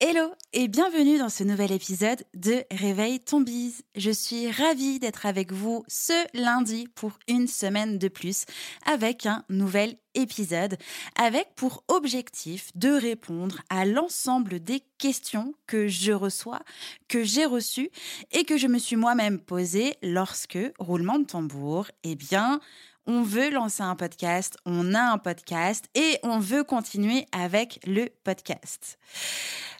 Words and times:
Hello 0.00 0.30
et 0.52 0.68
bienvenue 0.68 1.18
dans 1.18 1.28
ce 1.28 1.42
nouvel 1.42 1.72
épisode 1.72 2.22
de 2.32 2.62
Réveil 2.70 3.18
ton 3.18 3.40
bise. 3.40 3.82
Je 3.96 4.12
suis 4.12 4.48
ravie 4.48 5.00
d'être 5.00 5.26
avec 5.26 5.50
vous 5.50 5.82
ce 5.88 6.12
lundi 6.38 6.86
pour 6.94 7.18
une 7.26 7.48
semaine 7.48 7.98
de 7.98 8.06
plus 8.06 8.44
avec 8.86 9.26
un 9.26 9.44
nouvel 9.48 9.96
épisode 10.14 10.76
avec 11.16 11.52
pour 11.56 11.82
objectif 11.88 12.70
de 12.76 12.90
répondre 12.90 13.60
à 13.70 13.84
l'ensemble 13.86 14.60
des 14.60 14.84
questions 14.98 15.52
que 15.66 15.88
je 15.88 16.12
reçois, 16.12 16.60
que 17.08 17.24
j'ai 17.24 17.44
reçues 17.44 17.90
et 18.30 18.44
que 18.44 18.56
je 18.56 18.68
me 18.68 18.78
suis 18.78 18.96
moi-même 18.96 19.40
posées 19.40 19.96
lorsque, 20.04 20.58
roulement 20.78 21.18
de 21.18 21.24
tambour, 21.24 21.88
eh 22.04 22.14
bien, 22.14 22.60
on 23.08 23.22
veut 23.22 23.50
lancer 23.50 23.82
un 23.82 23.96
podcast, 23.96 24.58
on 24.66 24.94
a 24.94 25.00
un 25.00 25.18
podcast 25.18 25.86
et 25.94 26.18
on 26.22 26.38
veut 26.38 26.62
continuer 26.62 27.26
avec 27.32 27.80
le 27.86 28.10
podcast. 28.22 28.98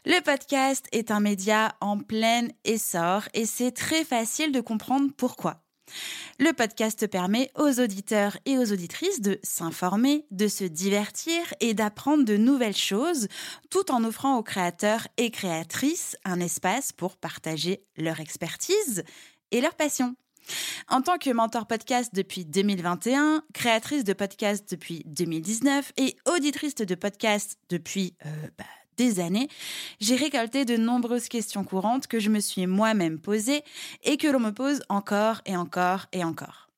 Le 0.05 0.19
podcast 0.21 0.87
est 0.91 1.11
un 1.11 1.19
média 1.19 1.75
en 1.79 1.99
plein 1.99 2.47
essor 2.65 3.29
et 3.35 3.45
c'est 3.45 3.71
très 3.71 4.03
facile 4.03 4.51
de 4.51 4.61
comprendre 4.61 5.11
pourquoi. 5.15 5.61
Le 6.39 6.53
podcast 6.53 7.05
permet 7.07 7.51
aux 7.55 7.79
auditeurs 7.79 8.37
et 8.45 8.57
aux 8.57 8.71
auditrices 8.71 9.21
de 9.21 9.39
s'informer, 9.43 10.25
de 10.31 10.47
se 10.47 10.63
divertir 10.63 11.41
et 11.59 11.73
d'apprendre 11.73 12.25
de 12.25 12.37
nouvelles 12.37 12.75
choses, 12.75 13.27
tout 13.69 13.91
en 13.91 14.03
offrant 14.03 14.37
aux 14.37 14.43
créateurs 14.43 15.07
et 15.17 15.29
créatrices 15.29 16.15
un 16.25 16.39
espace 16.39 16.91
pour 16.91 17.17
partager 17.17 17.83
leur 17.97 18.19
expertise 18.19 19.03
et 19.51 19.61
leur 19.61 19.75
passion. 19.75 20.15
En 20.87 21.01
tant 21.01 21.17
que 21.17 21.29
mentor 21.29 21.67
podcast 21.67 22.13
depuis 22.13 22.45
2021, 22.45 23.43
créatrice 23.53 24.03
de 24.03 24.13
podcast 24.13 24.69
depuis 24.69 25.03
2019 25.05 25.93
et 25.97 26.15
auditrice 26.25 26.75
de 26.75 26.95
podcast 26.95 27.57
depuis 27.69 28.15
euh, 28.25 28.29
bah, 28.57 28.65
des 28.97 29.19
années, 29.19 29.47
j'ai 29.99 30.15
récolté 30.15 30.65
de 30.65 30.75
nombreuses 30.77 31.29
questions 31.29 31.63
courantes 31.63 32.07
que 32.07 32.19
je 32.19 32.29
me 32.29 32.39
suis 32.39 32.67
moi-même 32.67 33.19
posées 33.19 33.63
et 34.03 34.17
que 34.17 34.27
l'on 34.27 34.39
me 34.39 34.51
pose 34.51 34.81
encore 34.89 35.41
et 35.45 35.55
encore 35.55 36.07
et 36.11 36.23
encore. 36.23 36.69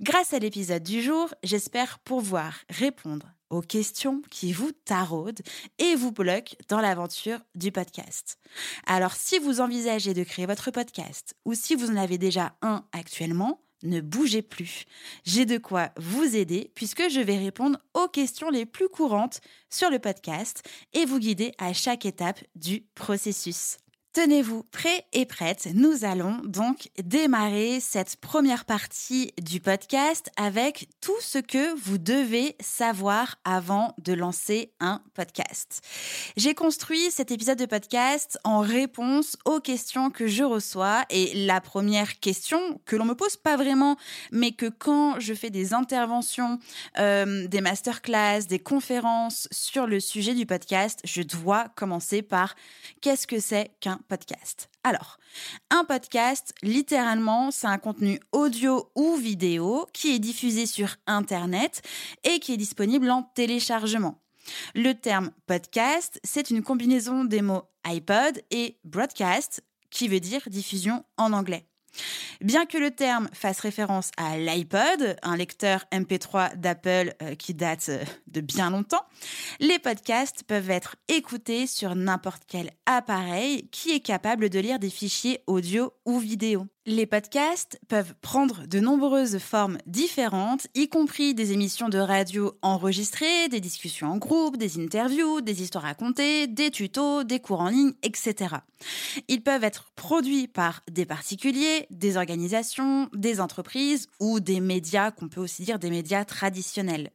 Grâce 0.00 0.32
à 0.32 0.38
l'épisode 0.38 0.82
du 0.82 1.02
jour, 1.02 1.34
j'espère 1.42 1.98
pouvoir 1.98 2.54
répondre 2.70 3.34
aux 3.50 3.60
questions 3.60 4.22
qui 4.30 4.52
vous 4.52 4.72
taraudent 4.84 5.42
et 5.78 5.94
vous 5.94 6.12
bloquent 6.12 6.56
dans 6.68 6.80
l'aventure 6.80 7.40
du 7.54 7.72
podcast. 7.72 8.38
Alors 8.86 9.14
si 9.14 9.38
vous 9.38 9.60
envisagez 9.60 10.14
de 10.14 10.24
créer 10.24 10.46
votre 10.46 10.70
podcast 10.70 11.34
ou 11.44 11.54
si 11.54 11.74
vous 11.74 11.90
en 11.90 11.96
avez 11.96 12.18
déjà 12.18 12.56
un 12.62 12.84
actuellement, 12.92 13.60
ne 13.82 14.00
bougez 14.00 14.42
plus. 14.42 14.84
J'ai 15.24 15.46
de 15.46 15.58
quoi 15.58 15.90
vous 15.96 16.36
aider 16.36 16.70
puisque 16.74 17.08
je 17.08 17.20
vais 17.20 17.38
répondre 17.38 17.78
aux 17.94 18.08
questions 18.08 18.50
les 18.50 18.66
plus 18.66 18.88
courantes 18.88 19.40
sur 19.70 19.90
le 19.90 19.98
podcast 19.98 20.62
et 20.92 21.04
vous 21.04 21.18
guider 21.18 21.52
à 21.58 21.72
chaque 21.72 22.04
étape 22.04 22.40
du 22.54 22.86
processus. 22.94 23.76
Tenez-vous 24.14 24.64
prêts 24.72 25.04
et 25.12 25.26
prêtes. 25.26 25.68
Nous 25.74 26.04
allons 26.04 26.40
donc 26.42 26.88
démarrer 26.98 27.78
cette 27.78 28.16
première 28.16 28.64
partie 28.64 29.32
du 29.40 29.60
podcast 29.60 30.30
avec 30.36 30.88
tout 31.02 31.20
ce 31.20 31.38
que 31.38 31.78
vous 31.78 31.98
devez 31.98 32.56
savoir 32.58 33.36
avant 33.44 33.94
de 33.98 34.14
lancer 34.14 34.72
un 34.80 35.02
podcast. 35.14 35.82
J'ai 36.36 36.54
construit 36.54 37.10
cet 37.10 37.30
épisode 37.30 37.58
de 37.58 37.66
podcast 37.66 38.38
en 38.44 38.60
réponse 38.60 39.36
aux 39.44 39.60
questions 39.60 40.10
que 40.10 40.26
je 40.26 40.42
reçois 40.42 41.04
et 41.10 41.44
la 41.46 41.60
première 41.60 42.18
question 42.18 42.80
que 42.86 42.96
l'on 42.96 43.04
me 43.04 43.14
pose 43.14 43.36
pas 43.36 43.56
vraiment, 43.56 43.98
mais 44.32 44.52
que 44.52 44.70
quand 44.70 45.20
je 45.20 45.34
fais 45.34 45.50
des 45.50 45.74
interventions, 45.74 46.58
euh, 46.98 47.46
des 47.46 47.60
masterclass, 47.60 48.46
des 48.48 48.58
conférences 48.58 49.48
sur 49.52 49.86
le 49.86 50.00
sujet 50.00 50.34
du 50.34 50.46
podcast, 50.46 51.00
je 51.04 51.22
dois 51.22 51.68
commencer 51.76 52.22
par 52.22 52.56
qu'est-ce 53.02 53.26
que 53.26 53.38
c'est 53.38 53.70
qu'un 53.80 54.00
podcast. 54.08 54.68
Alors, 54.84 55.18
un 55.70 55.84
podcast, 55.84 56.54
littéralement, 56.62 57.50
c'est 57.50 57.66
un 57.66 57.78
contenu 57.78 58.18
audio 58.32 58.90
ou 58.94 59.16
vidéo 59.16 59.86
qui 59.92 60.14
est 60.14 60.18
diffusé 60.18 60.66
sur 60.66 60.96
Internet 61.06 61.82
et 62.24 62.40
qui 62.40 62.54
est 62.54 62.56
disponible 62.56 63.10
en 63.10 63.22
téléchargement. 63.22 64.20
Le 64.74 64.94
terme 64.94 65.30
podcast, 65.46 66.20
c'est 66.24 66.50
une 66.50 66.62
combinaison 66.62 67.24
des 67.24 67.42
mots 67.42 67.64
iPod 67.84 68.42
et 68.50 68.78
broadcast, 68.84 69.62
qui 69.90 70.08
veut 70.08 70.20
dire 70.20 70.42
diffusion 70.48 71.04
en 71.16 71.32
anglais. 71.32 71.66
Bien 72.40 72.66
que 72.66 72.78
le 72.78 72.90
terme 72.90 73.28
fasse 73.32 73.60
référence 73.60 74.10
à 74.16 74.38
l'iPod, 74.38 75.16
un 75.22 75.36
lecteur 75.36 75.84
MP3 75.92 76.56
d'Apple 76.56 77.14
euh, 77.22 77.34
qui 77.34 77.54
date 77.54 77.88
euh, 77.88 78.04
de 78.26 78.40
bien 78.40 78.70
longtemps, 78.70 79.04
les 79.60 79.78
podcasts 79.78 80.44
peuvent 80.44 80.70
être 80.70 80.96
écoutés 81.08 81.66
sur 81.66 81.94
n'importe 81.94 82.42
quel 82.46 82.70
appareil 82.86 83.68
qui 83.70 83.90
est 83.90 84.00
capable 84.00 84.50
de 84.50 84.58
lire 84.58 84.78
des 84.78 84.90
fichiers 84.90 85.42
audio 85.46 85.92
ou 86.04 86.18
vidéo. 86.18 86.66
Les 86.90 87.04
podcasts 87.04 87.78
peuvent 87.86 88.14
prendre 88.22 88.66
de 88.66 88.80
nombreuses 88.80 89.36
formes 89.36 89.76
différentes, 89.84 90.68
y 90.74 90.88
compris 90.88 91.34
des 91.34 91.52
émissions 91.52 91.90
de 91.90 91.98
radio 91.98 92.54
enregistrées, 92.62 93.50
des 93.50 93.60
discussions 93.60 94.06
en 94.06 94.16
groupe, 94.16 94.56
des 94.56 94.80
interviews, 94.80 95.42
des 95.42 95.62
histoires 95.62 95.84
racontées, 95.84 96.46
des 96.46 96.70
tutos, 96.70 97.24
des 97.24 97.40
cours 97.40 97.60
en 97.60 97.68
ligne, 97.68 97.92
etc. 98.02 98.54
Ils 99.28 99.42
peuvent 99.42 99.64
être 99.64 99.90
produits 99.96 100.48
par 100.48 100.80
des 100.90 101.04
particuliers, 101.04 101.86
des 101.90 102.16
organisations, 102.16 103.10
des 103.12 103.42
entreprises 103.42 104.06
ou 104.18 104.40
des 104.40 104.60
médias, 104.60 105.10
qu'on 105.10 105.28
peut 105.28 105.42
aussi 105.42 105.64
dire 105.64 105.78
des 105.78 105.90
médias 105.90 106.24
traditionnels. 106.24 107.10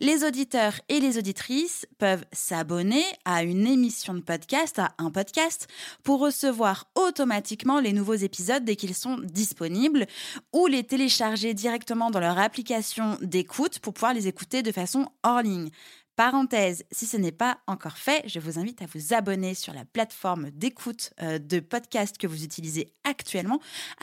Les 0.00 0.24
auditeurs 0.24 0.74
et 0.90 1.00
les 1.00 1.16
auditrices 1.16 1.86
peuvent 1.96 2.26
s'abonner 2.32 3.04
à 3.24 3.44
une 3.44 3.66
émission 3.66 4.12
de 4.12 4.20
podcast, 4.20 4.78
à 4.78 4.92
un 4.98 5.10
podcast, 5.10 5.68
pour 6.02 6.20
recevoir 6.20 6.90
automatiquement 6.96 7.80
les 7.80 7.94
nouveaux 7.94 8.12
épisodes 8.12 8.62
dès 8.62 8.76
qu'ils 8.76 8.94
sont 8.94 9.05
disponibles 9.18 10.06
ou 10.52 10.66
les 10.66 10.84
télécharger 10.84 11.54
directement 11.54 12.10
dans 12.10 12.20
leur 12.20 12.38
application 12.38 13.18
d'écoute 13.22 13.78
pour 13.78 13.94
pouvoir 13.94 14.14
les 14.14 14.28
écouter 14.28 14.62
de 14.62 14.72
façon 14.72 15.08
hors 15.22 15.42
ligne. 15.42 15.70
Parenthèse, 16.16 16.84
si 16.90 17.04
ce 17.04 17.18
n'est 17.18 17.30
pas 17.30 17.58
encore 17.66 17.98
fait, 17.98 18.26
je 18.26 18.40
vous 18.40 18.58
invite 18.58 18.80
à 18.80 18.86
vous 18.86 19.12
abonner 19.12 19.54
sur 19.54 19.74
la 19.74 19.84
plateforme 19.84 20.50
d'écoute 20.50 21.10
euh, 21.20 21.38
de 21.38 21.60
podcast 21.60 22.16
que 22.16 22.26
vous 22.26 22.42
utilisez 22.42 22.94
actuellement 23.04 23.60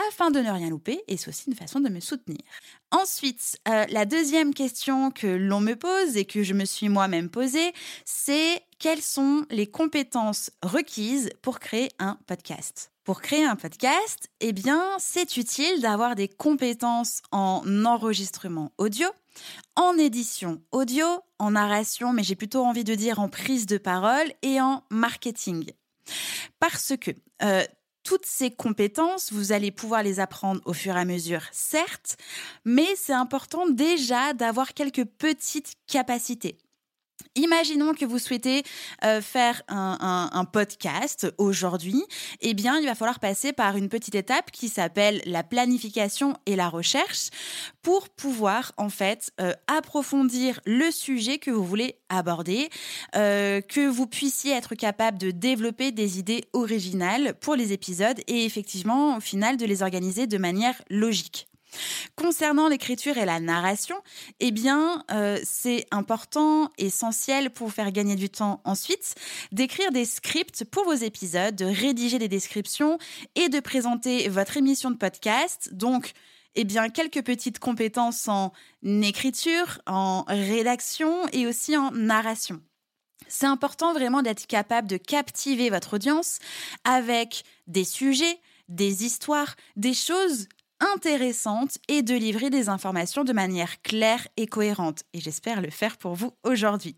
afin 0.07 0.29
de 0.29 0.39
ne 0.39 0.51
rien 0.51 0.69
louper 0.69 1.01
et 1.07 1.17
c'est 1.17 1.29
aussi 1.29 1.49
une 1.49 1.55
façon 1.55 1.79
de 1.79 1.89
me 1.89 1.99
soutenir. 1.99 2.37
Ensuite, 2.91 3.57
euh, 3.67 3.85
la 3.89 4.05
deuxième 4.05 4.53
question 4.53 5.09
que 5.09 5.25
l'on 5.25 5.59
me 5.59 5.73
pose 5.73 6.15
et 6.15 6.25
que 6.25 6.43
je 6.43 6.53
me 6.53 6.65
suis 6.65 6.87
moi-même 6.87 7.29
posée, 7.29 7.73
c'est 8.05 8.61
quelles 8.77 9.01
sont 9.01 9.47
les 9.49 9.65
compétences 9.65 10.51
requises 10.61 11.31
pour 11.41 11.59
créer 11.59 11.89
un 11.97 12.19
podcast? 12.27 12.92
Pour 13.03 13.21
créer 13.21 13.45
un 13.45 13.55
podcast, 13.55 14.29
eh 14.39 14.53
bien, 14.53 14.83
c'est 14.97 15.37
utile 15.37 15.81
d'avoir 15.81 16.15
des 16.15 16.27
compétences 16.27 17.21
en 17.31 17.63
enregistrement 17.85 18.71
audio, 18.77 19.07
en 19.75 19.97
édition 19.97 20.61
audio, 20.71 21.05
en 21.39 21.51
narration, 21.51 22.13
mais 22.13 22.23
j'ai 22.23 22.35
plutôt 22.35 22.63
envie 22.63 22.83
de 22.83 22.95
dire 22.95 23.19
en 23.19 23.29
prise 23.29 23.65
de 23.65 23.77
parole 23.77 24.31
et 24.41 24.61
en 24.61 24.83
marketing. 24.89 25.71
Parce 26.59 26.93
que 26.99 27.11
euh, 27.41 27.63
toutes 28.03 28.25
ces 28.25 28.51
compétences, 28.51 29.33
vous 29.33 29.51
allez 29.51 29.71
pouvoir 29.71 30.03
les 30.03 30.19
apprendre 30.19 30.61
au 30.65 30.73
fur 30.73 30.95
et 30.95 30.99
à 30.99 31.05
mesure, 31.05 31.43
certes, 31.51 32.17
mais 32.63 32.87
c'est 32.95 33.13
important 33.13 33.67
déjà 33.67 34.33
d'avoir 34.33 34.73
quelques 34.73 35.05
petites 35.05 35.73
capacités. 35.87 36.57
Imaginons 37.35 37.95
que 37.95 38.05
vous 38.05 38.19
souhaitez 38.19 38.63
euh, 39.03 39.19
faire 39.19 39.63
un, 39.67 40.45
podcast 40.51 41.33
aujourd'hui. 41.37 42.03
Eh 42.41 42.53
bien, 42.53 42.77
il 42.77 42.85
va 42.85 42.93
falloir 42.93 43.19
passer 43.19 43.53
par 43.53 43.75
une 43.75 43.89
petite 43.89 44.13
étape 44.13 44.51
qui 44.51 44.69
s'appelle 44.69 45.21
la 45.25 45.41
planification 45.41 46.35
et 46.45 46.55
la 46.55 46.69
recherche 46.69 47.29
pour 47.81 48.09
pouvoir 48.09 48.71
en 48.77 48.89
fait 48.89 49.31
euh, 49.41 49.53
approfondir 49.67 50.59
le 50.65 50.91
sujet 50.91 51.39
que 51.39 51.49
vous 51.49 51.63
voulez 51.63 51.95
aborder, 52.09 52.69
euh, 53.15 53.61
que 53.61 53.87
vous 53.87 54.05
puissiez 54.05 54.53
être 54.53 54.75
capable 54.75 55.17
de 55.17 55.31
développer 55.31 55.91
des 55.91 56.19
idées 56.19 56.43
originales 56.53 57.33
pour 57.39 57.55
les 57.55 57.73
épisodes 57.73 58.19
et 58.27 58.45
effectivement 58.45 59.17
au 59.17 59.21
final 59.21 59.57
de 59.57 59.65
les 59.65 59.81
organiser 59.81 60.27
de 60.27 60.37
manière 60.37 60.79
logique. 60.89 61.47
Concernant 62.15 62.67
l'écriture 62.67 63.17
et 63.17 63.25
la 63.25 63.39
narration, 63.39 63.95
eh 64.39 64.51
bien, 64.51 65.03
euh, 65.11 65.39
c'est 65.43 65.85
important, 65.91 66.71
essentiel 66.77 67.49
pour 67.49 67.71
faire 67.71 67.91
gagner 67.91 68.15
du 68.15 68.29
temps 68.29 68.61
ensuite, 68.63 69.15
d'écrire 69.51 69.91
des 69.91 70.05
scripts 70.05 70.63
pour 70.65 70.85
vos 70.85 70.93
épisodes, 70.93 71.55
de 71.55 71.65
rédiger 71.65 72.19
des 72.19 72.27
descriptions 72.27 72.97
et 73.35 73.49
de 73.49 73.59
présenter 73.59 74.29
votre 74.29 74.57
émission 74.57 74.91
de 74.91 74.97
podcast. 74.97 75.69
Donc, 75.73 76.13
eh 76.55 76.65
bien, 76.65 76.89
quelques 76.89 77.23
petites 77.23 77.59
compétences 77.59 78.27
en 78.27 78.51
écriture, 78.83 79.81
en 79.87 80.23
rédaction 80.27 81.27
et 81.31 81.47
aussi 81.47 81.75
en 81.75 81.91
narration. 81.91 82.61
C'est 83.27 83.47
important 83.47 83.93
vraiment 83.93 84.21
d'être 84.21 84.45
capable 84.45 84.87
de 84.87 84.97
captiver 84.97 85.69
votre 85.69 85.95
audience 85.95 86.37
avec 86.83 87.43
des 87.65 87.83
sujets, 87.83 88.39
des 88.69 89.05
histoires, 89.05 89.55
des 89.75 89.93
choses 89.93 90.47
intéressante 90.79 91.77
et 91.87 92.01
de 92.01 92.15
livrer 92.15 92.49
des 92.49 92.69
informations 92.69 93.23
de 93.23 93.33
manière 93.33 93.81
claire 93.81 94.27
et 94.37 94.47
cohérente. 94.47 95.03
Et 95.13 95.19
j'espère 95.19 95.61
le 95.61 95.69
faire 95.69 95.97
pour 95.97 96.15
vous 96.15 96.33
aujourd'hui. 96.43 96.97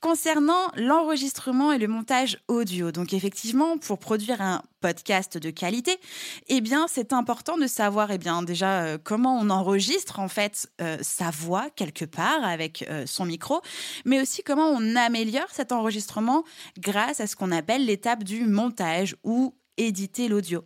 Concernant 0.00 0.70
l'enregistrement 0.76 1.72
et 1.72 1.78
le 1.78 1.88
montage 1.88 2.38
audio, 2.48 2.92
donc 2.92 3.12
effectivement, 3.12 3.78
pour 3.78 3.98
produire 3.98 4.40
un 4.40 4.62
podcast 4.80 5.38
de 5.38 5.50
qualité, 5.50 5.98
eh 6.48 6.60
bien, 6.60 6.86
c'est 6.88 7.12
important 7.12 7.56
de 7.56 7.66
savoir, 7.66 8.10
eh 8.10 8.18
bien, 8.18 8.42
déjà 8.42 8.82
euh, 8.82 8.98
comment 9.02 9.38
on 9.38 9.50
enregistre 9.50 10.20
en 10.20 10.28
fait 10.28 10.68
euh, 10.80 10.98
sa 11.00 11.30
voix 11.30 11.68
quelque 11.74 12.04
part 12.04 12.44
avec 12.44 12.84
euh, 12.88 13.04
son 13.06 13.24
micro, 13.24 13.60
mais 14.04 14.20
aussi 14.20 14.42
comment 14.42 14.68
on 14.68 14.96
améliore 14.96 15.48
cet 15.50 15.72
enregistrement 15.72 16.44
grâce 16.78 17.20
à 17.20 17.26
ce 17.26 17.36
qu'on 17.36 17.52
appelle 17.52 17.86
l'étape 17.86 18.24
du 18.24 18.46
montage 18.46 19.16
ou 19.24 19.54
éditer 19.76 20.28
l'audio. 20.28 20.64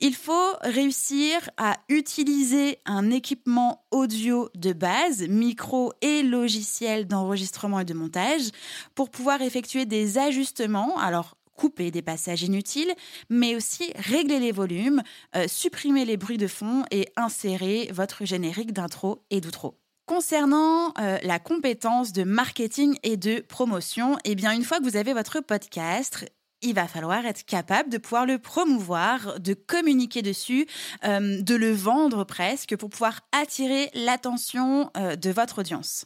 Il 0.00 0.14
faut 0.14 0.52
réussir 0.60 1.50
à 1.56 1.76
utiliser 1.88 2.78
un 2.86 3.10
équipement 3.10 3.84
audio 3.90 4.48
de 4.54 4.72
base, 4.72 5.26
micro 5.26 5.92
et 6.02 6.22
logiciel 6.22 7.08
d'enregistrement 7.08 7.80
et 7.80 7.84
de 7.84 7.94
montage, 7.94 8.50
pour 8.94 9.10
pouvoir 9.10 9.42
effectuer 9.42 9.86
des 9.86 10.18
ajustements. 10.18 10.96
Alors, 10.98 11.36
couper 11.56 11.90
des 11.90 12.02
passages 12.02 12.44
inutiles, 12.44 12.94
mais 13.28 13.56
aussi 13.56 13.92
régler 13.96 14.38
les 14.38 14.52
volumes, 14.52 15.02
euh, 15.34 15.48
supprimer 15.48 16.04
les 16.04 16.16
bruits 16.16 16.38
de 16.38 16.46
fond 16.46 16.84
et 16.92 17.08
insérer 17.16 17.90
votre 17.92 18.24
générique 18.24 18.72
d'intro 18.72 19.24
et 19.30 19.40
d'outro. 19.40 19.74
Concernant 20.06 20.94
euh, 21.00 21.18
la 21.24 21.40
compétence 21.40 22.12
de 22.12 22.22
marketing 22.22 22.96
et 23.02 23.16
de 23.16 23.40
promotion, 23.40 24.16
eh 24.24 24.36
bien 24.36 24.52
une 24.52 24.62
fois 24.62 24.78
que 24.78 24.84
vous 24.84 24.96
avez 24.96 25.12
votre 25.12 25.40
podcast, 25.40 26.24
il 26.62 26.74
va 26.74 26.86
falloir 26.88 27.24
être 27.26 27.44
capable 27.44 27.88
de 27.90 27.98
pouvoir 27.98 28.26
le 28.26 28.38
promouvoir, 28.38 29.38
de 29.40 29.54
communiquer 29.54 30.22
dessus, 30.22 30.66
euh, 31.04 31.40
de 31.40 31.54
le 31.54 31.72
vendre 31.72 32.24
presque 32.24 32.76
pour 32.76 32.90
pouvoir 32.90 33.20
attirer 33.32 33.90
l'attention 33.94 34.90
euh, 34.96 35.16
de 35.16 35.30
votre 35.30 35.60
audience. 35.60 36.04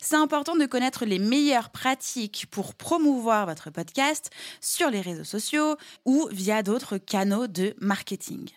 C'est 0.00 0.16
important 0.16 0.56
de 0.56 0.66
connaître 0.66 1.04
les 1.04 1.18
meilleures 1.18 1.70
pratiques 1.70 2.46
pour 2.50 2.74
promouvoir 2.74 3.46
votre 3.46 3.70
podcast 3.70 4.30
sur 4.60 4.90
les 4.90 5.00
réseaux 5.00 5.24
sociaux 5.24 5.76
ou 6.04 6.28
via 6.32 6.62
d'autres 6.62 6.98
canaux 6.98 7.46
de 7.46 7.74
marketing. 7.80 8.50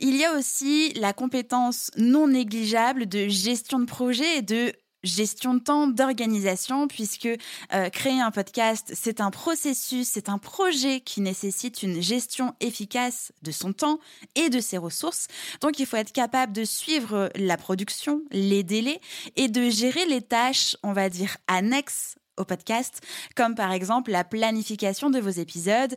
Il 0.00 0.16
y 0.16 0.24
a 0.24 0.36
aussi 0.36 0.92
la 0.94 1.12
compétence 1.12 1.90
non 1.96 2.28
négligeable 2.28 3.06
de 3.06 3.28
gestion 3.28 3.78
de 3.80 3.86
projet 3.86 4.38
et 4.38 4.42
de 4.42 4.72
gestion 5.02 5.54
de 5.54 5.60
temps, 5.60 5.86
d'organisation, 5.86 6.88
puisque 6.88 7.28
euh, 7.72 7.88
créer 7.90 8.20
un 8.20 8.30
podcast, 8.30 8.92
c'est 8.94 9.20
un 9.20 9.30
processus, 9.30 10.08
c'est 10.08 10.28
un 10.28 10.38
projet 10.38 11.00
qui 11.00 11.20
nécessite 11.20 11.82
une 11.82 12.00
gestion 12.00 12.54
efficace 12.60 13.32
de 13.42 13.50
son 13.50 13.72
temps 13.72 14.00
et 14.34 14.50
de 14.50 14.60
ses 14.60 14.78
ressources. 14.78 15.28
Donc 15.60 15.78
il 15.78 15.86
faut 15.86 15.96
être 15.96 16.12
capable 16.12 16.52
de 16.52 16.64
suivre 16.64 17.30
la 17.34 17.56
production, 17.56 18.22
les 18.30 18.62
délais 18.62 19.00
et 19.36 19.48
de 19.48 19.70
gérer 19.70 20.06
les 20.06 20.22
tâches, 20.22 20.76
on 20.82 20.92
va 20.92 21.08
dire, 21.08 21.36
annexes 21.46 22.16
au 22.38 22.44
podcast, 22.44 23.00
comme 23.34 23.54
par 23.54 23.72
exemple 23.72 24.10
la 24.10 24.24
planification 24.24 25.10
de 25.10 25.18
vos 25.18 25.28
épisodes, 25.28 25.94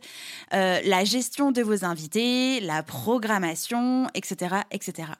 euh, 0.52 0.80
la 0.84 1.04
gestion 1.04 1.52
de 1.52 1.62
vos 1.62 1.84
invités, 1.84 2.60
la 2.60 2.82
programmation, 2.82 4.08
etc., 4.14 4.56
etc. 4.70 5.12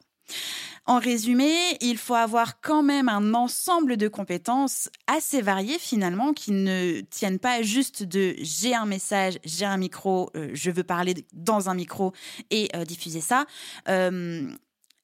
En 0.84 0.98
résumé, 0.98 1.54
il 1.80 1.96
faut 1.96 2.16
avoir 2.16 2.60
quand 2.60 2.82
même 2.82 3.08
un 3.08 3.34
ensemble 3.34 3.96
de 3.96 4.08
compétences 4.08 4.90
assez 5.06 5.40
variées 5.40 5.78
finalement 5.78 6.32
qui 6.32 6.50
ne 6.50 7.02
tiennent 7.02 7.38
pas 7.38 7.62
juste 7.62 8.02
de 8.02 8.34
j'ai 8.38 8.74
un 8.74 8.86
message, 8.86 9.38
j'ai 9.44 9.64
un 9.64 9.76
micro, 9.76 10.30
euh, 10.34 10.50
je 10.54 10.72
veux 10.72 10.82
parler 10.82 11.14
dans 11.32 11.70
un 11.70 11.74
micro 11.74 12.12
et 12.50 12.68
euh, 12.74 12.84
diffuser 12.84 13.20
ça. 13.20 13.46
Euh, 13.88 14.50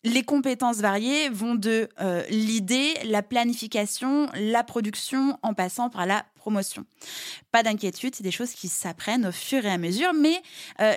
les 0.02 0.24
compétences 0.24 0.78
variées 0.78 1.28
vont 1.28 1.54
de 1.54 1.88
l'idée, 2.30 2.94
la 3.04 3.22
planification, 3.22 4.28
la 4.34 4.62
production, 4.62 5.36
en 5.42 5.54
passant 5.54 5.90
par 5.90 6.06
la 6.06 6.24
promotion. 6.36 6.86
Pas 7.50 7.64
d'inquiétude, 7.64 8.14
c'est 8.14 8.22
des 8.22 8.30
choses 8.30 8.52
qui 8.52 8.68
s'apprennent 8.68 9.26
au 9.26 9.32
fur 9.32 9.66
et 9.66 9.70
à 9.70 9.76
mesure, 9.76 10.14
mais 10.14 10.40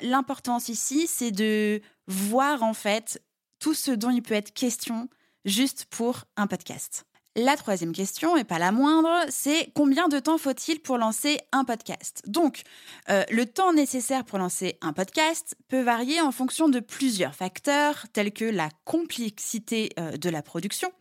l'importance 0.04 0.70
ici, 0.70 1.08
c'est 1.08 1.32
de 1.32 1.82
voir 2.08 2.62
en 2.62 2.76
fait 2.76 3.20
tout 3.62 3.74
ce 3.74 3.92
dont 3.92 4.10
il 4.10 4.22
peut 4.22 4.34
être 4.34 4.54
question 4.54 5.08
juste 5.46 5.86
pour 5.86 6.26
un 6.36 6.48
podcast. 6.48 7.06
La 7.38 7.56
troisième 7.56 7.94
question, 7.94 8.36
et 8.36 8.44
pas 8.44 8.60
la 8.60 8.74
moindre, 8.74 9.26
c'est 9.30 9.72
combien 9.74 10.10
de 10.10 10.20
temps 10.20 10.38
faut-il 10.38 10.82
pour 10.82 10.98
lancer 10.98 11.40
un 11.54 11.64
podcast? 11.64 12.24
Donc, 12.28 12.64
euh, 13.10 13.24
le 13.32 13.46
temps 13.46 13.72
nécessaire 13.72 14.26
pour 14.26 14.38
lancer 14.38 14.78
un 14.82 14.92
podcast 14.92 15.56
peut 15.70 15.82
varier 15.82 16.20
en 16.20 16.34
fonction 16.34 16.68
de 16.68 16.82
plusieurs 16.82 17.34
facteurs, 17.34 18.06
tels 18.12 18.34
que 18.34 18.44
la 18.44 18.68
complexité 18.84 19.92
euh, 19.98 20.18
de 20.18 20.30
la 20.30 20.42
production, 20.42 20.92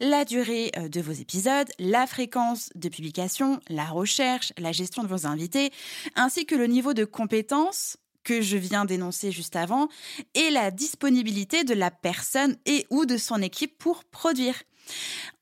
la 0.00 0.26
durée 0.26 0.72
euh, 0.76 0.88
de 0.90 1.00
vos 1.00 1.12
épisodes, 1.12 1.70
la 1.78 2.06
fréquence 2.06 2.68
de 2.74 2.90
publication, 2.90 3.58
la 3.70 3.86
recherche, 3.86 4.52
la 4.58 4.72
gestion 4.72 5.02
de 5.02 5.08
vos 5.08 5.24
invités, 5.24 5.70
ainsi 6.16 6.44
que 6.44 6.54
le 6.54 6.66
niveau 6.66 6.92
de 6.92 7.06
compétence 7.06 7.96
que 8.28 8.42
je 8.42 8.58
viens 8.58 8.84
d'énoncer 8.84 9.32
juste 9.32 9.56
avant, 9.56 9.88
et 10.34 10.50
la 10.50 10.70
disponibilité 10.70 11.64
de 11.64 11.72
la 11.72 11.90
personne 11.90 12.56
et 12.66 12.86
ou 12.90 13.06
de 13.06 13.16
son 13.16 13.40
équipe 13.40 13.78
pour 13.78 14.04
produire. 14.04 14.54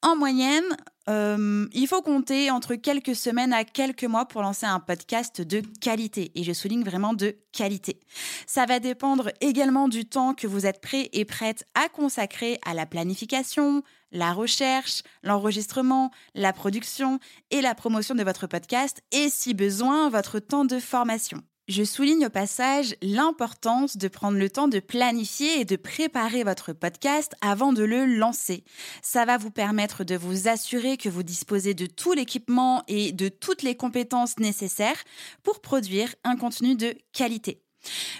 En 0.02 0.14
moyenne, 0.14 0.76
euh, 1.08 1.66
il 1.72 1.88
faut 1.88 2.00
compter 2.02 2.48
entre 2.52 2.76
quelques 2.76 3.16
semaines 3.16 3.52
à 3.52 3.64
quelques 3.64 4.04
mois 4.04 4.26
pour 4.26 4.40
lancer 4.42 4.66
un 4.66 4.78
podcast 4.78 5.40
de 5.40 5.62
qualité. 5.80 6.30
Et 6.36 6.44
je 6.44 6.52
souligne 6.52 6.84
vraiment 6.84 7.12
de 7.12 7.36
qualité. 7.50 7.98
Ça 8.46 8.66
va 8.66 8.78
dépendre 8.78 9.32
également 9.40 9.88
du 9.88 10.05
temps 10.05 10.32
que 10.32 10.46
vous 10.46 10.64
êtes 10.64 10.81
prêt 10.81 11.08
et 11.12 11.24
prête 11.24 11.64
à 11.74 11.88
consacrer 11.88 12.60
à 12.64 12.72
la 12.72 12.86
planification, 12.86 13.82
la 14.12 14.32
recherche, 14.32 15.02
l'enregistrement, 15.24 16.12
la 16.36 16.52
production 16.52 17.19
et 17.50 17.62
la 17.62 17.74
promotion 17.74 18.14
de 18.14 18.22
votre 18.22 18.46
podcast 18.46 19.02
et 19.10 19.28
si 19.28 19.55
besoin, 19.55 20.08
votre 20.08 20.38
temps 20.38 20.64
de 20.64 20.78
formation. 20.78 21.43
Je 21.69 21.82
souligne 21.82 22.27
au 22.27 22.31
passage 22.31 22.94
l'importance 23.03 23.96
de 23.96 24.06
prendre 24.06 24.39
le 24.39 24.49
temps 24.49 24.69
de 24.69 24.79
planifier 24.79 25.61
et 25.61 25.65
de 25.65 25.75
préparer 25.75 26.44
votre 26.44 26.73
podcast 26.73 27.35
avant 27.41 27.73
de 27.73 27.82
le 27.82 28.06
lancer. 28.06 28.63
Ça 29.03 29.25
va 29.25 29.37
vous 29.37 29.51
permettre 29.51 30.05
de 30.05 30.15
vous 30.15 30.46
assurer 30.46 30.96
que 30.96 31.08
vous 31.08 31.25
disposez 31.25 31.75
de 31.75 31.87
tout 31.87 32.13
l'équipement 32.13 32.85
et 32.87 33.11
de 33.11 33.29
toutes 33.29 33.65
les 33.65 33.75
compétences 33.75 34.39
nécessaires 34.39 35.03
pour 35.43 35.61
produire 35.61 36.15
un 36.23 36.37
contenu 36.37 36.77
de 36.77 36.94
qualité. 37.13 37.61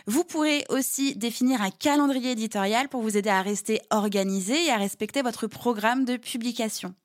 Vous 0.09 0.25
pourrez 0.25 0.65
aussi 0.69 1.15
définir 1.15 1.63
un 1.63 1.71
calendrier 1.71 2.33
éditorial 2.33 2.89
pour 2.89 3.01
vous 3.01 3.17
aider 3.17 3.31
à 3.31 3.43
rester 3.43 3.81
organisé 3.91 4.67
et 4.67 4.71
à 4.71 4.77
respecter 4.77 5.23
votre 5.23 5.47
programme 5.47 6.05
de 6.05 6.17
publication. 6.17 6.97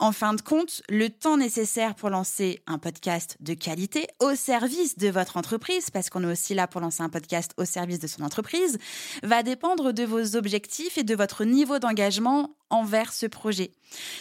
En 0.00 0.12
fin 0.12 0.32
de 0.32 0.40
compte, 0.40 0.80
le 0.88 1.10
temps 1.10 1.36
nécessaire 1.36 1.96
pour 1.96 2.08
lancer 2.08 2.62
un 2.68 2.78
podcast 2.78 3.36
de 3.40 3.54
qualité 3.54 4.06
au 4.20 4.36
service 4.36 4.96
de 4.96 5.08
votre 5.08 5.36
entreprise, 5.36 5.90
parce 5.90 6.08
qu'on 6.08 6.22
est 6.22 6.30
aussi 6.30 6.54
là 6.54 6.68
pour 6.68 6.80
lancer 6.80 7.02
un 7.02 7.08
podcast 7.08 7.52
au 7.56 7.64
service 7.64 7.98
de 7.98 8.06
son 8.06 8.22
entreprise, 8.22 8.78
va 9.24 9.42
dépendre 9.42 9.92
de 9.92 10.04
vos 10.04 10.36
objectifs 10.36 10.98
et 10.98 11.02
de 11.02 11.16
votre 11.16 11.44
niveau 11.44 11.80
d'engagement 11.80 12.54
envers 12.70 13.12
ce 13.12 13.26
projet. 13.26 13.72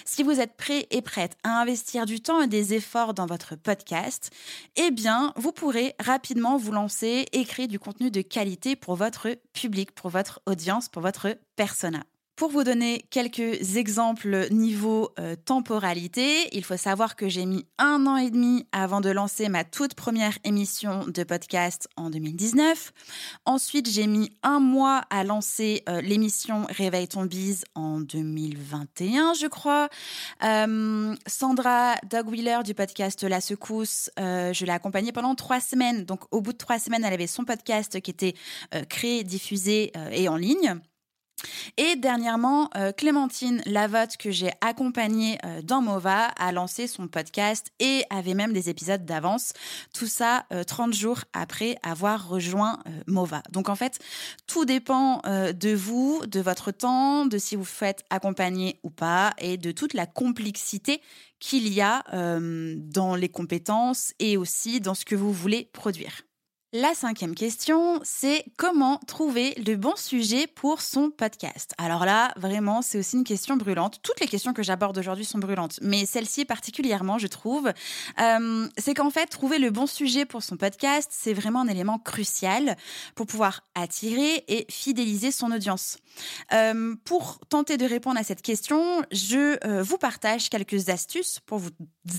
Si 0.03 0.23
vous 0.23 0.39
êtes 0.39 0.57
prêt 0.57 0.87
et 0.89 1.03
prête 1.03 1.37
à 1.43 1.61
investir 1.61 2.07
du 2.07 2.21
temps 2.21 2.41
et 2.41 2.47
des 2.47 2.73
efforts 2.73 3.13
dans 3.13 3.27
votre 3.27 3.55
podcast, 3.55 4.31
eh 4.77 4.89
bien, 4.89 5.31
vous 5.35 5.51
pourrez 5.51 5.93
rapidement 5.99 6.57
vous 6.57 6.71
lancer 6.71 7.27
et 7.33 7.45
créer 7.45 7.67
du 7.67 7.77
contenu 7.77 8.09
de 8.09 8.21
qualité 8.21 8.75
pour 8.75 8.95
votre 8.95 9.29
public, 9.53 9.91
pour 9.91 10.09
votre 10.09 10.41
audience, 10.47 10.89
pour 10.89 11.03
votre 11.03 11.37
persona. 11.55 12.03
Pour 12.37 12.51
vous 12.51 12.63
donner 12.63 13.03
quelques 13.09 13.77
exemples 13.77 14.45
niveau 14.51 15.09
euh, 15.17 15.35
temporalité, 15.35 16.47
il 16.55 16.63
faut 16.63 16.77
savoir 16.77 17.15
que 17.15 17.27
j'ai 17.27 17.47
mis 17.47 17.65
un 17.79 18.05
an 18.05 18.15
et 18.15 18.29
demi 18.29 18.67
avant 18.71 19.01
de 19.01 19.09
lancer 19.09 19.49
ma 19.49 19.63
toute 19.63 19.95
première 19.95 20.37
émission 20.43 21.07
de 21.07 21.23
podcast 21.23 21.89
en 21.97 22.11
2019. 22.11 22.93
Ensuite, 23.45 23.89
j'ai 23.89 24.05
mis 24.05 24.29
un 24.43 24.59
mois 24.59 25.01
à 25.09 25.23
lancer 25.23 25.81
euh, 25.89 25.99
l'émission 26.01 26.67
Réveille 26.69 27.07
ton 27.07 27.25
bise 27.25 27.63
en 27.73 28.01
2021, 28.01 29.33
je 29.33 29.47
crois. 29.47 29.89
Euh, 30.43 31.15
Sandra 31.25 31.95
Dogwheeler 32.07 32.59
du 32.63 32.75
podcast 32.75 33.23
La 33.23 33.41
Secousse, 33.41 34.11
je 34.15 34.63
l'ai 34.63 34.71
accompagnée 34.71 35.11
pendant 35.11 35.33
trois 35.33 35.59
semaines. 35.59 36.05
Donc, 36.05 36.21
au 36.29 36.41
bout 36.41 36.53
de 36.53 36.57
trois 36.57 36.77
semaines, 36.77 37.03
elle 37.03 37.13
avait 37.13 37.25
son 37.25 37.45
podcast 37.45 37.99
qui 37.99 38.11
était 38.11 38.35
créé, 38.89 39.23
diffusé 39.23 39.91
et 40.11 40.29
en 40.29 40.35
ligne. 40.35 40.79
Et 41.77 41.95
dernièrement, 41.95 42.69
euh, 42.75 42.91
Clémentine 42.91 43.61
Lavotte, 43.65 44.17
que 44.17 44.31
j'ai 44.31 44.51
accompagnée 44.61 45.37
euh, 45.45 45.61
dans 45.61 45.81
Mova, 45.81 46.25
a 46.25 46.51
lancé 46.51 46.87
son 46.87 47.07
podcast 47.07 47.71
et 47.79 48.03
avait 48.09 48.33
même 48.33 48.53
des 48.53 48.69
épisodes 48.69 49.05
d'avance. 49.05 49.53
Tout 49.93 50.07
ça 50.07 50.45
30 50.65 50.89
euh, 50.89 50.91
jours 50.93 51.19
après 51.33 51.77
avoir 51.83 52.27
rejoint 52.27 52.79
Mova. 53.05 53.43
Donc 53.51 53.69
en 53.69 53.75
fait, 53.75 53.99
tout 54.47 54.65
dépend 54.65 55.21
de 55.25 55.73
vous, 55.73 56.21
de 56.25 56.39
votre 56.39 56.71
temps, 56.71 57.25
de 57.25 57.37
si 57.37 57.55
vous 57.55 57.65
faites 57.65 58.03
accompagner 58.09 58.79
ou 58.83 58.89
pas 58.89 59.33
et 59.37 59.57
de 59.57 59.71
toute 59.71 59.93
la 59.93 60.05
complexité 60.05 61.01
qu'il 61.39 61.67
y 61.67 61.81
a 61.81 62.03
dans 62.11 63.15
les 63.15 63.29
compétences 63.29 64.13
et 64.19 64.37
aussi 64.37 64.81
dans 64.81 64.93
ce 64.93 65.05
que 65.05 65.15
vous 65.15 65.31
voulez 65.31 65.69
produire. 65.73 66.26
La 66.73 66.93
cinquième 66.93 67.33
question, 67.33 68.01
c'est 68.03 68.43
comment 68.57 68.97
trouver 69.07 69.53
le 69.65 69.77
bon 69.77 69.95
sujet 69.95 70.47
pour 70.47 70.81
son 70.81 71.11
podcast? 71.11 71.73
Alors 71.77 72.03
là, 72.03 72.33
vraiment, 72.35 72.81
c'est 72.81 72.99
aussi 72.99 73.15
une 73.15 73.23
question 73.23 73.55
brûlante. 73.55 74.01
Toutes 74.03 74.19
les 74.19 74.27
questions 74.27 74.51
que 74.51 74.63
j'aborde 74.63 74.97
aujourd'hui 74.97 75.23
sont 75.23 75.39
brûlantes, 75.39 75.79
mais 75.81 76.05
celle-ci 76.05 76.43
particulièrement, 76.43 77.19
je 77.19 77.27
trouve. 77.27 77.71
Euh, 78.19 78.67
c'est 78.77 78.93
qu'en 78.95 79.09
fait, 79.11 79.27
trouver 79.27 79.59
le 79.59 79.71
bon 79.71 79.87
sujet 79.87 80.25
pour 80.25 80.43
son 80.43 80.57
podcast, 80.57 81.09
c'est 81.13 81.31
vraiment 81.31 81.61
un 81.61 81.69
élément 81.69 81.99
crucial 81.99 82.75
pour 83.15 83.27
pouvoir 83.27 83.61
attirer 83.73 84.43
et 84.49 84.65
fidéliser 84.69 85.31
son 85.31 85.53
audience. 85.53 85.99
Euh, 86.51 86.95
pour 87.05 87.39
tenter 87.47 87.77
de 87.77 87.85
répondre 87.85 88.19
à 88.19 88.23
cette 88.23 88.41
question, 88.41 89.03
je 89.13 89.57
euh, 89.65 89.83
vous 89.83 89.97
partage 89.97 90.49
quelques 90.49 90.89
astuces 90.89 91.39
pour 91.45 91.59
vous 91.59 91.71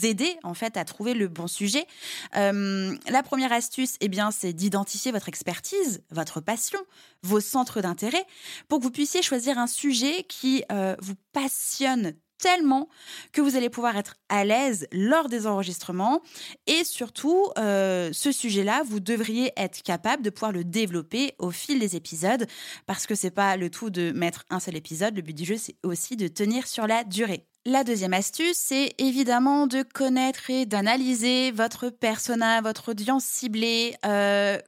aider 0.04 0.38
en 0.42 0.54
fait 0.54 0.78
à 0.78 0.86
trouver 0.86 1.12
le 1.12 1.28
bon 1.28 1.48
sujet. 1.48 1.86
la 2.32 3.22
première 3.22 3.52
astuce, 3.52 3.96
eh 4.00 4.08
bien, 4.08 4.30
c'est 4.38 4.52
d'identifier 4.52 5.12
votre 5.12 5.28
expertise, 5.28 6.02
votre 6.10 6.40
passion, 6.40 6.78
vos 7.22 7.40
centres 7.40 7.80
d'intérêt, 7.80 8.24
pour 8.68 8.78
que 8.78 8.84
vous 8.84 8.90
puissiez 8.90 9.22
choisir 9.22 9.58
un 9.58 9.66
sujet 9.66 10.24
qui 10.28 10.64
euh, 10.70 10.94
vous 11.00 11.14
passionne 11.32 12.14
tellement 12.38 12.88
que 13.32 13.40
vous 13.40 13.56
allez 13.56 13.68
pouvoir 13.68 13.96
être 13.96 14.14
à 14.28 14.44
l'aise 14.44 14.86
lors 14.92 15.28
des 15.28 15.46
enregistrements. 15.46 16.22
Et 16.66 16.84
surtout 16.84 17.48
euh, 17.58 18.10
ce 18.12 18.32
sujet-là 18.32 18.82
vous 18.86 19.00
devriez 19.00 19.52
être 19.56 19.82
capable 19.82 20.22
de 20.22 20.30
pouvoir 20.30 20.52
le 20.52 20.64
développer 20.64 21.34
au 21.38 21.50
fil 21.50 21.80
des 21.80 21.96
épisodes 21.96 22.46
parce 22.86 23.06
que 23.06 23.16
c'est 23.16 23.32
pas 23.32 23.56
le 23.56 23.70
tout 23.70 23.90
de 23.90 24.12
mettre 24.12 24.44
un 24.50 24.60
seul 24.60 24.76
épisode. 24.76 25.16
Le 25.16 25.22
but 25.22 25.36
du 25.36 25.44
jeu 25.44 25.56
c'est 25.56 25.76
aussi 25.82 26.16
de 26.16 26.28
tenir 26.28 26.66
sur 26.68 26.86
la 26.86 27.04
durée 27.04 27.48
la 27.68 27.84
deuxième 27.84 28.14
astuce, 28.14 28.56
c'est 28.56 28.94
évidemment 28.98 29.66
de 29.66 29.82
connaître 29.82 30.48
et 30.48 30.64
d'analyser 30.64 31.50
votre 31.50 31.90
persona, 31.90 32.62
votre 32.62 32.92
audience 32.92 33.24
ciblée, 33.24 33.94
euh, 34.06 34.58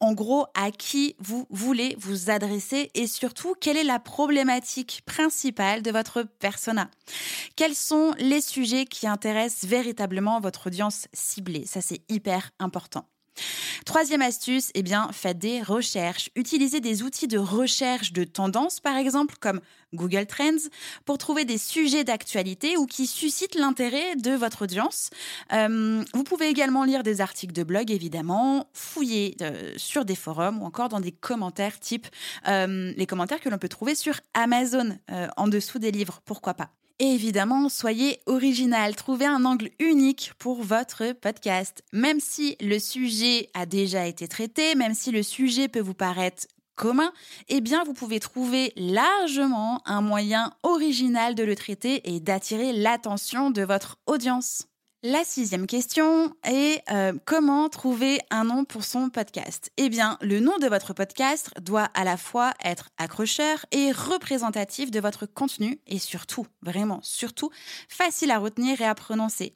en 0.00 0.12
gros 0.12 0.46
à 0.54 0.70
qui 0.70 1.16
vous 1.18 1.46
voulez 1.48 1.96
vous 1.98 2.30
adresser 2.30 2.90
et 2.94 3.06
surtout 3.06 3.54
quelle 3.58 3.78
est 3.78 3.84
la 3.84 3.98
problématique 3.98 5.02
principale 5.06 5.80
de 5.82 5.90
votre 5.90 6.22
persona? 6.22 6.90
Quels 7.56 7.74
sont 7.74 8.14
les 8.18 8.42
sujets 8.42 8.84
qui 8.84 9.06
intéressent 9.06 9.64
véritablement 9.68 10.38
votre 10.40 10.66
audience 10.66 11.08
ciblée? 11.14 11.64
Ça 11.64 11.80
c'est 11.80 12.02
hyper 12.10 12.50
important. 12.58 13.06
Troisième 13.84 14.22
astuce, 14.22 14.70
eh 14.74 14.82
faites 15.12 15.38
des 15.38 15.62
recherches. 15.62 16.30
Utilisez 16.36 16.80
des 16.80 17.02
outils 17.02 17.28
de 17.28 17.38
recherche 17.38 18.12
de 18.12 18.24
tendance, 18.24 18.80
par 18.80 18.96
exemple, 18.96 19.36
comme 19.40 19.60
Google 19.92 20.26
Trends, 20.26 20.68
pour 21.04 21.18
trouver 21.18 21.44
des 21.44 21.58
sujets 21.58 22.04
d'actualité 22.04 22.76
ou 22.76 22.86
qui 22.86 23.06
suscitent 23.06 23.54
l'intérêt 23.54 24.16
de 24.16 24.32
votre 24.32 24.62
audience. 24.62 25.10
Euh, 25.52 26.04
vous 26.12 26.24
pouvez 26.24 26.48
également 26.48 26.84
lire 26.84 27.02
des 27.02 27.20
articles 27.20 27.52
de 27.52 27.62
blog, 27.62 27.90
évidemment, 27.90 28.68
fouiller 28.72 29.36
euh, 29.42 29.72
sur 29.76 30.04
des 30.04 30.16
forums 30.16 30.62
ou 30.62 30.66
encore 30.66 30.88
dans 30.88 31.00
des 31.00 31.12
commentaires 31.12 31.78
type 31.78 32.06
euh, 32.48 32.92
les 32.96 33.06
commentaires 33.06 33.40
que 33.40 33.48
l'on 33.48 33.58
peut 33.58 33.68
trouver 33.68 33.94
sur 33.94 34.20
Amazon 34.34 34.98
en 35.36 35.48
dessous 35.48 35.78
des 35.78 35.90
livres, 35.90 36.20
pourquoi 36.24 36.54
pas. 36.54 36.70
Évidemment, 37.00 37.68
soyez 37.68 38.20
original, 38.26 38.94
trouvez 38.94 39.26
un 39.26 39.44
angle 39.44 39.70
unique 39.80 40.32
pour 40.38 40.62
votre 40.62 41.12
podcast. 41.12 41.82
Même 41.92 42.20
si 42.20 42.56
le 42.60 42.78
sujet 42.78 43.50
a 43.52 43.66
déjà 43.66 44.06
été 44.06 44.28
traité, 44.28 44.76
même 44.76 44.94
si 44.94 45.10
le 45.10 45.24
sujet 45.24 45.66
peut 45.66 45.80
vous 45.80 45.94
paraître 45.94 46.46
commun, 46.76 47.12
eh 47.48 47.60
bien 47.60 47.82
vous 47.82 47.94
pouvez 47.94 48.20
trouver 48.20 48.72
largement 48.76 49.82
un 49.86 50.02
moyen 50.02 50.52
original 50.62 51.34
de 51.34 51.42
le 51.42 51.56
traiter 51.56 52.14
et 52.14 52.20
d'attirer 52.20 52.72
l'attention 52.72 53.50
de 53.50 53.62
votre 53.62 53.98
audience. 54.06 54.68
La 55.06 55.22
sixième 55.22 55.66
question 55.66 56.34
est 56.44 56.80
euh, 56.90 57.12
comment 57.26 57.68
trouver 57.68 58.20
un 58.30 58.44
nom 58.44 58.64
pour 58.64 58.84
son 58.84 59.10
podcast? 59.10 59.70
Eh 59.76 59.90
bien, 59.90 60.16
le 60.22 60.40
nom 60.40 60.56
de 60.56 60.66
votre 60.66 60.94
podcast 60.94 61.50
doit 61.60 61.90
à 61.92 62.04
la 62.04 62.16
fois 62.16 62.54
être 62.64 62.88
accrocheur 62.96 63.66
et 63.70 63.92
représentatif 63.92 64.90
de 64.90 65.00
votre 65.00 65.26
contenu 65.26 65.78
et 65.86 65.98
surtout, 65.98 66.46
vraiment 66.62 67.00
surtout, 67.02 67.50
facile 67.86 68.30
à 68.30 68.38
retenir 68.38 68.80
et 68.80 68.86
à 68.86 68.94
prononcer. 68.94 69.54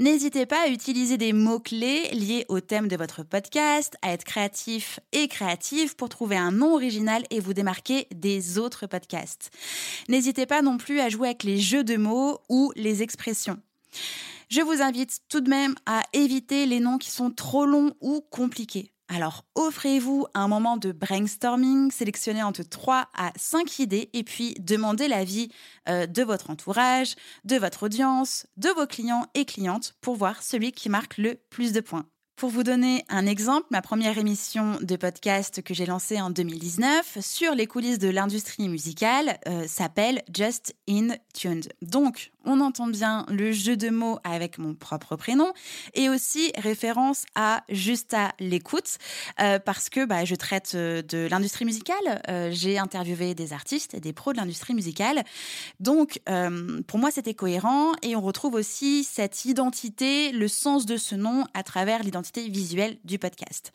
N'hésitez 0.00 0.46
pas 0.46 0.64
à 0.64 0.68
utiliser 0.68 1.16
des 1.16 1.32
mots-clés 1.32 2.08
liés 2.10 2.44
au 2.48 2.58
thème 2.58 2.88
de 2.88 2.96
votre 2.96 3.22
podcast, 3.22 3.94
à 4.02 4.10
être 4.12 4.24
créatif 4.24 4.98
et 5.12 5.28
créative 5.28 5.94
pour 5.94 6.08
trouver 6.08 6.36
un 6.36 6.50
nom 6.50 6.74
original 6.74 7.22
et 7.30 7.38
vous 7.38 7.54
démarquer 7.54 8.08
des 8.12 8.58
autres 8.58 8.88
podcasts. 8.88 9.52
N'hésitez 10.08 10.46
pas 10.46 10.60
non 10.60 10.76
plus 10.76 10.98
à 10.98 11.08
jouer 11.08 11.28
avec 11.28 11.44
les 11.44 11.60
jeux 11.60 11.84
de 11.84 11.96
mots 11.96 12.40
ou 12.48 12.72
les 12.74 13.04
expressions. 13.04 13.60
Je 14.52 14.60
vous 14.60 14.82
invite 14.82 15.20
tout 15.30 15.40
de 15.40 15.48
même 15.48 15.74
à 15.86 16.02
éviter 16.12 16.66
les 16.66 16.78
noms 16.78 16.98
qui 16.98 17.10
sont 17.10 17.30
trop 17.30 17.64
longs 17.64 17.94
ou 18.02 18.20
compliqués. 18.20 18.92
Alors 19.08 19.46
offrez-vous 19.54 20.26
un 20.34 20.46
moment 20.46 20.76
de 20.76 20.92
brainstorming, 20.92 21.90
sélectionnez 21.90 22.42
entre 22.42 22.62
3 22.62 23.08
à 23.16 23.32
5 23.36 23.78
idées 23.78 24.10
et 24.12 24.24
puis 24.24 24.52
demandez 24.60 25.08
l'avis 25.08 25.48
euh, 25.88 26.04
de 26.04 26.22
votre 26.22 26.50
entourage, 26.50 27.14
de 27.46 27.56
votre 27.56 27.84
audience, 27.84 28.46
de 28.58 28.68
vos 28.68 28.86
clients 28.86 29.26
et 29.32 29.46
clientes 29.46 29.94
pour 30.02 30.16
voir 30.16 30.42
celui 30.42 30.72
qui 30.72 30.90
marque 30.90 31.16
le 31.16 31.36
plus 31.48 31.72
de 31.72 31.80
points. 31.80 32.04
Pour 32.42 32.50
vous 32.50 32.64
donner 32.64 33.04
un 33.08 33.24
exemple, 33.24 33.68
ma 33.70 33.82
première 33.82 34.18
émission 34.18 34.76
de 34.80 34.96
podcast 34.96 35.62
que 35.62 35.74
j'ai 35.74 35.86
lancée 35.86 36.20
en 36.20 36.28
2019 36.28 37.18
sur 37.20 37.54
les 37.54 37.68
coulisses 37.68 38.00
de 38.00 38.08
l'industrie 38.08 38.68
musicale 38.68 39.38
euh, 39.46 39.64
s'appelle 39.68 40.22
Just 40.34 40.74
in 40.90 41.14
Tuned. 41.34 41.72
Donc, 41.82 42.32
on 42.44 42.60
entend 42.60 42.86
bien 42.86 43.26
le 43.28 43.52
jeu 43.52 43.76
de 43.76 43.90
mots 43.90 44.18
avec 44.24 44.58
mon 44.58 44.74
propre 44.74 45.16
prénom 45.16 45.52
et 45.94 46.08
aussi 46.08 46.52
référence 46.56 47.24
à 47.34 47.62
juste 47.68 48.14
à 48.14 48.32
l'écoute 48.38 48.98
euh, 49.40 49.58
parce 49.58 49.88
que 49.88 50.04
bah, 50.04 50.24
je 50.24 50.34
traite 50.34 50.72
euh, 50.74 51.02
de 51.02 51.28
l'industrie 51.30 51.64
musicale. 51.64 52.22
Euh, 52.28 52.50
j'ai 52.52 52.78
interviewé 52.78 53.34
des 53.34 53.52
artistes 53.52 53.94
et 53.94 54.00
des 54.00 54.12
pros 54.12 54.32
de 54.32 54.38
l'industrie 54.38 54.74
musicale. 54.74 55.22
Donc, 55.80 56.20
pour 56.86 56.98
moi, 56.98 57.10
c'était 57.10 57.34
cohérent 57.34 57.92
et 58.02 58.16
on 58.16 58.20
retrouve 58.20 58.54
aussi 58.54 59.04
cette 59.04 59.44
identité, 59.44 60.32
le 60.32 60.48
sens 60.48 60.86
de 60.86 60.96
ce 60.96 61.14
nom 61.14 61.44
à 61.54 61.62
travers 61.62 62.02
l'identité 62.02 62.48
visuelle 62.48 62.98
du 63.04 63.18
podcast. 63.18 63.72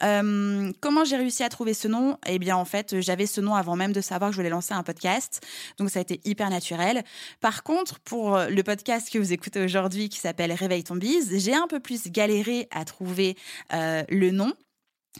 comment 0.00 1.04
j'ai 1.04 1.16
réussi 1.16 1.42
à 1.42 1.48
trouver 1.48 1.74
ce 1.74 1.88
nom? 1.88 2.18
Eh 2.26 2.38
bien, 2.38 2.56
en 2.56 2.64
fait, 2.64 3.00
j'avais 3.00 3.26
ce 3.26 3.40
nom 3.40 3.54
avant 3.54 3.76
même 3.76 3.92
de 3.92 4.00
savoir 4.00 4.30
que 4.30 4.36
je 4.36 4.40
voulais 4.40 4.50
lancer 4.50 4.74
un 4.74 4.82
podcast. 4.82 5.40
Donc, 5.78 5.90
ça 5.90 6.00
a 6.00 6.02
été 6.02 6.20
hyper 6.24 6.50
naturel. 6.50 7.04
Par 7.40 7.62
contre, 7.62 8.00
pour 8.04 8.36
euh, 8.36 8.48
le 8.48 8.62
podcast 8.62 9.10
que 9.10 9.18
vous 9.18 9.32
écoutez 9.32 9.62
aujourd'hui 9.62 10.08
qui 10.08 10.18
s'appelle 10.18 10.52
Réveille 10.52 10.84
ton 10.84 10.96
bise, 10.96 11.32
j'ai 11.38 11.54
un 11.54 11.66
peu 11.66 11.80
plus 11.80 12.10
galéré 12.10 12.68
à 12.70 12.84
trouver 12.84 13.36
euh, 13.72 14.02
le 14.08 14.30
nom. 14.30 14.52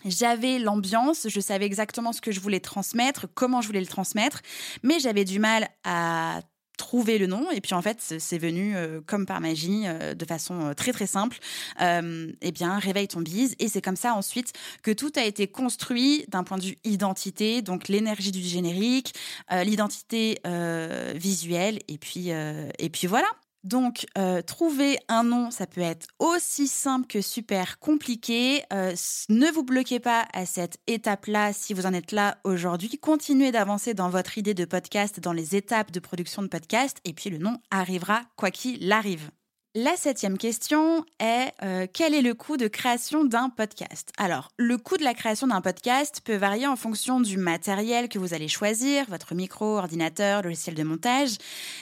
J'avais 0.05 0.59
l'ambiance, 0.59 1.29
je 1.29 1.41
savais 1.41 1.67
exactement 1.67 2.13
ce 2.13 2.21
que 2.21 2.33
je 2.33 2.41
voulais 2.41 2.61
transmettre, 2.61 3.27
comment 3.33 3.61
je 3.61 3.69
voulais 3.69 3.81
le 3.81 3.87
transmettre, 3.87 4.43
mais 4.83 4.99
j'avais 4.99 5.25
du 5.25 5.39
mal 5.39 5.69
à 5.85 6.41
trouver 6.77 7.19
le 7.19 7.27
nom. 7.27 7.51
Et 7.51 7.61
puis 7.61 7.75
en 7.75 7.83
fait 7.83 7.99
c'est 8.19 8.39
venu 8.39 8.77
euh, 8.77 9.01
comme 9.07 9.27
par 9.27 9.41
magie 9.41 9.85
de 9.85 10.25
façon 10.25 10.75
très 10.77 10.93
très 10.93 11.07
simple. 11.07 11.39
Eh 11.81 12.53
bien 12.53 12.79
réveille 12.79 13.09
ton 13.09 13.21
bise. 13.21 13.55
Et 13.59 13.69
c'est 13.69 13.83
comme 13.83 13.97
ça 13.97 14.15
ensuite 14.15 14.53
que 14.83 14.91
tout 14.91 15.13
a 15.17 15.25
été 15.25 15.47
construit 15.47 16.25
d'un 16.29 16.45
point 16.45 16.59
de 16.59 16.65
vue 16.65 16.79
identité. 16.85 17.63
Donc 17.63 17.89
l'énergie 17.89 18.33
du 18.33 18.43
générique 18.43 19.15
l'identité 19.51 20.41
visuelle. 21.15 21.81
Et 21.89 21.99
puis 21.99 22.31
et 22.31 22.91
puis 22.91 23.07
voilà 23.07 23.29
Donc, 23.65 24.07
euh, 24.19 24.43
trouver 24.43 24.99
un 25.09 25.25
nom, 25.25 25.51
ça 25.51 25.67
peut 25.67 25.81
être 25.81 26.07
aussi 26.19 26.69
simple 26.69 27.07
que 27.07 27.23
super 27.23 27.79
compliqué. 27.79 28.63
Euh, 28.73 28.95
ne 29.31 29.51
vous 29.51 29.65
bloquez 29.65 30.01
pas 30.01 30.27
à 30.35 30.45
cette 30.45 30.79
étape-là 30.87 31.55
si 31.55 31.73
vous 31.73 31.87
en 31.87 31.95
êtes 31.95 32.13
là 32.13 32.37
aujourd'hui. 32.45 32.99
Continuez 32.99 33.53
d'avancer 33.53 33.95
dans 33.95 34.11
votre 34.11 34.37
idée 34.37 34.55
de 34.55 34.67
podcast, 34.67 35.19
dans 35.19 35.33
les 35.33 35.57
étapes 35.57 35.93
de 35.93 36.01
production 36.01 36.43
de 36.43 36.49
podcast, 36.49 36.99
et 37.07 37.15
puis 37.15 37.31
le 37.31 37.39
nom 37.39 37.59
arrivera 37.71 38.23
quoi 38.37 38.51
qu'il 38.51 38.93
arrive. 38.93 39.31
La 39.77 39.97
septième 39.97 40.39
question 40.39 41.05
est 41.19 41.51
euh, 41.65 41.89
quel 41.93 42.15
est 42.15 42.23
le 42.23 42.35
coût 42.35 42.57
de 42.57 42.69
création 42.69 43.25
d'un 43.25 43.51
podcast? 43.51 44.13
Alors, 44.19 44.53
le 44.57 44.79
coût 44.79 44.97
de 44.97 45.03
la 45.03 45.15
création 45.15 45.49
d'un 45.49 45.61
podcast 45.61 46.21
peut 46.25 46.37
varier 46.37 46.69
en 46.69 46.77
fonction 46.77 47.21
du 47.21 47.39
matériel 47.39 48.09
que 48.09 48.21
vous 48.21 48.35
allez 48.35 48.47
choisir, 48.47 49.05
votre 49.09 49.35
micro, 49.35 49.77
ordinateur, 49.77 50.43
logiciel 50.43 50.77
de 50.77 50.85
montage, 50.85 51.39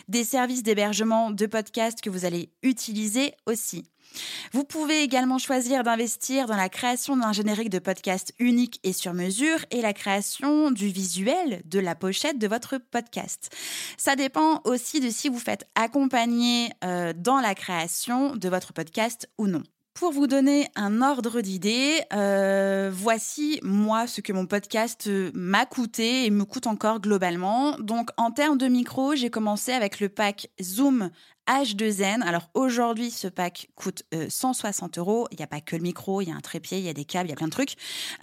des 0.09 0.25
services 0.25 0.63
d'hébergement 0.63 1.31
de 1.31 1.45
podcast 1.45 2.01
que 2.01 2.09
vous 2.09 2.25
allez 2.25 2.49
utiliser 2.63 3.35
aussi. 3.45 3.92
Vous 4.53 4.65
pouvez 4.65 5.03
également 5.03 5.39
choisir 5.39 5.83
d'investir 5.83 6.47
dans 6.47 6.57
la 6.57 6.69
création 6.69 7.17
d'un 7.17 7.33
générique 7.33 7.71
de 7.71 7.79
podcast 7.79 8.33
unique 8.39 8.81
et 8.83 8.93
sur 8.93 9.15
mesure 9.15 9.59
et 9.71 9.81
la 9.81 9.93
création 9.93 10.71
du 10.71 10.89
visuel 10.89 11.63
de 11.65 11.79
la 11.79 11.95
pochette 11.95 12.39
de 12.39 12.47
votre 12.47 12.79
podcast. 12.79 13.51
Ça 13.97 14.17
dépend 14.17 14.61
aussi 14.65 15.01
de 15.01 15.11
si 15.11 15.29
vous 15.29 15.39
faites 15.39 15.67
accompagner 15.75 16.71
euh, 16.85 17.13
dans 17.17 17.41
la 17.41 17.55
création 17.55 18.37
de 18.37 18.49
votre 18.49 18.73
podcast 18.73 19.29
ou 19.39 19.47
non. 19.47 19.63
Pour 19.95 20.11
vous 20.11 20.27
donner 20.27 20.69
un 20.75 21.03
ordre 21.03 21.43
d'idée, 21.43 22.01
euh, 22.15 22.91
voici 22.93 23.61
moi 23.63 24.07
ce 24.07 24.23
que 24.23 24.33
mon 24.33 24.47
podcast 24.47 25.09
m'a 25.35 25.67
coûté 25.67 26.25
et 26.25 26.31
me 26.31 26.45
coûte 26.45 26.67
encore 26.67 26.99
globalement. 26.99 27.77
Donc 27.79 28.09
en 28.17 28.31
termes 28.31 28.57
de 28.57 28.69
micro, 28.69 29.15
j'ai 29.15 29.29
commencé 29.29 29.71
avec 29.71 30.01
le 30.01 30.09
pack 30.09 30.49
Zoom 30.63 31.11
H2N. 31.47 32.23
Alors 32.23 32.49
aujourd'hui, 32.55 33.11
ce 33.11 33.29
pack 33.29 33.69
coûte 33.75 34.03
160 34.29 34.97
euh, 34.97 35.01
euros. 35.01 35.29
Il 35.31 35.37
n'y 35.37 35.45
a 35.45 35.49
pas 35.49 35.61
que 35.61 35.77
le 35.77 35.83
micro, 35.83 36.23
il 36.23 36.29
y 36.29 36.33
a 36.33 36.35
un 36.35 36.41
trépied, 36.41 36.79
il 36.79 36.85
y 36.85 36.89
a 36.89 36.95
des 36.95 37.05
câbles, 37.05 37.29
il 37.29 37.31
y 37.31 37.35
a 37.35 37.37
plein 37.37 37.49
de 37.49 37.53
trucs. 37.53 37.75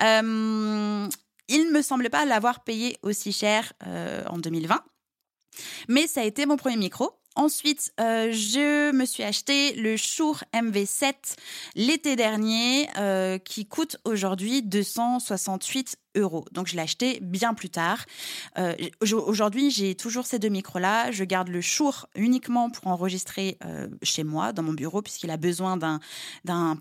Euh, 0.02 1.08
il 1.50 1.66
ne 1.66 1.72
me 1.72 1.82
semble 1.84 2.10
pas 2.10 2.26
l'avoir 2.26 2.64
payé 2.64 2.98
aussi 3.04 3.32
cher 3.32 3.74
en 4.30 4.38
2020. 4.38 4.84
Mais 5.88 6.08
ça 6.08 6.22
a 6.22 6.24
été 6.24 6.46
mon 6.46 6.58
premier 6.58 6.78
micro. 6.78 7.20
Ensuite, 7.40 7.94
euh, 8.02 8.34
je 8.34 8.92
me 8.92 9.06
suis 9.06 9.24
acheté 9.24 9.72
le 9.72 9.96
Shure 9.96 10.44
MV7 10.54 11.14
l'été 11.74 12.18
dernier, 12.18 12.90
euh, 12.98 13.38
qui 13.38 13.66
coûte 13.66 13.96
aujourd'hui 14.04 14.62
268 14.62 15.96
donc 16.16 16.68
je 16.68 16.76
l'ai 16.76 16.82
acheté 16.82 17.20
bien 17.22 17.54
plus 17.54 17.70
tard. 17.70 18.06
Euh, 18.58 18.74
aujourd'hui, 19.02 19.72
j'ai 19.72 19.96
toujours 19.96 20.26
ces 20.26 20.40
deux 20.40 20.50
micros-là. 20.50 21.12
Je 21.12 21.24
garde 21.24 21.50
le 21.50 21.62
Shure 21.62 22.08
uniquement 22.16 22.70
pour 22.70 22.88
enregistrer 22.88 23.58
euh, 23.66 23.88
chez 24.04 24.24
moi, 24.24 24.54
dans 24.54 24.64
mon 24.64 24.74
bureau, 24.74 25.02
puisqu'il 25.02 25.32
a 25.32 25.38
besoin 25.38 25.78
d'un, 25.78 26.00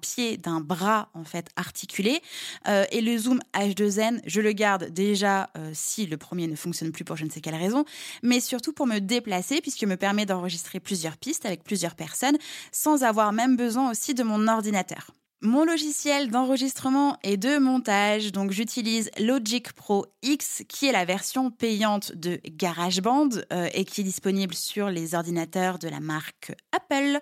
pied, 0.00 0.36
d'un 0.36 0.60
bras 0.60 1.08
en 1.14 1.24
fait 1.24 1.48
articulé. 1.56 2.20
Euh, 2.66 2.84
et 2.90 3.00
le 3.00 3.16
Zoom 3.18 3.40
H2N, 3.54 4.20
je 4.26 4.40
le 4.40 4.52
garde 4.52 4.90
déjà 4.90 5.50
si 5.72 6.06
le 6.06 6.16
premier 6.16 6.46
ne 6.46 6.56
fonctionne 6.56 6.92
plus 6.92 7.04
pour 7.04 7.16
je 7.16 7.24
ne 7.24 7.30
sais 7.30 7.40
quelle 7.40 7.54
raison, 7.54 7.84
mais 8.22 8.40
surtout 8.40 8.72
pour 8.72 8.86
me 8.86 8.98
déplacer, 8.98 9.60
puisqu'il 9.60 9.88
me 9.88 9.96
permet 9.96 10.26
d'enregistrer 10.26 10.80
plusieurs 10.80 11.16
pistes 11.16 11.46
avec 11.46 11.64
plusieurs 11.64 11.94
personnes, 11.94 12.36
sans 12.72 13.02
avoir 13.02 13.32
même 13.32 13.56
besoin 13.56 13.90
aussi 13.90 14.14
de 14.14 14.22
mon 14.22 14.46
ordinateur. 14.48 15.10
Mon 15.40 15.64
logiciel 15.64 16.32
d'enregistrement 16.32 17.16
et 17.22 17.36
de 17.36 17.58
montage, 17.58 18.32
donc 18.32 18.50
j'utilise 18.50 19.08
Logic 19.20 19.72
Pro 19.72 20.04
X, 20.22 20.64
qui 20.68 20.86
est 20.86 20.92
la 20.92 21.04
version 21.04 21.52
payante 21.52 22.10
de 22.16 22.40
GarageBand 22.44 23.28
euh, 23.52 23.68
et 23.72 23.84
qui 23.84 24.00
est 24.00 24.04
disponible 24.04 24.52
sur 24.52 24.90
les 24.90 25.14
ordinateurs 25.14 25.78
de 25.78 25.86
la 25.86 26.00
marque 26.00 26.56
Apple. 26.72 27.20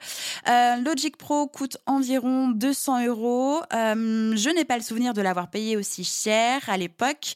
Euh, 0.49 0.77
Logic 0.77 1.19
Pro 1.19 1.47
coûte 1.47 1.77
environ 1.85 2.49
200 2.49 3.05
euros. 3.05 3.61
Euh, 3.75 4.35
je 4.35 4.49
n'ai 4.49 4.65
pas 4.65 4.79
le 4.79 4.83
souvenir 4.83 5.13
de 5.13 5.21
l'avoir 5.21 5.51
payé 5.51 5.77
aussi 5.77 6.03
cher 6.03 6.63
à 6.69 6.79
l'époque 6.79 7.35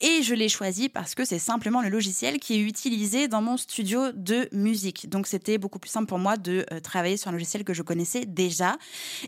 et 0.00 0.22
je 0.22 0.36
l'ai 0.36 0.48
choisi 0.48 0.88
parce 0.88 1.16
que 1.16 1.24
c'est 1.24 1.40
simplement 1.40 1.82
le 1.82 1.88
logiciel 1.88 2.38
qui 2.38 2.54
est 2.54 2.60
utilisé 2.60 3.26
dans 3.26 3.42
mon 3.42 3.56
studio 3.56 4.12
de 4.12 4.48
musique. 4.52 5.10
Donc 5.10 5.26
c'était 5.26 5.58
beaucoup 5.58 5.80
plus 5.80 5.90
simple 5.90 6.06
pour 6.06 6.20
moi 6.20 6.36
de 6.36 6.64
travailler 6.84 7.16
sur 7.16 7.30
un 7.30 7.32
logiciel 7.32 7.64
que 7.64 7.74
je 7.74 7.82
connaissais 7.82 8.26
déjà. 8.26 8.76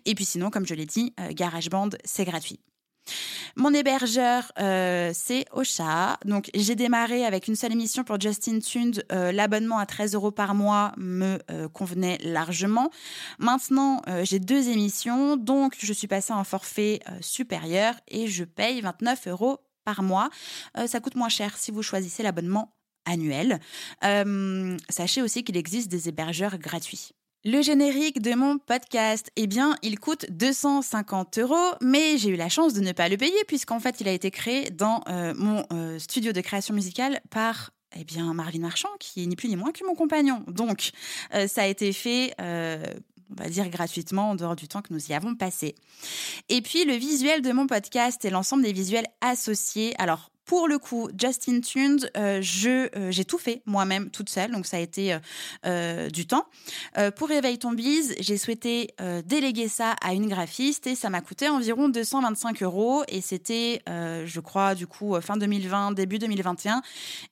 Et 0.05 0.15
puis 0.15 0.25
sinon, 0.25 0.51
comme 0.51 0.65
je 0.65 0.75
l'ai 0.75 0.87
euh, 0.99 1.33
GarageBand, 1.33 1.91
c'est 2.05 2.25
gratuit. 2.25 2.61
Mon 3.57 3.75
hébergeur, 3.75 4.51
euh, 4.61 5.11
c'est 5.13 5.45
Ocha. 5.53 6.19
Donc, 6.25 6.51
j'ai 6.55 6.77
démarré 6.77 7.27
avec 7.27 7.49
une 7.49 7.57
seule 7.57 7.73
émission 7.73 8.05
pour 8.05 8.19
Justin 8.21 8.61
Tund. 8.61 9.05
Euh, 9.11 9.33
l'abonnement 9.33 9.79
à 9.79 9.87
13 9.87 10.15
euros 10.15 10.31
par 10.31 10.55
mois 10.55 10.93
me 10.97 11.39
convenait 11.69 12.19
largement. 12.23 12.91
Maintenant, 13.39 14.01
j'ai 14.23 14.39
deux 14.39 14.69
émissions. 14.69 15.37
Donc, 15.37 15.75
je 15.79 15.93
suis 15.93 16.07
passée 16.07 16.33
en 16.33 16.45
forfait 16.45 17.01
supérieur 17.21 17.95
et 18.09 18.29
je 18.29 18.45
paye 18.45 18.81
29 18.81 19.27
euros 19.29 19.59
par 19.85 20.03
mois. 20.03 20.31
ça 20.87 21.01
coûte 21.01 21.17
moins 21.17 21.29
cher 21.29 21.59
si 21.59 21.73
vous 21.73 21.83
choisissez 21.83 22.23
l'abonnement 22.23 22.73
annuel. 23.05 23.61
sachez 24.89 25.21
aussi 25.21 25.45
qu'il 25.45 25.57
existe 25.57 25.91
des 25.91 26.09
hébergeurs 26.09 26.57
gratuits. 26.59 27.13
Le 27.45 27.61
générique 27.61 28.23
de 28.23 28.37
mon 28.37 28.59
podcast, 28.59 29.33
eh 29.35 29.49
bien, 29.49 29.75
il 29.83 29.99
coûte 29.99 30.27
250 30.31 31.39
euros, 31.39 31.75
mais 31.81 32.17
j'ai 32.17 32.29
eu 32.29 32.37
la 32.37 32.49
chance 32.49 32.73
de 32.73 32.81
ne 32.81 32.93
pas 32.93 33.09
le 33.09 33.17
payer 33.17 33.43
puisqu'en 33.49 33.81
fait, 33.81 34.01
il 34.01 34.07
a 34.07 34.13
été 34.13 34.31
créé 34.31 34.71
dans 34.71 35.03
euh, 35.09 35.35
mon 35.37 35.67
euh, 35.73 35.99
studio 35.99 36.31
de 36.31 36.41
création 36.41 36.73
musicale 36.73 37.21
par 37.31 37.73
eh 37.97 38.05
bien, 38.05 38.33
Marvin 38.33 38.61
Marchand, 38.61 38.91
qui 39.01 39.25
est 39.25 39.27
ni 39.27 39.35
plus 39.35 39.49
ni 39.49 39.57
moins 39.57 39.73
que 39.73 39.85
mon 39.85 39.97
compagnon. 39.97 40.45
Donc, 40.47 40.93
euh, 41.35 41.49
ça 41.49 41.63
a 41.63 41.67
été 41.67 41.93
fait 41.93 42.33
on 42.39 43.43
va 43.43 43.49
dire 43.49 43.69
gratuitement 43.71 44.31
en 44.31 44.35
dehors 44.35 44.57
du 44.57 44.69
temps 44.69 44.83
que 44.83 44.93
nous 44.93 45.11
y 45.11 45.15
avons 45.15 45.35
passé. 45.35 45.75
Et 46.49 46.61
puis 46.61 46.85
le 46.85 46.95
visuel 46.95 47.43
de 47.43 47.51
mon 47.51 47.67
podcast 47.67 48.25
et 48.25 48.31
l'ensemble 48.31 48.63
des 48.63 48.73
visuels 48.73 49.07
associés. 49.21 49.95
Alors 49.99 50.31
pour 50.53 50.69
le 50.69 50.79
coup, 50.79 51.09
Justin 51.19 51.63
Tunes, 51.63 52.11
euh, 52.15 52.43
je 52.43 52.95
euh, 52.95 53.11
j'ai 53.11 53.25
tout 53.25 53.39
fait 53.39 53.63
moi-même 53.65 54.11
toute 54.11 54.29
seule, 54.29 54.51
donc 54.51 54.67
ça 54.67 54.77
a 54.77 54.81
été 54.81 55.17
euh, 55.65 56.11
du 56.11 56.27
temps. 56.27 56.45
pour 57.17 57.29
Réveille 57.29 57.59
ton 57.59 57.73
bise, 57.73 58.15
j'ai 58.21 58.37
souhaité 58.37 58.95
déléguer 59.25 59.69
ça 59.69 59.93
à 60.03 60.13
une 60.13 60.29
graphiste 60.29 60.87
et 60.87 60.95
ça 60.95 61.09
m'a 61.09 61.23
coûté 61.23 61.49
environ 61.49 61.89
225 61.89 62.63
euros 62.65 63.03
et 63.09 63.23
c'était, 63.23 63.81
je 63.87 64.41
crois, 64.41 64.75
du 64.75 64.87
coup 64.87 65.19
fin 65.23 65.39
2020, 65.39 65.93
début 65.93 66.19
2021 66.19 66.83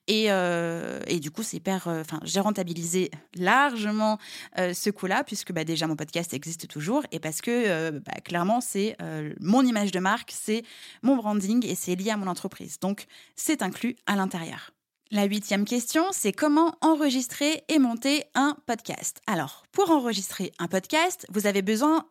et, 0.07 0.25
et 0.25 1.19
du 1.19 1.29
coup 1.29 1.43
c'est 1.43 1.57
hyper, 1.57 1.87
enfin 1.87 2.19
j'ai 2.23 2.39
rentabilisé 2.39 3.11
largement 3.35 4.17
ce 4.57 4.89
coup-là 4.89 5.23
puisque 5.23 5.51
bah, 5.51 5.63
déjà 5.63 5.85
mon 5.85 5.95
podcast 5.95 6.33
existe 6.33 6.67
toujours 6.67 7.03
et 7.11 7.19
parce 7.19 7.41
que 7.41 7.91
bah, 7.91 8.13
clairement 8.23 8.61
c'est 8.61 8.97
mon 9.39 9.63
image 9.63 9.91
de 9.91 9.99
marque, 9.99 10.31
c'est 10.33 10.63
mon 11.03 11.17
branding 11.17 11.63
et 11.67 11.75
c'est 11.75 11.95
lié 11.95 12.09
à 12.09 12.17
mon 12.17 12.27
entreprise. 12.27 12.79
Donc 12.79 13.05
c'est 13.35 13.61
inclus 13.61 13.95
à 14.05 14.15
l'intérieur. 14.15 14.71
La 15.11 15.25
huitième 15.25 15.65
question, 15.65 16.05
c'est 16.11 16.31
comment 16.31 16.75
enregistrer 16.79 17.63
et 17.67 17.79
monter 17.79 18.23
un 18.33 18.55
podcast. 18.65 19.21
Alors, 19.27 19.63
pour 19.73 19.91
enregistrer 19.91 20.53
un 20.57 20.67
podcast, 20.67 21.25
vous 21.29 21.47
avez 21.47 21.61
besoin 21.61 22.05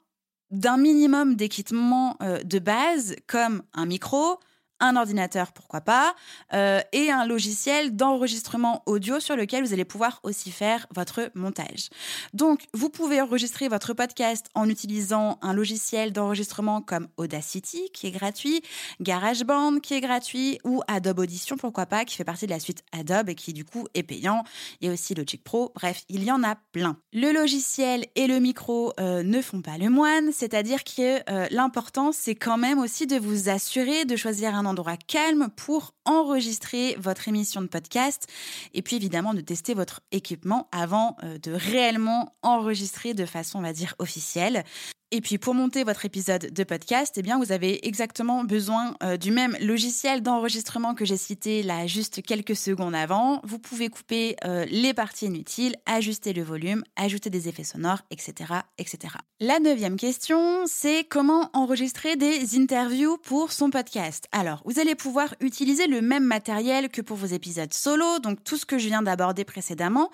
d'un 0.51 0.77
minimum 0.77 1.35
d'équipement 1.35 2.17
euh, 2.23 2.43
de 2.43 2.59
base 2.59 3.17
comme 3.27 3.63
un 3.73 3.87
micro, 3.87 4.39
un 4.81 4.97
ordinateur, 4.97 5.53
pourquoi 5.53 5.81
pas, 5.81 6.15
euh, 6.53 6.81
et 6.93 7.11
un 7.11 7.27
logiciel 7.27 7.95
d'enregistrement 7.95 8.83
audio 8.87 9.21
sur 9.21 9.37
lequel 9.37 9.65
vous 9.65 9.73
allez 9.73 9.85
pouvoir 9.85 10.21
aussi 10.23 10.51
faire 10.51 10.87
votre 10.95 11.31
montage. 11.35 11.91
Donc, 12.35 12.67
vous 12.75 12.91
pouvez 12.91 13.21
enregistrer 13.21 13.69
votre 13.69 13.95
podcast 13.95 14.47
en 14.55 14.69
utilisant 14.69 15.39
un 15.43 15.53
logiciel 15.53 16.13
d'enregistrement 16.13 16.81
comme 16.81 17.09
Audacity, 17.17 17.91
qui 17.93 18.07
est 18.07 18.11
gratuit, 18.11 18.63
GarageBand, 19.01 19.81
qui 19.81 19.95
est 19.95 20.01
gratuit, 20.01 20.59
ou 20.65 20.83
Adobe 20.89 21.21
Audition, 21.21 21.57
pourquoi 21.57 21.87
pas, 21.87 22.05
qui 22.05 22.17
fait 22.17 22.25
partie 22.25 22.47
de 22.47 22.51
la 22.51 22.61
suite 22.61 22.83
Adobe 22.93 23.29
et 23.29 23.35
qui 23.35 23.53
du 23.53 23.65
coup 23.65 23.87
est 23.95 24.03
payant. 24.03 24.45
Il 24.81 24.87
y 24.87 24.91
a 24.91 24.93
aussi 24.93 25.15
Logic 25.15 25.43
Pro, 25.43 25.73
bref, 25.75 26.05
il 26.09 26.25
y 26.25 26.33
en 26.33 26.43
a 26.43 26.57
plein. 26.73 26.97
Le 27.13 27.33
logiciel 27.33 28.07
et 28.15 28.27
le 28.27 28.41
micro 28.41 28.93
euh, 29.01 29.23
ne 29.23 29.41
font 29.43 29.63
pas 29.63 29.79
le 29.79 29.91
moine, 29.91 30.33
c'est-à-dire 30.33 30.85
que 30.85 31.21
euh, 31.31 31.47
l'important, 31.51 32.13
c'est 32.13 32.35
quand 32.35 32.57
même 32.57 32.79
aussi 32.79 33.07
de 33.07 33.17
vous 33.17 33.49
assurer 33.49 34.05
de 34.05 34.17
choisir 34.17 34.55
un 34.55 34.67
endroit 34.71 34.97
calme 34.97 35.49
pour 35.57 35.95
enregistrer 36.05 36.97
votre 36.99 37.29
émission 37.29 37.61
de 37.61 37.67
podcast 37.67 38.27
et 38.75 38.83
puis 38.83 38.97
évidemment 38.97 39.35
de 39.35 39.41
tester 39.41 39.75
votre 39.75 40.01
équipement 40.13 40.69
avant 40.73 41.17
euh, 41.23 41.39
de 41.39 41.53
réellement 41.53 42.35
enregistrer 42.43 43.15
de 43.15 43.27
façon, 43.27 43.59
on 43.59 43.63
va 43.63 43.73
dire, 43.73 43.95
officielle. 43.99 44.65
Et 45.13 45.21
puis 45.21 45.39
pour 45.39 45.55
monter 45.55 45.83
votre 45.83 46.05
épisode 46.05 46.53
de 46.53 46.63
podcast, 46.63 47.15
eh 47.17 47.23
bien 47.23 47.37
vous 47.37 47.51
avez 47.51 47.85
exactement 47.89 48.45
besoin 48.45 48.95
euh, 49.03 49.17
du 49.17 49.33
même 49.33 49.57
logiciel 49.61 50.23
d'enregistrement 50.23 50.95
que 50.95 51.05
j'ai 51.05 51.17
cité 51.17 51.65
là 51.65 51.89
juste 51.89 52.23
quelques 52.23 52.55
secondes 52.55 52.95
avant. 52.95 53.41
Vous 53.43 53.59
pouvez 53.59 53.89
couper 53.89 54.37
euh, 54.45 54.65
les 54.71 54.95
parties 54.95 55.27
inutiles, 55.27 55.75
ajuster 55.85 56.33
le 56.33 56.45
volume, 56.45 56.85
ajouter 56.95 57.29
des 57.29 57.49
effets 57.49 57.65
sonores, 57.65 58.03
etc., 58.13 58.53
etc. 58.79 59.15
La 59.41 59.59
neuvième 59.59 59.97
question, 59.97 60.63
c'est 60.67 61.03
comment 61.03 61.51
enregistrer 61.55 62.15
des 62.15 62.57
interviews 62.57 63.17
pour 63.17 63.51
son 63.51 63.71
podcast. 63.71 64.29
Alors 64.31 64.63
vous 64.65 64.79
allez 64.79 64.95
pouvoir 64.95 65.35
utiliser 65.41 65.89
le 65.89 66.03
même 66.03 66.25
matériel 66.25 66.89
que 66.89 67.03
pour 67.03 67.17
vos 67.17 67.27
épisodes 67.27 67.75
solo, 67.75 68.21
donc 68.21 68.45
tout 68.45 68.57
ce 68.57 68.65
que 68.65 68.79
je 68.79 68.87
viens 68.87 69.03
d'aborder 69.03 69.45
précédemment. 69.45 70.13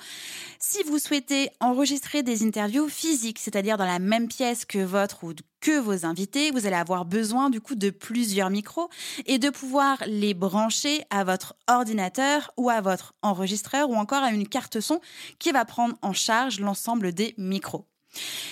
Si 0.58 0.82
vous 0.84 0.98
souhaitez 0.98 1.50
enregistrer 1.60 2.22
des 2.22 2.42
interviews 2.44 2.88
physiques, 2.88 3.40
c'est-à-dire 3.40 3.76
dans 3.76 3.84
la 3.84 3.98
même 3.98 4.28
pièce 4.28 4.64
que 4.64 4.85
votre 4.86 5.24
ou 5.24 5.32
que 5.60 5.78
vos 5.78 6.06
invités, 6.06 6.50
vous 6.50 6.66
allez 6.66 6.76
avoir 6.76 7.04
besoin 7.04 7.50
du 7.50 7.60
coup 7.60 7.74
de 7.74 7.90
plusieurs 7.90 8.50
micros 8.50 8.88
et 9.26 9.38
de 9.38 9.50
pouvoir 9.50 9.98
les 10.06 10.34
brancher 10.34 11.02
à 11.10 11.24
votre 11.24 11.56
ordinateur 11.68 12.52
ou 12.56 12.70
à 12.70 12.80
votre 12.80 13.14
enregistreur 13.22 13.90
ou 13.90 13.96
encore 13.96 14.22
à 14.22 14.30
une 14.30 14.48
carte 14.48 14.80
son 14.80 15.00
qui 15.38 15.52
va 15.52 15.64
prendre 15.64 15.96
en 16.02 16.12
charge 16.12 16.60
l'ensemble 16.60 17.12
des 17.12 17.34
micros. 17.36 17.86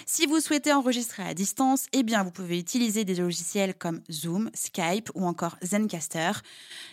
Si 0.07 0.27
vous 0.27 0.41
souhaitez 0.41 0.73
enregistrer 0.73 1.23
à 1.23 1.35
distance, 1.35 1.87
eh 1.93 2.03
bien 2.03 2.23
vous 2.23 2.31
pouvez 2.31 2.59
utiliser 2.59 3.05
des 3.05 3.15
logiciels 3.15 3.75
comme 3.75 4.03
Zoom, 4.11 4.51
Skype 4.55 5.11
ou 5.15 5.25
encore 5.27 5.57
Zencaster. 5.63 6.33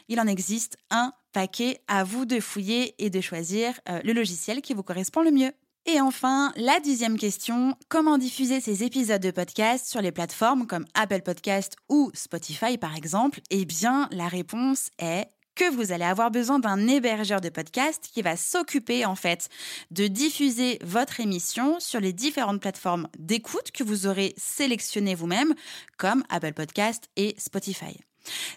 Il 0.08 0.20
en 0.20 0.28
existe 0.28 0.78
un 0.90 1.14
paquet 1.34 1.82
à 1.88 2.04
vous 2.04 2.26
de 2.26 2.40
fouiller 2.40 2.96
et 3.04 3.10
de 3.10 3.22
choisir 3.22 3.80
euh, 3.90 4.00
le 4.04 4.14
logiciel 4.14 4.62
qui 4.62 4.74
vous 4.74 4.84
correspond 4.84 5.22
le 5.22 5.32
mieux. 5.32 5.52
Et 5.88 6.00
enfin, 6.00 6.54
la 6.56 6.80
dixième 6.80 7.18
question, 7.18 7.76
comment 7.90 8.20
diffuser 8.20 8.62
ces 8.62 8.84
épisodes 8.84 9.22
de 9.22 9.32
podcast 9.32 9.88
sur 9.88 10.00
les 10.00 10.12
plateformes 10.12 10.68
comme 10.68 10.86
Apple 10.94 11.22
Podcast 11.22 11.76
ou 11.90 12.12
Spotify 12.14 12.78
par 12.78 12.96
exemple? 12.96 13.40
Eh 13.50 13.66
bien, 13.66 14.08
la 14.12 14.28
réponse 14.28 14.90
est 15.00 15.26
que 15.56 15.70
vous 15.74 15.92
allez 15.92 16.06
avoir 16.06 16.32
besoin 16.32 16.60
d'un 16.60 16.88
hébergeur 16.88 17.42
de 17.42 17.50
podcast 17.50 18.10
qui 18.14 18.22
va 18.22 18.38
s'occuper 18.38 19.06
en 19.06 19.16
fait 19.16 19.50
de 19.90 20.08
diffuser 20.08 20.80
votre 20.84 21.20
émission 21.20 21.80
sur 21.80 22.00
les 22.00 22.14
différentes 22.14 22.62
plateformes 22.62 23.08
d'écoute 23.18 23.72
que 23.72 23.84
vous 23.84 24.08
aurez 24.08 24.34
sélectionnées 24.38 25.16
vous-même 25.16 25.54
comme 25.98 26.24
Apple 26.30 26.54
Podcast 26.54 27.10
et 27.16 27.36
Spotify. 27.38 28.00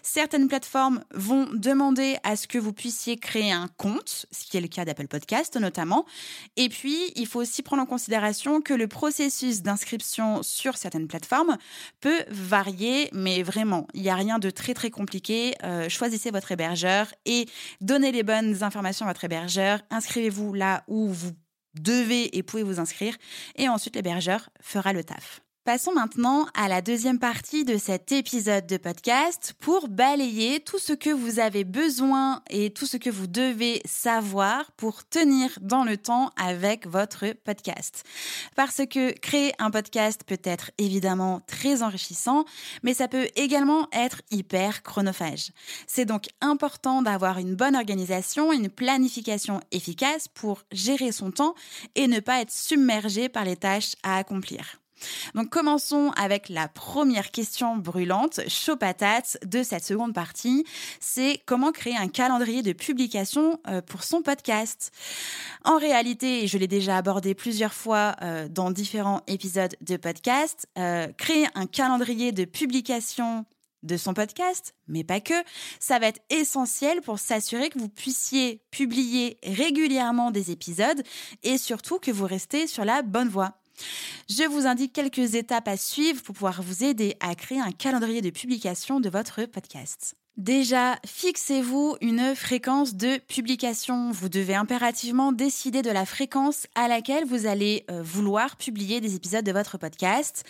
Certaines 0.01 0.47
plateformes 0.47 1.03
vont 1.13 1.47
demander 1.53 2.17
à 2.23 2.35
ce 2.35 2.47
que 2.47 2.57
vous 2.57 2.73
puissiez 2.73 3.17
créer 3.17 3.51
un 3.51 3.67
compte, 3.77 4.25
ce 4.31 4.45
qui 4.45 4.57
est 4.57 4.61
le 4.61 4.67
cas 4.67 4.85
d'Apple 4.85 5.07
Podcast 5.07 5.57
notamment. 5.57 6.05
Et 6.55 6.69
puis, 6.69 7.11
il 7.15 7.27
faut 7.27 7.41
aussi 7.41 7.61
prendre 7.61 7.83
en 7.83 7.85
considération 7.85 8.61
que 8.61 8.73
le 8.73 8.87
processus 8.87 9.61
d'inscription 9.61 10.43
sur 10.43 10.77
certaines 10.77 11.07
plateformes 11.07 11.57
peut 12.01 12.23
varier, 12.29 13.09
mais 13.13 13.43
vraiment, 13.43 13.87
il 13.93 14.01
n'y 14.01 14.09
a 14.09 14.15
rien 14.15 14.39
de 14.39 14.49
très 14.49 14.73
très 14.73 14.89
compliqué. 14.89 15.55
Euh, 15.63 15.89
choisissez 15.89 16.31
votre 16.31 16.51
hébergeur 16.51 17.13
et 17.25 17.45
donnez 17.81 18.11
les 18.11 18.23
bonnes 18.23 18.63
informations 18.63 19.05
à 19.05 19.09
votre 19.09 19.23
hébergeur. 19.23 19.79
Inscrivez-vous 19.89 20.53
là 20.53 20.83
où 20.87 21.09
vous 21.09 21.31
devez 21.79 22.37
et 22.37 22.43
pouvez 22.43 22.63
vous 22.63 22.79
inscrire. 22.79 23.15
Et 23.55 23.69
ensuite, 23.69 23.95
l'hébergeur 23.95 24.49
fera 24.61 24.93
le 24.93 25.03
taf. 25.03 25.44
Passons 25.65 25.93
maintenant 25.93 26.45
à 26.53 26.67
la 26.67 26.83
deuxième 26.83 27.17
partie 27.17 27.65
de 27.65 27.77
cet 27.77 28.11
épisode 28.11 28.67
de 28.67 28.77
podcast 28.77 29.55
pour 29.59 29.87
balayer 29.87 30.59
tout 30.59 30.77
ce 30.77 30.93
que 30.93 31.09
vous 31.09 31.39
avez 31.39 31.63
besoin 31.63 32.43
et 32.51 32.69
tout 32.69 32.85
ce 32.85 32.97
que 32.97 33.09
vous 33.09 33.25
devez 33.25 33.81
savoir 33.83 34.71
pour 34.73 35.09
tenir 35.09 35.49
dans 35.61 35.83
le 35.83 35.97
temps 35.97 36.29
avec 36.37 36.85
votre 36.85 37.33
podcast. 37.43 38.03
Parce 38.55 38.85
que 38.85 39.11
créer 39.17 39.53
un 39.57 39.71
podcast 39.71 40.21
peut 40.23 40.37
être 40.43 40.69
évidemment 40.77 41.41
très 41.47 41.81
enrichissant, 41.81 42.45
mais 42.83 42.93
ça 42.93 43.07
peut 43.07 43.27
également 43.35 43.87
être 43.91 44.21
hyper 44.29 44.83
chronophage. 44.83 45.51
C'est 45.87 46.05
donc 46.05 46.27
important 46.41 47.01
d'avoir 47.01 47.39
une 47.39 47.55
bonne 47.55 47.75
organisation, 47.75 48.53
une 48.53 48.69
planification 48.69 49.61
efficace 49.71 50.27
pour 50.27 50.61
gérer 50.71 51.11
son 51.11 51.31
temps 51.31 51.55
et 51.95 52.07
ne 52.07 52.19
pas 52.19 52.41
être 52.41 52.53
submergé 52.53 53.29
par 53.29 53.45
les 53.45 53.55
tâches 53.55 53.95
à 54.03 54.17
accomplir. 54.17 54.79
Donc 55.33 55.49
commençons 55.49 56.11
avec 56.15 56.49
la 56.49 56.67
première 56.67 57.31
question 57.31 57.77
brûlante, 57.77 58.39
chaud 58.47 58.77
patate 58.77 59.37
de 59.45 59.63
cette 59.63 59.83
seconde 59.83 60.13
partie, 60.13 60.65
c'est 60.99 61.41
comment 61.45 61.71
créer 61.71 61.95
un 61.95 62.07
calendrier 62.07 62.61
de 62.61 62.73
publication 62.73 63.59
euh, 63.67 63.81
pour 63.81 64.03
son 64.03 64.21
podcast. 64.21 64.91
En 65.63 65.77
réalité, 65.77 66.47
je 66.47 66.57
l'ai 66.57 66.67
déjà 66.67 66.97
abordé 66.97 67.35
plusieurs 67.35 67.73
fois 67.73 68.15
euh, 68.21 68.47
dans 68.49 68.71
différents 68.71 69.21
épisodes 69.27 69.75
de 69.81 69.97
podcast, 69.97 70.67
euh, 70.77 71.07
créer 71.17 71.47
un 71.55 71.65
calendrier 71.65 72.31
de 72.31 72.45
publication 72.45 73.45
de 73.83 73.97
son 73.97 74.13
podcast, 74.13 74.73
mais 74.87 75.03
pas 75.03 75.19
que, 75.19 75.33
ça 75.79 75.99
va 75.99 76.07
être 76.07 76.21
essentiel 76.29 77.01
pour 77.01 77.19
s'assurer 77.19 77.69
que 77.69 77.79
vous 77.79 77.89
puissiez 77.89 78.61
publier 78.71 79.37
régulièrement 79.43 80.31
des 80.31 80.51
épisodes 80.51 81.03
et 81.43 81.57
surtout 81.57 81.99
que 81.99 82.11
vous 82.11 82.25
restez 82.25 82.67
sur 82.67 82.83
la 82.83 83.03
bonne 83.03 83.29
voie. 83.29 83.59
Je 84.29 84.43
vous 84.43 84.65
indique 84.67 84.93
quelques 84.93 85.35
étapes 85.35 85.67
à 85.67 85.77
suivre 85.77 86.21
pour 86.21 86.35
pouvoir 86.35 86.61
vous 86.61 86.83
aider 86.83 87.15
à 87.19 87.35
créer 87.35 87.59
un 87.59 87.71
calendrier 87.71 88.21
de 88.21 88.29
publication 88.29 88.99
de 88.99 89.09
votre 89.09 89.45
podcast. 89.45 90.15
Déjà, 90.37 90.97
fixez-vous 91.05 91.95
une 92.01 92.35
fréquence 92.35 92.95
de 92.95 93.19
publication. 93.19 94.11
Vous 94.11 94.27
devez 94.27 94.53
impérativement 94.53 95.31
décider 95.31 95.81
de 95.81 95.89
la 95.89 96.05
fréquence 96.05 96.67
à 96.75 96.89
laquelle 96.89 97.23
vous 97.23 97.45
allez 97.45 97.85
euh, 97.89 98.01
vouloir 98.03 98.57
publier 98.57 98.99
des 98.99 99.15
épisodes 99.15 99.45
de 99.45 99.53
votre 99.53 99.77
podcast. 99.77 100.43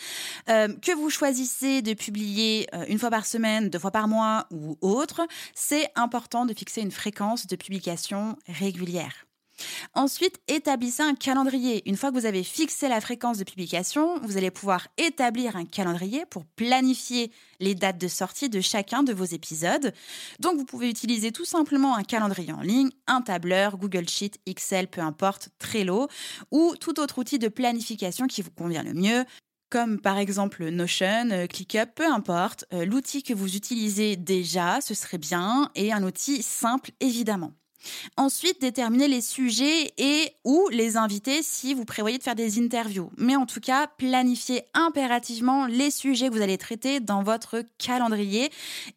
Euh, 0.50 0.70
que 0.82 0.92
vous 0.96 1.12
choisissez 1.12 1.84
de 1.84 1.94
publier 1.94 2.68
euh, 2.74 2.86
une 2.88 2.98
fois 2.98 3.12
par 3.12 3.28
semaine, 3.28 3.70
deux 3.70 3.78
fois 3.78 3.92
par 3.92 4.08
mois 4.08 4.48
ou 4.50 4.76
autre, 4.82 5.28
c'est 5.54 5.92
important 5.96 6.48
de 6.48 6.56
fixer 6.56 6.82
une 6.82 6.92
fréquence 6.92 7.46
de 7.46 7.56
publication 7.56 8.38
régulière. 8.48 9.25
Ensuite, 9.94 10.40
établissez 10.48 11.04
un 11.04 11.16
calendrier. 11.16 11.88
Une 11.88 11.96
fois 11.96 12.12
que 12.12 12.18
vous 12.18 12.26
avez 12.26 12.44
fixé 12.44 12.90
la 12.90 13.02
fréquence 13.02 13.38
de 13.38 13.44
publication, 13.44 14.20
vous 14.22 14.38
allez 14.38 14.52
pouvoir 14.52 14.88
établir 14.98 15.56
un 15.56 15.66
calendrier 15.66 16.26
pour 16.26 16.46
planifier 16.46 17.32
les 17.60 17.76
dates 17.76 17.98
de 17.98 18.08
sortie 18.08 18.50
de 18.50 18.62
chacun 18.62 19.04
de 19.04 19.14
vos 19.14 19.24
épisodes. 19.24 19.94
Donc, 20.40 20.58
vous 20.58 20.66
pouvez 20.66 20.90
utiliser 20.90 21.32
tout 21.32 21.46
simplement 21.46 21.96
un 21.96 22.04
calendrier 22.04 22.54
en 22.54 22.62
ligne, 22.62 22.90
un 23.08 23.22
tableur, 23.22 23.78
Google 23.78 24.10
Sheet, 24.10 24.32
Excel, 24.46 24.88
peu 24.88 25.02
importe, 25.02 25.50
Trello, 25.60 26.08
ou 26.52 26.76
tout 26.80 27.00
autre 27.00 27.20
outil 27.20 27.40
de 27.40 27.48
planification 27.48 28.28
qui 28.28 28.42
vous 28.42 28.52
convient 28.52 28.84
le 28.84 28.94
mieux 28.94 29.26
comme 29.72 30.00
par 30.00 30.20
exemple 30.20 30.70
Notion, 30.70 31.32
euh, 31.32 31.48
ClickUp, 31.48 31.96
peu 31.96 32.06
importe, 32.06 32.64
euh, 32.72 32.86
l'outil 32.86 33.24
que 33.24 33.34
vous 33.34 33.58
utilisez 33.58 34.16
déjà, 34.16 34.80
ce 34.80 34.94
serait 34.94 35.18
bien, 35.18 35.70
et 35.76 35.92
un 35.92 36.04
outil 36.04 36.42
simple 36.44 36.92
évidemment. 37.02 37.52
Ensuite, 38.18 38.62
déterminer 38.62 39.08
les 39.08 39.22
sujets 39.22 39.94
et 39.98 40.34
ou 40.44 40.68
les 40.72 40.98
invités 40.98 41.42
si 41.44 41.74
vous 41.74 41.86
prévoyez 41.86 42.18
de 42.18 42.24
faire 42.24 42.36
des 42.36 42.60
interviews. 42.60 43.12
Mais 43.18 43.36
en 43.36 43.46
tout 43.46 43.60
cas, 43.60 43.88
planifiez 43.88 44.64
impérativement 44.74 45.66
les 45.68 45.92
sujets 45.92 46.30
que 46.30 46.34
vous 46.34 46.42
allez 46.42 46.58
traiter 46.58 47.00
dans 47.00 47.24
votre 47.24 47.64
calendrier 47.78 48.52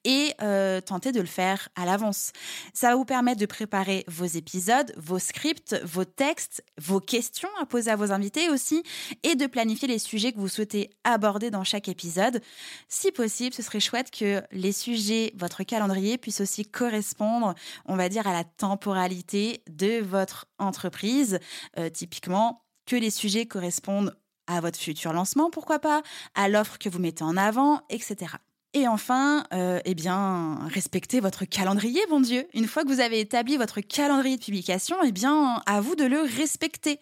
et 0.04 0.32
euh, 0.42 0.80
tentez 0.80 1.12
de 1.12 1.20
le 1.20 1.26
faire 1.26 1.68
à 1.76 1.84
l'avance. 1.84 2.32
Ça 2.72 2.90
va 2.90 2.96
vous 2.96 3.04
permettre 3.04 3.40
de 3.40 3.46
préparer 3.46 4.04
vos 4.08 4.24
épisodes, 4.24 4.92
vos 4.96 5.18
scripts, 5.18 5.80
vos 5.84 6.04
textes, 6.04 6.62
vos 6.80 7.00
questions 7.00 7.48
à 7.60 7.66
poser 7.66 7.90
à 7.90 7.96
vos 7.96 8.12
invités 8.12 8.48
aussi 8.50 8.82
et 9.22 9.34
de 9.34 9.46
planifier 9.46 9.88
les 9.88 9.98
sujets 9.98 10.32
que 10.32 10.38
vous 10.38 10.48
souhaitez 10.48 10.90
aborder 11.04 11.50
dans 11.50 11.64
chaque 11.64 11.88
épisode. 11.88 12.40
Si 12.88 13.12
possible, 13.12 13.54
ce 13.54 13.62
serait 13.62 13.80
chouette 13.80 14.10
que 14.10 14.42
les 14.52 14.72
sujets, 14.72 15.32
votre 15.36 15.62
calendrier 15.62 16.18
puissent 16.18 16.40
aussi 16.40 16.64
correspondre, 16.64 17.54
on 17.86 17.96
va 17.96 18.08
dire, 18.08 18.26
à 18.26 18.32
la 18.32 18.44
température 18.44 18.77
temporalité 18.78 19.62
de 19.68 20.00
votre 20.00 20.46
entreprise. 20.58 21.40
Euh, 21.78 21.90
typiquement, 21.90 22.62
que 22.86 22.96
les 22.96 23.10
sujets 23.10 23.46
correspondent 23.46 24.16
à 24.46 24.60
votre 24.60 24.78
futur 24.78 25.12
lancement, 25.12 25.50
pourquoi 25.50 25.78
pas, 25.78 26.02
à 26.34 26.48
l'offre 26.48 26.78
que 26.78 26.88
vous 26.88 26.98
mettez 26.98 27.24
en 27.24 27.36
avant, 27.36 27.82
etc. 27.90 28.36
Et 28.74 28.86
enfin, 28.86 29.44
euh, 29.54 29.80
eh 29.86 29.94
bien, 29.94 30.58
respectez 30.68 31.20
votre 31.20 31.46
calendrier, 31.46 32.02
bon 32.10 32.20
Dieu. 32.20 32.46
Une 32.52 32.66
fois 32.66 32.84
que 32.84 32.88
vous 32.88 33.00
avez 33.00 33.18
établi 33.18 33.56
votre 33.56 33.80
calendrier 33.80 34.36
de 34.36 34.44
publication, 34.44 34.96
eh 35.02 35.10
bien, 35.10 35.62
à 35.64 35.80
vous 35.80 35.96
de 35.96 36.04
le 36.04 36.20
respecter. 36.20 37.00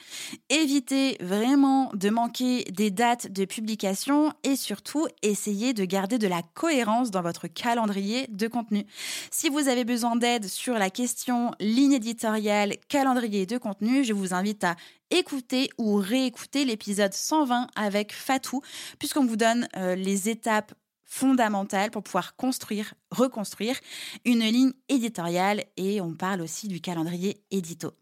Évitez 0.49 1.17
vraiment 1.21 1.91
de 1.93 2.09
manquer 2.09 2.63
des 2.71 2.93
dates 2.93 3.33
de 3.33 3.45
publication 3.45 4.33
et 4.45 4.55
surtout, 4.55 5.09
essayez 5.23 5.73
de 5.73 5.85
garder 5.85 6.19
de 6.19 6.29
la 6.29 6.43
cohérence 6.55 7.11
dans 7.11 7.23
votre 7.23 7.49
calendrier 7.49 8.29
de 8.29 8.47
contenu. 8.47 8.87
Si 9.33 9.49
vous 9.49 9.67
avez 9.67 9.85
besoin 9.85 10.15
d'aide 10.15 10.47
sur 10.47 10.75
la 10.75 10.89
question 10.89 11.51
ligne 11.59 11.95
éditoriale, 11.95 12.77
calendrier 12.89 13.45
de 13.45 13.59
contenu, 13.59 14.05
je 14.05 14.13
vous 14.13 14.35
invite 14.35 14.63
à 14.63 14.77
écouter 15.11 15.71
ou 15.79 15.97
réécouter 15.97 16.65
l'épisode 16.65 17.13
120 17.13 17.67
avec 17.75 18.13
Fatou, 18.13 18.61
puisqu'on 19.01 19.27
vous 19.27 19.37
donne 19.37 19.67
euh, 19.77 19.97
les 19.97 20.29
étapes 20.29 20.73
fondamentale 21.07 21.90
pour 21.90 22.03
pouvoir 22.03 22.37
construire, 22.37 22.95
reconstruire 23.11 23.79
une 24.25 24.40
ligne 24.40 24.73
éditoriale 24.88 25.64
et 25.77 26.01
on 26.01 26.14
parle 26.14 26.42
aussi 26.42 26.69
du 26.69 26.81
calendrier 26.81 27.42
édito. 27.51 27.92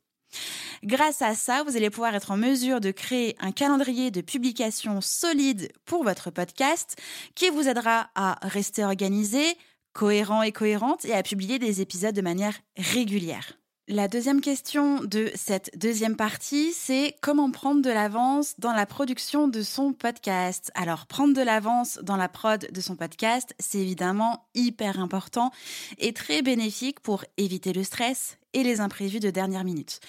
Grâce 0.82 1.22
à 1.22 1.34
ça, 1.34 1.62
vous 1.62 1.76
allez 1.76 1.90
pouvoir 1.90 2.14
être 2.14 2.30
en 2.30 2.36
mesure 2.36 2.80
de 2.80 2.90
créer 2.90 3.36
un 3.40 3.52
calendrier 3.52 4.10
de 4.10 4.20
publication 4.20 5.00
solide 5.00 5.72
pour 5.84 6.04
votre 6.04 6.30
podcast 6.30 6.96
qui 7.34 7.48
vous 7.50 7.68
aidera 7.68 8.10
à 8.14 8.38
rester 8.42 8.84
organisé, 8.84 9.56
cohérent 9.92 10.42
et 10.42 10.52
cohérente 10.52 11.04
et 11.04 11.14
à 11.14 11.22
publier 11.22 11.58
des 11.58 11.80
épisodes 11.80 12.14
de 12.14 12.20
manière 12.20 12.58
régulière. 12.76 13.54
La 13.86 14.08
deuxième 14.08 14.40
question 14.40 15.04
de 15.04 15.30
cette 15.34 15.70
deuxième 15.76 16.16
partie, 16.16 16.72
c'est 16.72 17.16
comment 17.20 17.50
prendre 17.50 17.82
de 17.82 17.90
l'avance 17.90 18.54
dans 18.58 18.72
la 18.72 18.86
production 18.86 19.46
de 19.46 19.60
son 19.60 19.92
podcast. 19.92 20.70
Alors, 20.74 21.04
prendre 21.04 21.34
de 21.34 21.42
l'avance 21.42 21.98
dans 22.02 22.16
la 22.16 22.30
prod 22.30 22.66
de 22.72 22.80
son 22.80 22.96
podcast, 22.96 23.54
c'est 23.58 23.76
évidemment 23.76 24.46
hyper 24.54 24.98
important 24.98 25.50
et 25.98 26.14
très 26.14 26.40
bénéfique 26.40 27.00
pour 27.00 27.26
éviter 27.36 27.74
le 27.74 27.84
stress 27.84 28.38
et 28.54 28.62
les 28.62 28.80
imprévus 28.80 29.20
de 29.20 29.28
dernière 29.28 29.64
minute. 29.64 30.00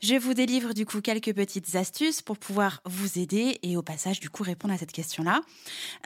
Je 0.00 0.14
vous 0.14 0.34
délivre 0.34 0.72
du 0.72 0.86
coup 0.86 1.00
quelques 1.00 1.34
petites 1.34 1.74
astuces 1.74 2.22
pour 2.22 2.38
pouvoir 2.38 2.80
vous 2.84 3.18
aider 3.18 3.58
et 3.64 3.76
au 3.76 3.82
passage 3.82 4.20
du 4.20 4.30
coup 4.30 4.44
répondre 4.44 4.72
à 4.72 4.78
cette 4.78 4.92
question-là. 4.92 5.40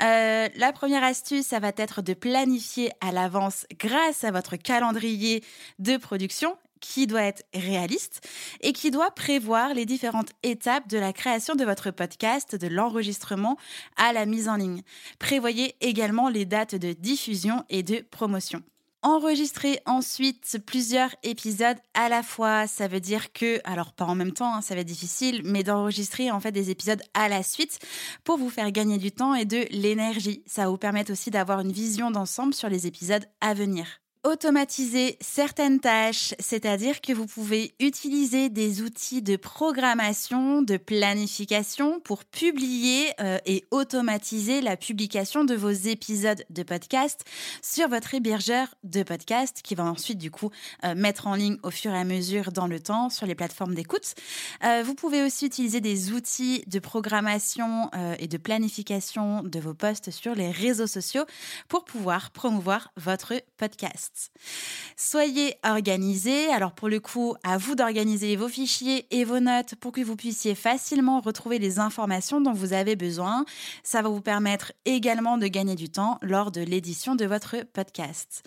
Euh, 0.01 0.49
la 0.57 0.73
première 0.73 1.05
astuce, 1.05 1.49
ça 1.49 1.59
va 1.59 1.73
être 1.77 2.01
de 2.01 2.15
planifier 2.15 2.91
à 3.03 3.13
l'avance 3.13 3.67
grâce 3.79 4.25
à 4.25 4.31
votre 4.31 4.57
calendrier 4.57 5.45
de 5.79 5.99
production 5.99 6.57
qui 6.81 7.07
doit 7.07 7.23
être 7.23 7.45
réaliste 7.55 8.27
et 8.61 8.73
qui 8.73 8.91
doit 8.91 9.11
prévoir 9.11 9.75
les 9.75 9.87
différentes 9.87 10.31
étapes 10.43 10.89
de 10.89 10.99
la 10.99 11.13
création 11.13 11.55
de 11.55 11.65
votre 11.65 11.91
podcast, 11.91 12.57
de 12.57 12.67
l'enregistrement 12.67 13.57
à 13.97 14.13
la 14.13 14.27
mise 14.27 14.49
en 14.49 14.57
ligne. 14.57 14.83
Prévoyez 15.19 15.77
également 15.81 16.29
les 16.29 16.45
dates 16.45 16.75
de 16.75 16.93
diffusion 16.93 17.65
et 17.69 17.83
de 17.83 18.05
promotion. 18.11 18.63
Enregistrer 19.03 19.81
ensuite 19.87 20.59
plusieurs 20.67 21.15
épisodes 21.23 21.79
à 21.95 22.11
la 22.11 22.23
fois, 22.23 22.67
ça 22.67 22.87
veut 22.87 23.01
dire 23.01 23.33
que, 23.33 23.59
alors 23.65 23.95
pas 23.95 24.05
en 24.05 24.15
même 24.15 24.33
temps, 24.33 24.55
hein, 24.55 24.61
ça 24.61 24.75
va 24.75 24.83
être 24.83 24.87
difficile, 24.87 25.41
mais 25.43 25.63
d'enregistrer 25.63 26.31
en 26.31 26.39
fait 26.39 26.53
des 26.53 26.69
épisodes 26.69 27.03
à 27.15 27.31
la 27.31 27.43
suite 27.43 27.79
pour 28.25 28.37
vous 28.37 28.51
faire 28.51 28.71
gagner 28.73 28.99
du 28.99 29.11
temps 29.11 29.35
et 29.35 29.47
de 29.47 29.65
l'énergie. 29.71 30.43
Ça 30.47 30.65
va 30.65 30.71
vous 30.71 30.77
permettre 30.77 31.13
aussi 31.13 31.31
d'avoir 31.31 31.61
une 31.61 31.73
vision 31.73 32.11
d'ensemble 32.11 32.53
sur 32.53 32.69
les 32.69 32.87
épisodes 32.87 33.25
à 33.41 33.55
venir 33.55 34.00
automatiser 34.23 35.17
certaines 35.21 35.81
tâches, 35.81 36.35
c'est-à-dire 36.39 37.01
que 37.01 37.13
vous 37.13 37.27
pouvez 37.27 37.75
utiliser 37.81 38.51
des 38.51 38.83
outils 38.83 39.23
de 39.23 39.37
programmation, 39.37 40.61
de 40.61 40.77
planification 40.77 42.01
pour 42.01 42.25
publier 42.27 43.13
euh, 43.21 43.39
et 43.47 43.65
automatiser 43.71 44.61
la 44.61 44.77
publication 44.77 45.45
de 45.45 45.55
vos 45.55 45.71
épisodes 45.71 46.45
de 46.51 46.63
podcast 46.63 47.25
sur 47.63 47.89
votre 47.89 48.15
hébergeur 48.15 48.75
de 48.85 49.03
podcast 49.03 49.61
qui 49.63 49.75
va 49.75 49.85
ensuite 49.85 50.19
du 50.19 50.31
coup 50.31 50.51
euh, 50.85 50.95
mettre 50.95 51.27
en 51.27 51.35
ligne 51.35 51.57
au 51.63 51.71
fur 51.71 51.93
et 51.93 51.99
à 51.99 52.05
mesure 52.05 52.53
dans 52.53 52.67
le 52.67 52.79
temps 52.79 53.09
sur 53.09 53.27
les 53.27 53.35
plateformes 53.35 53.75
d'écoute. 53.75 54.15
Euh, 54.65 54.83
vous 54.85 54.95
pouvez 54.95 55.23
aussi 55.23 55.47
utiliser 55.47 55.81
des 55.81 56.13
outils 56.13 56.63
de 56.67 56.79
programmation 56.79 57.91
et 58.19 58.29
de 58.29 58.37
planification 58.37 59.43
de 59.43 59.61
vos 59.61 59.75
posts 59.75 60.11
sur 60.11 60.35
les 60.35 60.51
réseaux 60.51 60.87
sociaux 60.87 61.25
pour 61.69 61.85
pouvoir 61.85 62.31
promouvoir 62.31 62.93
votre 62.97 63.35
podcast. 63.57 64.10
Soyez 64.97 65.57
organisés. 65.65 66.49
Alors 66.49 66.73
pour 66.73 66.89
le 66.89 67.01
coup, 67.01 67.35
à 67.43 67.57
vous 67.59 67.75
d'organiser 67.75 68.37
vos 68.37 68.49
fichiers 68.49 69.07
et 69.11 69.25
vos 69.25 69.41
notes 69.41 69.75
pour 69.77 69.93
que 69.93 70.03
vous 70.03 70.17
puissiez 70.17 70.55
facilement 70.55 71.21
retrouver 71.21 71.59
les 71.59 71.79
informations 71.79 72.41
dont 72.41 72.53
vous 72.53 72.73
avez 72.73 72.97
besoin. 72.97 73.45
Ça 73.83 74.03
va 74.03 74.09
vous 74.09 74.21
permettre 74.21 74.73
également 74.85 75.39
de 75.39 75.47
gagner 75.47 75.75
du 75.75 75.89
temps 75.89 76.19
lors 76.23 76.51
de 76.51 76.61
l'édition 76.61 77.15
de 77.15 77.25
votre 77.25 77.65
podcast. 77.73 78.43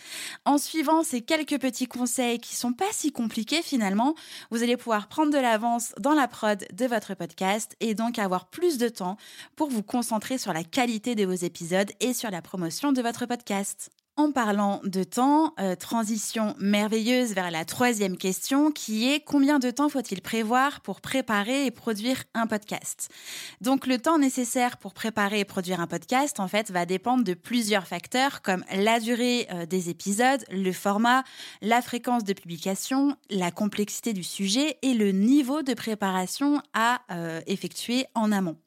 En 0.45 0.57
suivant 0.57 1.03
ces 1.03 1.21
quelques 1.21 1.59
petits 1.59 1.87
conseils 1.87 2.39
qui 2.39 2.55
sont 2.55 2.73
pas 2.73 2.91
si 2.91 3.11
compliqués 3.11 3.61
finalement, 3.61 4.15
vous 4.51 4.61
allez 4.63 4.77
pouvoir 4.77 5.07
prendre 5.07 5.31
de 5.31 5.39
l'avance 5.39 5.93
dans 5.99 6.13
la 6.13 6.27
prod 6.27 6.65
de 6.71 6.85
votre 6.85 7.15
podcast 7.15 7.75
et 7.79 7.95
donc 7.95 8.19
avoir 8.19 8.45
plus 8.45 8.77
de 8.77 8.89
temps 8.89 9.17
pour 9.55 9.69
vous 9.69 9.83
concentrer 9.83 10.37
sur 10.37 10.53
la 10.53 10.63
qualité 10.63 11.15
de 11.15 11.25
vos 11.25 11.33
épisodes 11.33 11.91
et 11.99 12.13
sur 12.13 12.29
la 12.29 12.41
promotion 12.41 12.91
de 12.91 13.01
votre 13.01 13.25
podcast. 13.25 13.91
En 14.15 14.31
parlant 14.31 14.79
de 14.83 15.03
temps, 15.03 15.55
euh, 15.59 15.75
transition 15.75 16.55
merveilleuse 16.59 17.33
vers 17.33 17.49
la 17.49 17.65
troisième 17.65 18.15
question 18.15 18.71
qui 18.71 19.09
est 19.09 19.19
combien 19.19 19.57
de 19.57 19.71
temps 19.71 19.89
faut-il 19.89 20.21
prévoir 20.21 20.81
pour 20.81 21.01
préparer 21.01 21.65
et 21.65 21.71
produire 21.71 22.23
un 22.35 22.45
podcast? 22.45 23.09
Donc 23.59 23.87
le 23.87 23.97
temps 23.97 24.19
nécessaire 24.19 24.77
pour 24.77 24.93
préparer 24.93 25.39
et 25.39 25.45
produire 25.45 25.79
un 25.79 25.87
podcast 25.87 26.39
en 26.39 26.47
fait 26.47 26.69
va 26.69 26.85
dépendre 26.85 27.23
de 27.23 27.33
plusieurs 27.33 27.87
facteurs 27.87 28.43
comme 28.43 28.63
la 28.71 28.99
durée 28.99 29.47
euh, 29.51 29.65
des 29.65 29.89
épisodes, 29.89 30.45
le 30.51 30.73
format, 30.73 31.23
la 31.63 31.81
fréquence 31.81 32.23
de 32.23 32.33
publication, 32.33 33.17
la 33.31 33.49
complexité 33.49 34.13
du 34.13 34.23
sujet 34.23 34.77
et 34.83 34.93
le 34.93 35.11
niveau 35.11 35.63
de 35.63 35.73
préparation 35.73 36.61
à 36.75 37.01
euh, 37.09 37.41
effectuer 37.47 38.05
en 38.13 38.31
amont. 38.31 38.57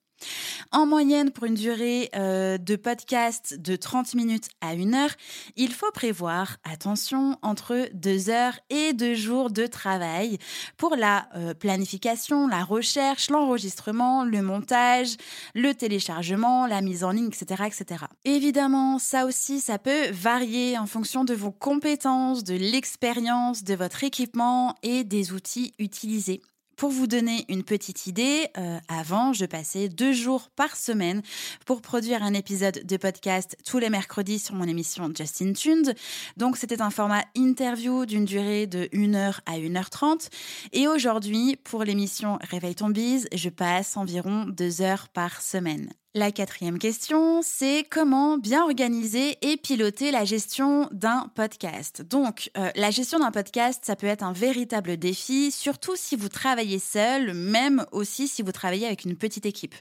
En 0.73 0.87
moyenne, 0.87 1.31
pour 1.31 1.45
une 1.45 1.55
durée 1.55 2.11
euh, 2.17 2.59
de 2.59 2.77
podcast 2.77 3.57
de 3.59 3.77
30 3.77 4.15
minutes 4.15 4.49
à 4.61 4.71
1 4.71 4.95
heure, 4.95 5.15
il 5.57 5.73
faut 5.73 5.91
prévoir, 5.93 6.57
attention, 6.65 7.39
entre 7.43 7.89
2 7.95 8.31
heures 8.31 8.59
et 8.71 8.93
2 8.93 9.15
jours 9.15 9.51
de 9.51 9.67
travail 9.67 10.39
pour 10.77 10.97
la 10.97 11.29
euh, 11.37 11.55
planification, 11.55 12.49
la 12.49 12.65
recherche, 12.65 13.31
l'enregistrement, 13.31 14.25
le 14.25 14.43
montage, 14.43 15.17
le 15.55 15.73
téléchargement, 15.73 16.67
la 16.67 16.81
mise 16.81 17.05
en 17.05 17.11
ligne, 17.11 17.29
etc., 17.29 17.65
etc. 17.67 18.05
Évidemment, 18.25 18.99
ça 18.99 19.27
aussi, 19.27 19.61
ça 19.61 19.79
peut 19.79 20.11
varier 20.11 20.79
en 20.79 20.87
fonction 20.87 21.25
de 21.25 21.35
vos 21.35 21.53
compétences, 21.53 22.45
de 22.45 22.55
l'expérience, 22.55 23.65
de 23.65 23.75
votre 23.75 24.05
équipement 24.05 24.75
et 24.83 25.05
des 25.05 25.33
outils 25.33 25.73
utilisés. 25.79 26.43
Pour 26.77 26.91
vous 26.91 27.07
donner 27.07 27.47
une 27.49 27.65
petite 27.65 28.07
idée, 28.07 28.49
euh, 28.59 28.79
avant, 28.89 29.33
je 29.33 29.47
passais 29.47 29.89
deux 29.89 30.13
jours 30.13 30.51
par 30.57 30.77
semaine 30.77 31.23
pour 31.65 31.81
produire 31.81 32.23
un 32.23 32.35
épisode 32.35 32.83
de 32.85 32.97
podcast 32.99 33.57
tous 33.65 33.79
les 33.79 33.89
mercredis 33.89 34.39
sur 34.39 34.55
mon 34.55 34.65
émission 34.65 35.11
Justin 35.17 35.55
Tuned. 35.55 35.95
Donc, 36.37 36.59
c'était 36.59 36.83
un 36.83 36.91
format 36.91 37.25
interview 37.35 38.05
d'une 38.05 38.27
durée 38.27 38.67
de 38.67 38.91
1h 38.93 39.39
à 39.47 39.59
1h30. 39.59 40.29
Et 40.75 40.87
aujourd'hui, 40.87 41.57
pour 41.65 41.83
l'émission 41.83 42.39
Réveille 42.43 42.75
ton 42.75 42.91
bise, 42.91 43.27
je 43.35 43.49
passe 43.49 43.97
environ 43.97 44.45
deux 44.45 44.83
heures 44.83 45.09
par 45.09 45.41
semaine. 45.41 45.89
La 46.17 46.33
quatrième 46.33 46.79
question, 46.79 47.43
c'est 47.43 47.85
comment 47.91 48.39
bien 48.39 48.63
organiser 48.63 49.37
et 49.43 49.59
piloter 49.59 50.11
la 50.11 50.25
gestion 50.25 50.89
d'un 50.91 51.31
podcast. 51.35 52.01
Donc, 52.01 52.51
euh, 52.57 52.71
la 52.75 52.91
gestion 52.91 53.19
d'un 53.19 53.31
podcast, 53.31 53.83
ça 53.85 53.97
peut 53.97 54.07
être 54.07 54.23
un 54.23 54.33
véritable 54.33 54.97
défi, 54.97 55.51
surtout 55.51 55.95
si 55.95 56.17
vous 56.17 56.31
travaillez 56.31 56.79
seul, 56.79 57.35
même 57.35 57.85
aussi 57.93 58.29
si 58.29 58.41
vous 58.41 58.51
travaillez 58.51 58.87
avec 58.87 59.05
une 59.05 59.15
petite 59.15 59.45
équipe. 59.45 59.75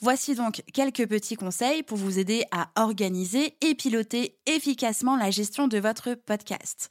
Voici 0.00 0.34
donc 0.34 0.62
quelques 0.72 1.06
petits 1.06 1.36
conseils 1.36 1.82
pour 1.82 1.98
vous 1.98 2.18
aider 2.18 2.44
à 2.50 2.70
organiser 2.76 3.54
et 3.60 3.74
piloter 3.74 4.38
efficacement 4.46 5.18
la 5.18 5.30
gestion 5.30 5.68
de 5.68 5.76
votre 5.76 6.14
podcast. 6.14 6.88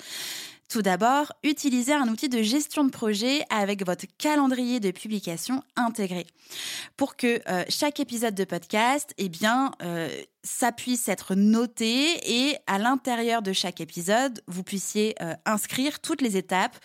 Tout 0.74 0.82
d'abord, 0.82 1.32
utilisez 1.44 1.94
un 1.94 2.08
outil 2.08 2.30
de 2.30 2.42
gestion 2.42 2.84
de 2.84 2.90
projet 2.90 3.46
avec 3.52 3.86
votre 3.86 4.08
calendrier 4.18 4.80
de 4.80 4.90
publication 4.90 5.62
intégré. 5.76 6.26
Pour 6.98 7.16
que 7.16 7.40
euh, 7.48 7.64
chaque 7.70 8.00
épisode 8.00 8.34
de 8.34 8.44
podcast, 8.44 9.14
eh 9.20 9.30
bien, 9.30 9.70
euh, 9.84 10.10
ça 10.44 10.72
puisse 10.72 11.08
être 11.08 11.36
noté 11.36 12.50
et 12.50 12.58
à 12.68 12.78
l'intérieur 12.78 13.42
de 13.42 13.54
chaque 13.54 13.80
épisode, 13.80 14.42
vous 14.48 14.64
puissiez 14.64 15.16
euh, 15.22 15.36
inscrire 15.46 16.00
toutes 16.02 16.22
les 16.22 16.36
étapes 16.36 16.78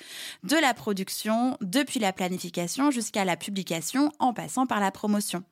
de 0.45 0.57
la 0.57 0.75
production, 0.75 1.57
depuis 1.61 1.99
la 1.99 2.13
planification 2.13 2.91
jusqu'à 2.91 3.25
la 3.25 3.37
publication 3.37 4.13
en 4.19 4.33
passant 4.33 4.67
par 4.67 4.81
la 4.81 4.93
promotion. 4.93 5.43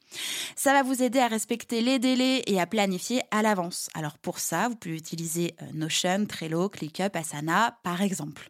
Ça 0.54 0.72
va 0.72 0.82
vous 0.82 1.02
aider 1.02 1.18
à 1.18 1.26
respecter 1.26 1.80
les 1.80 1.98
délais 1.98 2.42
et 2.46 2.60
à 2.60 2.66
planifier 2.66 3.22
à 3.32 3.42
l'avance. 3.42 3.88
Alors 3.94 4.18
pour 4.18 4.38
ça, 4.38 4.68
vous 4.68 4.76
pouvez 4.76 4.96
utiliser 4.96 5.54
euh, 5.62 5.66
Notion, 5.74 6.26
Trello, 6.26 6.68
ClickUp, 6.68 7.14
Asana 7.14 7.78
par 7.82 8.02
exemple. 8.02 8.48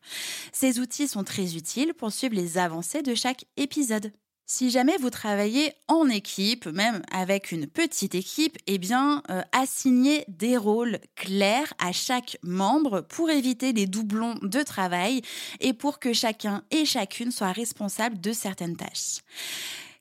Ces 0.53 0.81
outils 0.81 1.09
sont 1.09 1.25
très 1.25 1.57
utiles 1.57 1.95
pour 1.95 2.13
suivre 2.13 2.35
les 2.35 2.59
avancées 2.59 3.03
de 3.03 3.15
chaque 3.15 3.47
épisode. 3.57 4.13
Si 4.49 4.71
jamais 4.71 4.97
vous 4.99 5.11
travaillez 5.11 5.73
en 5.89 6.09
équipe, 6.09 6.67
même 6.67 7.03
avec 7.11 7.51
une 7.51 7.67
petite 7.67 8.15
équipe, 8.15 8.57
eh 8.69 8.79
euh, 8.93 9.43
assignez 9.51 10.25
des 10.29 10.57
rôles 10.57 11.01
clairs 11.17 11.75
à 11.81 11.91
chaque 11.91 12.39
membre 12.45 13.01
pour 13.01 13.29
éviter 13.29 13.73
les 13.73 13.87
doublons 13.87 14.37
de 14.43 14.63
travail 14.63 15.23
et 15.59 15.73
pour 15.73 15.99
que 15.99 16.13
chacun 16.13 16.63
et 16.71 16.85
chacune 16.85 17.33
soit 17.33 17.51
responsable 17.51 18.21
de 18.21 18.33
certaines 18.33 18.77
tâches. 18.77 19.23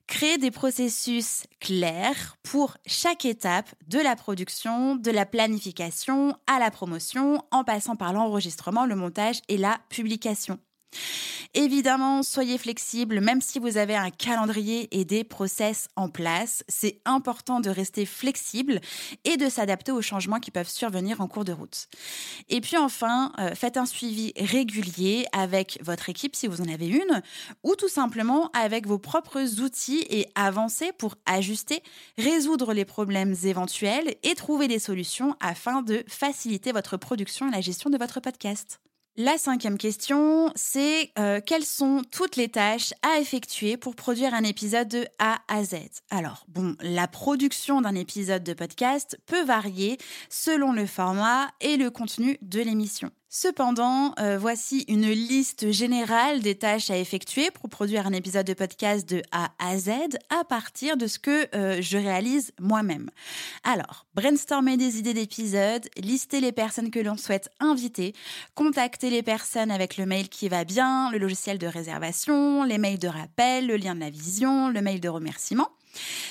Créez 0.06 0.38
des 0.38 0.52
processus 0.52 1.42
clairs 1.58 2.36
pour 2.44 2.76
chaque 2.86 3.24
étape 3.24 3.74
de 3.88 3.98
la 3.98 4.14
production, 4.14 4.94
de 4.94 5.10
la 5.10 5.26
planification 5.26 6.36
à 6.46 6.60
la 6.60 6.70
promotion, 6.70 7.42
en 7.50 7.64
passant 7.64 7.96
par 7.96 8.12
l'enregistrement, 8.12 8.86
le 8.86 8.94
montage 8.94 9.40
et 9.48 9.56
la 9.56 9.80
publication. 9.88 10.60
Évidemment, 11.54 12.22
soyez 12.22 12.58
flexible, 12.58 13.20
même 13.20 13.40
si 13.40 13.58
vous 13.58 13.78
avez 13.78 13.96
un 13.96 14.10
calendrier 14.10 14.88
et 14.98 15.06
des 15.06 15.24
process 15.24 15.88
en 15.96 16.10
place. 16.10 16.62
C'est 16.68 17.00
important 17.06 17.60
de 17.60 17.70
rester 17.70 18.04
flexible 18.04 18.80
et 19.24 19.38
de 19.38 19.48
s'adapter 19.48 19.90
aux 19.90 20.02
changements 20.02 20.38
qui 20.38 20.50
peuvent 20.50 20.68
survenir 20.68 21.22
en 21.22 21.28
cours 21.28 21.46
de 21.46 21.52
route. 21.52 21.88
Et 22.50 22.60
puis 22.60 22.76
enfin, 22.76 23.32
euh, 23.38 23.54
faites 23.54 23.78
un 23.78 23.86
suivi 23.86 24.34
régulier 24.36 25.24
avec 25.32 25.78
votre 25.82 26.10
équipe 26.10 26.36
si 26.36 26.46
vous 26.46 26.60
en 26.60 26.68
avez 26.68 26.88
une, 26.88 27.22
ou 27.62 27.74
tout 27.74 27.88
simplement 27.88 28.50
avec 28.52 28.86
vos 28.86 28.98
propres 28.98 29.62
outils 29.62 30.04
et 30.10 30.26
avancez 30.34 30.92
pour 30.92 31.14
ajuster, 31.24 31.82
résoudre 32.18 32.74
les 32.74 32.84
problèmes 32.84 33.34
éventuels 33.44 34.16
et 34.22 34.34
trouver 34.34 34.68
des 34.68 34.78
solutions 34.78 35.34
afin 35.40 35.80
de 35.80 36.04
faciliter 36.06 36.72
votre 36.72 36.98
production 36.98 37.48
et 37.48 37.52
la 37.52 37.62
gestion 37.62 37.88
de 37.88 37.96
votre 37.96 38.20
podcast. 38.20 38.78
La 39.18 39.38
cinquième 39.38 39.78
question, 39.78 40.52
c'est 40.56 41.10
euh, 41.18 41.40
quelles 41.40 41.64
sont 41.64 42.02
toutes 42.10 42.36
les 42.36 42.50
tâches 42.50 42.92
à 43.00 43.18
effectuer 43.18 43.78
pour 43.78 43.96
produire 43.96 44.34
un 44.34 44.42
épisode 44.44 44.88
de 44.88 45.06
A 45.18 45.38
à 45.48 45.64
Z? 45.64 45.76
Alors, 46.10 46.44
bon, 46.48 46.76
la 46.82 47.08
production 47.08 47.80
d'un 47.80 47.94
épisode 47.94 48.44
de 48.44 48.52
podcast 48.52 49.18
peut 49.24 49.42
varier 49.42 49.96
selon 50.28 50.74
le 50.74 50.84
format 50.84 51.48
et 51.62 51.78
le 51.78 51.88
contenu 51.88 52.36
de 52.42 52.60
l'émission. 52.60 53.10
Cependant, 53.28 54.14
euh, 54.20 54.38
voici 54.38 54.84
une 54.86 55.10
liste 55.10 55.72
générale 55.72 56.40
des 56.40 56.54
tâches 56.54 56.90
à 56.90 56.96
effectuer 56.96 57.50
pour 57.50 57.68
produire 57.68 58.06
un 58.06 58.12
épisode 58.12 58.46
de 58.46 58.54
podcast 58.54 59.08
de 59.08 59.20
A 59.32 59.50
à 59.58 59.76
Z 59.76 59.90
à 60.30 60.44
partir 60.44 60.96
de 60.96 61.08
ce 61.08 61.18
que 61.18 61.48
euh, 61.56 61.82
je 61.82 61.98
réalise 61.98 62.52
moi-même. 62.60 63.10
Alors, 63.64 64.06
brainstormer 64.14 64.76
des 64.76 64.98
idées 65.00 65.12
d'épisodes, 65.12 65.88
lister 65.96 66.40
les 66.40 66.52
personnes 66.52 66.92
que 66.92 67.00
l'on 67.00 67.16
souhaite 67.16 67.50
inviter, 67.58 68.14
contacter 68.54 69.10
les 69.10 69.24
personnes 69.24 69.72
avec 69.72 69.96
le 69.96 70.06
mail 70.06 70.28
qui 70.28 70.48
va 70.48 70.62
bien, 70.64 71.10
le 71.10 71.18
logiciel 71.18 71.58
de 71.58 71.66
réservation, 71.66 72.62
les 72.62 72.78
mails 72.78 73.00
de 73.00 73.08
rappel, 73.08 73.66
le 73.66 73.76
lien 73.76 73.96
de 73.96 74.00
la 74.00 74.10
vision, 74.10 74.68
le 74.68 74.80
mail 74.82 75.00
de 75.00 75.08
remerciement. 75.08 75.68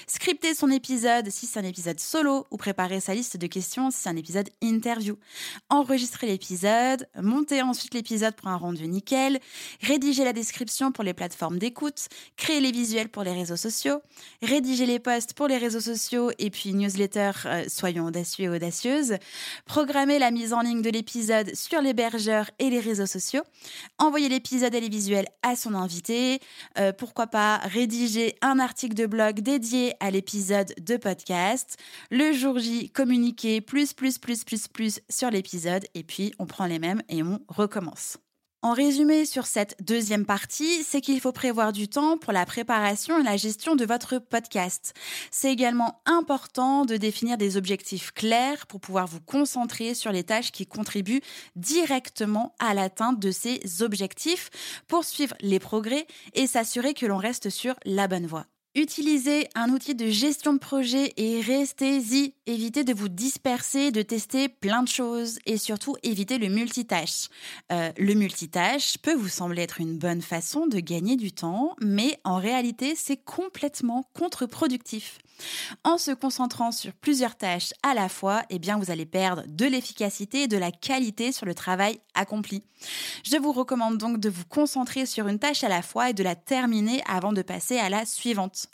Scripter 0.07 0.53
son 0.53 0.69
épisode 0.71 1.29
si 1.29 1.45
c'est 1.45 1.59
un 1.59 1.63
épisode 1.63 1.99
solo 1.99 2.45
ou 2.51 2.57
préparer 2.57 2.99
sa 2.99 3.13
liste 3.13 3.37
de 3.37 3.47
questions 3.47 3.91
si 3.91 3.99
c'est 4.01 4.09
un 4.09 4.15
épisode 4.15 4.49
interview. 4.61 5.17
Enregistrer 5.69 6.27
l'épisode, 6.27 7.07
monter 7.21 7.61
ensuite 7.61 7.93
l'épisode 7.93 8.35
pour 8.35 8.47
un 8.47 8.57
rendu 8.57 8.87
nickel, 8.87 9.39
rédiger 9.81 10.23
la 10.23 10.33
description 10.33 10.91
pour 10.91 11.03
les 11.03 11.13
plateformes 11.13 11.59
d'écoute, 11.59 12.07
créer 12.37 12.59
les 12.59 12.71
visuels 12.71 13.09
pour 13.09 13.23
les 13.23 13.33
réseaux 13.33 13.57
sociaux, 13.57 14.01
rédiger 14.41 14.85
les 14.85 14.99
posts 14.99 15.33
pour 15.33 15.47
les 15.47 15.57
réseaux 15.57 15.79
sociaux 15.79 16.31
et 16.39 16.49
puis 16.49 16.73
newsletter, 16.73 17.31
euh, 17.45 17.65
soyons 17.67 18.05
audacieux 18.05 18.45
et 18.45 18.49
audacieuses, 18.49 19.15
programmer 19.65 20.19
la 20.19 20.31
mise 20.31 20.53
en 20.53 20.61
ligne 20.61 20.81
de 20.81 20.89
l'épisode 20.89 21.55
sur 21.55 21.81
l'hébergeur 21.81 22.49
et 22.59 22.69
les 22.69 22.79
réseaux 22.79 23.05
sociaux, 23.05 23.43
envoyer 23.97 24.29
l'épisode 24.29 24.73
et 24.73 24.81
les 24.81 24.89
visuels 24.89 25.27
à 25.41 25.55
son 25.55 25.73
invité, 25.73 26.39
euh, 26.77 26.91
pourquoi 26.91 27.27
pas 27.27 27.57
rédiger 27.57 28.35
un 28.41 28.59
article 28.59 28.95
de 28.95 29.05
blog 29.05 29.41
dédié 29.55 29.93
à 30.01 30.11
l'épisode 30.11 30.73
de 30.81 30.97
podcast. 30.97 31.77
Le 32.11 32.33
jour 32.33 32.59
J, 32.59 32.89
communiquer 32.89 33.61
plus, 33.61 33.93
plus, 33.93 34.17
plus, 34.17 34.43
plus, 34.43 34.67
plus 34.67 34.99
sur 35.09 35.31
l'épisode. 35.31 35.85
Et 35.93 36.03
puis, 36.03 36.33
on 36.39 36.45
prend 36.45 36.65
les 36.65 36.77
mêmes 36.77 37.01
et 37.07 37.23
on 37.23 37.39
recommence. 37.47 38.17
En 38.61 38.73
résumé 38.73 39.23
sur 39.23 39.45
cette 39.45 39.77
deuxième 39.81 40.25
partie, 40.25 40.83
c'est 40.83 40.99
qu'il 40.99 41.21
faut 41.21 41.31
prévoir 41.31 41.71
du 41.71 41.87
temps 41.87 42.17
pour 42.17 42.33
la 42.33 42.45
préparation 42.45 43.17
et 43.17 43.23
la 43.23 43.37
gestion 43.37 43.77
de 43.77 43.85
votre 43.85 44.19
podcast. 44.19 44.93
C'est 45.31 45.53
également 45.53 46.01
important 46.05 46.83
de 46.83 46.97
définir 46.97 47.37
des 47.37 47.55
objectifs 47.55 48.11
clairs 48.11 48.67
pour 48.67 48.81
pouvoir 48.81 49.07
vous 49.07 49.21
concentrer 49.21 49.93
sur 49.93 50.11
les 50.11 50.25
tâches 50.25 50.51
qui 50.51 50.67
contribuent 50.67 51.21
directement 51.55 52.55
à 52.59 52.73
l'atteinte 52.73 53.21
de 53.21 53.31
ces 53.31 53.61
objectifs, 53.81 54.49
poursuivre 54.89 55.35
les 55.39 55.59
progrès 55.59 56.07
et 56.33 56.45
s'assurer 56.45 56.93
que 56.93 57.05
l'on 57.05 57.17
reste 57.17 57.49
sur 57.49 57.75
la 57.85 58.09
bonne 58.09 58.27
voie. 58.27 58.47
Utilisez 58.77 59.47
un 59.55 59.69
outil 59.69 59.95
de 59.95 60.09
gestion 60.09 60.51
de 60.51 60.59
projet 60.59 61.13
et 61.15 61.39
restez-y. 61.39 62.33
Évitez 62.45 62.83
de 62.83 62.93
vous 62.93 63.07
disperser, 63.07 63.89
de 63.91 64.01
tester 64.01 64.49
plein 64.49 64.83
de 64.83 64.89
choses 64.89 65.39
et 65.45 65.57
surtout 65.57 65.95
évitez 66.03 66.37
le 66.39 66.49
multitâche. 66.49 67.29
Euh, 67.71 67.93
le 67.97 68.13
multitâche 68.15 68.97
peut 68.97 69.15
vous 69.15 69.29
sembler 69.29 69.61
être 69.61 69.79
une 69.79 69.97
bonne 69.97 70.21
façon 70.21 70.67
de 70.67 70.81
gagner 70.81 71.15
du 71.15 71.31
temps, 71.31 71.77
mais 71.79 72.19
en 72.25 72.35
réalité 72.35 72.95
c'est 72.97 73.15
complètement 73.15 74.09
contre-productif. 74.13 75.19
En 75.83 75.97
se 75.97 76.11
concentrant 76.11 76.71
sur 76.71 76.93
plusieurs 76.93 77.35
tâches 77.35 77.73
à 77.83 77.93
la 77.93 78.09
fois, 78.09 78.43
eh 78.49 78.59
bien 78.59 78.77
vous 78.77 78.91
allez 78.91 79.05
perdre 79.05 79.43
de 79.47 79.65
l'efficacité 79.65 80.43
et 80.43 80.47
de 80.47 80.57
la 80.57 80.71
qualité 80.71 81.31
sur 81.31 81.45
le 81.45 81.53
travail 81.53 81.99
accompli. 82.13 82.63
Je 83.23 83.37
vous 83.37 83.51
recommande 83.51 83.97
donc 83.97 84.19
de 84.19 84.29
vous 84.29 84.45
concentrer 84.45 85.05
sur 85.05 85.27
une 85.27 85.39
tâche 85.39 85.63
à 85.63 85.69
la 85.69 85.81
fois 85.81 86.09
et 86.09 86.13
de 86.13 86.23
la 86.23 86.35
terminer 86.35 87.01
avant 87.07 87.33
de 87.33 87.41
passer 87.41 87.77
à 87.77 87.89
la 87.89 88.05
suivante. 88.05 88.64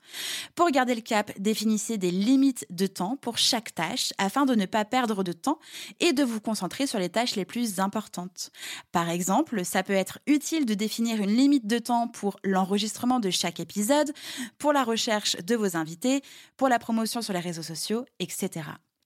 Pour 0.55 0.69
garder 0.71 0.95
le 0.95 1.01
cap, 1.01 1.31
définissez 1.39 1.97
des 1.97 2.11
limites 2.11 2.65
de 2.69 2.87
temps 2.87 3.17
pour 3.17 3.37
chaque 3.37 3.73
tâche 3.73 4.13
afin 4.17 4.45
de 4.45 4.55
ne 4.55 4.65
pas 4.65 4.85
perdre 4.85 5.23
de 5.23 5.31
temps 5.31 5.59
et 5.99 6.13
de 6.13 6.23
vous 6.23 6.41
concentrer 6.41 6.87
sur 6.87 6.99
les 6.99 7.09
tâches 7.09 7.35
les 7.35 7.45
plus 7.45 7.79
importantes. 7.79 8.51
Par 8.91 9.09
exemple, 9.09 9.63
ça 9.65 9.83
peut 9.83 9.93
être 9.93 10.19
utile 10.27 10.65
de 10.65 10.73
définir 10.73 11.21
une 11.21 11.35
limite 11.35 11.67
de 11.67 11.79
temps 11.79 12.07
pour 12.07 12.37
l'enregistrement 12.43 13.19
de 13.19 13.29
chaque 13.29 13.59
épisode, 13.59 14.11
pour 14.57 14.73
la 14.73 14.83
recherche 14.83 15.35
de 15.37 15.55
vos 15.55 15.77
invités, 15.77 16.21
pour 16.57 16.69
la 16.69 16.79
promotion 16.79 17.21
sur 17.21 17.33
les 17.33 17.39
réseaux 17.39 17.63
sociaux, 17.63 18.05
etc. 18.19 18.61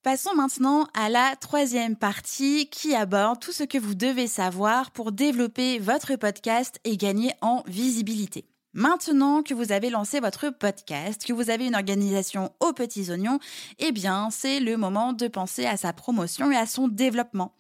Passons 0.06 0.36
maintenant 0.36 0.88
à 0.94 1.10
la 1.10 1.36
troisième 1.36 1.96
partie 1.96 2.70
qui 2.70 2.94
aborde 2.94 3.40
tout 3.40 3.52
ce 3.52 3.64
que 3.64 3.80
vous 3.80 3.96
devez 3.96 4.28
savoir 4.28 4.92
pour 4.92 5.12
développer 5.12 5.80
votre 5.80 6.16
podcast 6.16 6.80
et 6.84 6.96
gagner 6.96 7.32
en 7.42 7.64
visibilité. 7.66 8.46
Maintenant 8.78 9.42
que 9.42 9.54
vous 9.54 9.72
avez 9.72 9.90
lancé 9.90 10.20
votre 10.20 10.50
podcast, 10.50 11.26
que 11.26 11.32
vous 11.32 11.50
avez 11.50 11.66
une 11.66 11.76
organisation 11.76 12.52
aux 12.60 12.74
petits 12.74 13.10
oignons, 13.10 13.40
eh 13.80 13.94
bien, 13.94 14.28
c'est 14.32 14.60
le 14.60 14.76
moment 14.76 15.14
de 15.14 15.30
penser 15.30 15.66
à 15.66 15.78
sa 15.78 15.94
promotion 15.94 16.52
et 16.52 16.58
à 16.58 16.66
son 16.66 16.90
développement. 16.90 17.54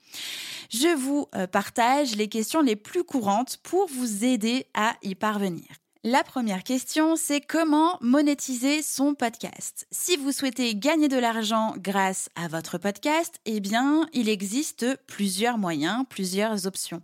Je 0.69 0.93
vous 0.93 1.27
euh, 1.33 1.47
partage 1.47 2.17
les 2.17 2.27
questions 2.27 2.61
les 2.61 2.75
plus 2.75 3.05
courantes 3.05 3.59
pour 3.63 3.87
vous 3.87 4.25
aider 4.25 4.65
à 4.73 4.97
y 5.03 5.15
parvenir. 5.15 5.63
La 6.03 6.21
première 6.21 6.63
question, 6.63 7.15
c'est 7.15 7.39
comment 7.39 7.97
monétiser 8.01 8.81
son 8.81 9.15
podcast? 9.15 9.87
Si 9.91 10.17
vous 10.17 10.33
souhaitez 10.33 10.75
gagner 10.75 11.07
de 11.07 11.17
l'argent 11.17 11.75
grâce 11.77 12.27
à 12.35 12.49
votre 12.49 12.77
podcast, 12.77 13.39
eh 13.45 13.61
bien, 13.61 14.05
il 14.11 14.27
existe 14.27 14.85
plusieurs 15.07 15.57
moyens, 15.57 16.03
plusieurs 16.09 16.67
options. 16.67 17.01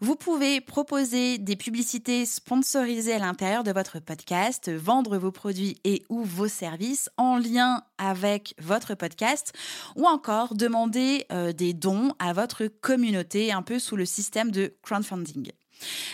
Vous 0.00 0.16
pouvez 0.16 0.60
proposer 0.60 1.38
des 1.38 1.56
publicités 1.56 2.26
sponsorisées 2.26 3.14
à 3.14 3.18
l'intérieur 3.18 3.64
de 3.64 3.72
votre 3.72 3.98
podcast, 3.98 4.70
vendre 4.70 5.18
vos 5.18 5.32
produits 5.32 5.78
et 5.84 6.02
ou 6.08 6.22
vos 6.24 6.48
services 6.48 7.10
en 7.16 7.38
lien 7.38 7.82
avec 7.98 8.54
votre 8.58 8.94
podcast 8.94 9.52
ou 9.96 10.06
encore 10.06 10.54
demander 10.54 11.26
euh, 11.32 11.52
des 11.52 11.74
dons 11.74 12.12
à 12.18 12.32
votre 12.32 12.66
communauté 12.66 13.52
un 13.52 13.62
peu 13.62 13.78
sous 13.78 13.96
le 13.96 14.04
système 14.04 14.50
de 14.50 14.74
crowdfunding. 14.82 15.52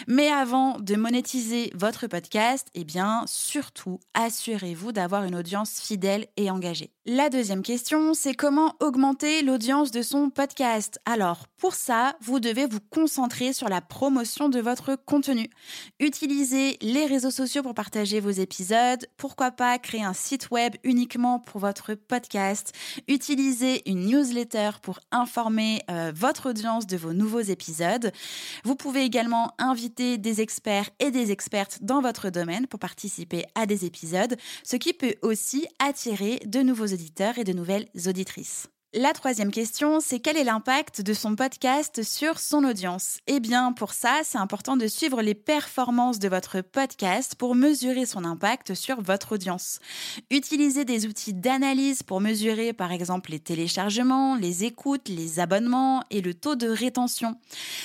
Mais 0.06 0.28
avant 0.28 0.78
de 0.78 0.94
monétiser 0.94 1.72
votre 1.74 2.06
podcast, 2.06 2.68
eh 2.74 2.84
bien, 2.84 3.24
surtout, 3.26 3.98
assurez-vous 4.14 4.92
d'avoir 4.92 5.24
une 5.24 5.34
audience 5.34 5.80
fidèle 5.80 6.26
et 6.36 6.50
engagée. 6.50 6.95
La 7.08 7.30
deuxième 7.30 7.62
question, 7.62 8.14
c'est 8.14 8.34
comment 8.34 8.74
augmenter 8.80 9.42
l'audience 9.42 9.92
de 9.92 10.02
son 10.02 10.28
podcast. 10.28 10.98
Alors, 11.04 11.46
pour 11.56 11.74
ça, 11.74 12.16
vous 12.20 12.40
devez 12.40 12.66
vous 12.66 12.80
concentrer 12.90 13.52
sur 13.52 13.68
la 13.68 13.80
promotion 13.80 14.48
de 14.48 14.58
votre 14.58 14.96
contenu. 14.96 15.48
Utilisez 16.00 16.76
les 16.80 17.06
réseaux 17.06 17.30
sociaux 17.30 17.62
pour 17.62 17.74
partager 17.74 18.18
vos 18.18 18.30
épisodes. 18.30 19.06
Pourquoi 19.18 19.52
pas 19.52 19.78
créer 19.78 20.02
un 20.02 20.14
site 20.14 20.50
web 20.50 20.74
uniquement 20.82 21.38
pour 21.38 21.60
votre 21.60 21.94
podcast? 21.94 22.72
Utilisez 23.06 23.88
une 23.88 24.06
newsletter 24.06 24.70
pour 24.82 24.98
informer 25.12 25.82
euh, 25.88 26.10
votre 26.12 26.50
audience 26.50 26.88
de 26.88 26.96
vos 26.96 27.12
nouveaux 27.12 27.38
épisodes. 27.38 28.10
Vous 28.64 28.74
pouvez 28.74 29.02
également 29.02 29.52
inviter 29.58 30.18
des 30.18 30.40
experts 30.40 30.90
et 30.98 31.12
des 31.12 31.30
expertes 31.30 31.78
dans 31.82 32.00
votre 32.00 32.30
domaine 32.30 32.66
pour 32.66 32.80
participer 32.80 33.44
à 33.54 33.64
des 33.64 33.84
épisodes, 33.84 34.36
ce 34.64 34.74
qui 34.74 34.92
peut 34.92 35.14
aussi 35.22 35.68
attirer 35.78 36.40
de 36.44 36.62
nouveaux 36.62 36.95
et 37.38 37.44
de 37.44 37.52
nouvelles 37.52 37.88
auditrices. 38.06 38.68
La 38.98 39.12
troisième 39.12 39.50
question, 39.50 40.00
c'est 40.00 40.20
quel 40.20 40.38
est 40.38 40.44
l'impact 40.44 41.02
de 41.02 41.12
son 41.12 41.36
podcast 41.36 42.02
sur 42.02 42.38
son 42.38 42.64
audience? 42.64 43.18
Eh 43.26 43.40
bien, 43.40 43.72
pour 43.72 43.92
ça, 43.92 44.20
c'est 44.24 44.38
important 44.38 44.78
de 44.78 44.86
suivre 44.86 45.20
les 45.20 45.34
performances 45.34 46.18
de 46.18 46.30
votre 46.30 46.62
podcast 46.62 47.34
pour 47.34 47.54
mesurer 47.54 48.06
son 48.06 48.24
impact 48.24 48.72
sur 48.72 49.02
votre 49.02 49.32
audience. 49.32 49.80
Utilisez 50.30 50.86
des 50.86 51.04
outils 51.04 51.34
d'analyse 51.34 52.02
pour 52.02 52.22
mesurer, 52.22 52.72
par 52.72 52.90
exemple, 52.90 53.32
les 53.32 53.38
téléchargements, 53.38 54.34
les 54.34 54.64
écoutes, 54.64 55.10
les 55.10 55.40
abonnements 55.40 56.02
et 56.08 56.22
le 56.22 56.32
taux 56.32 56.56
de 56.56 56.68
rétention. 56.68 57.36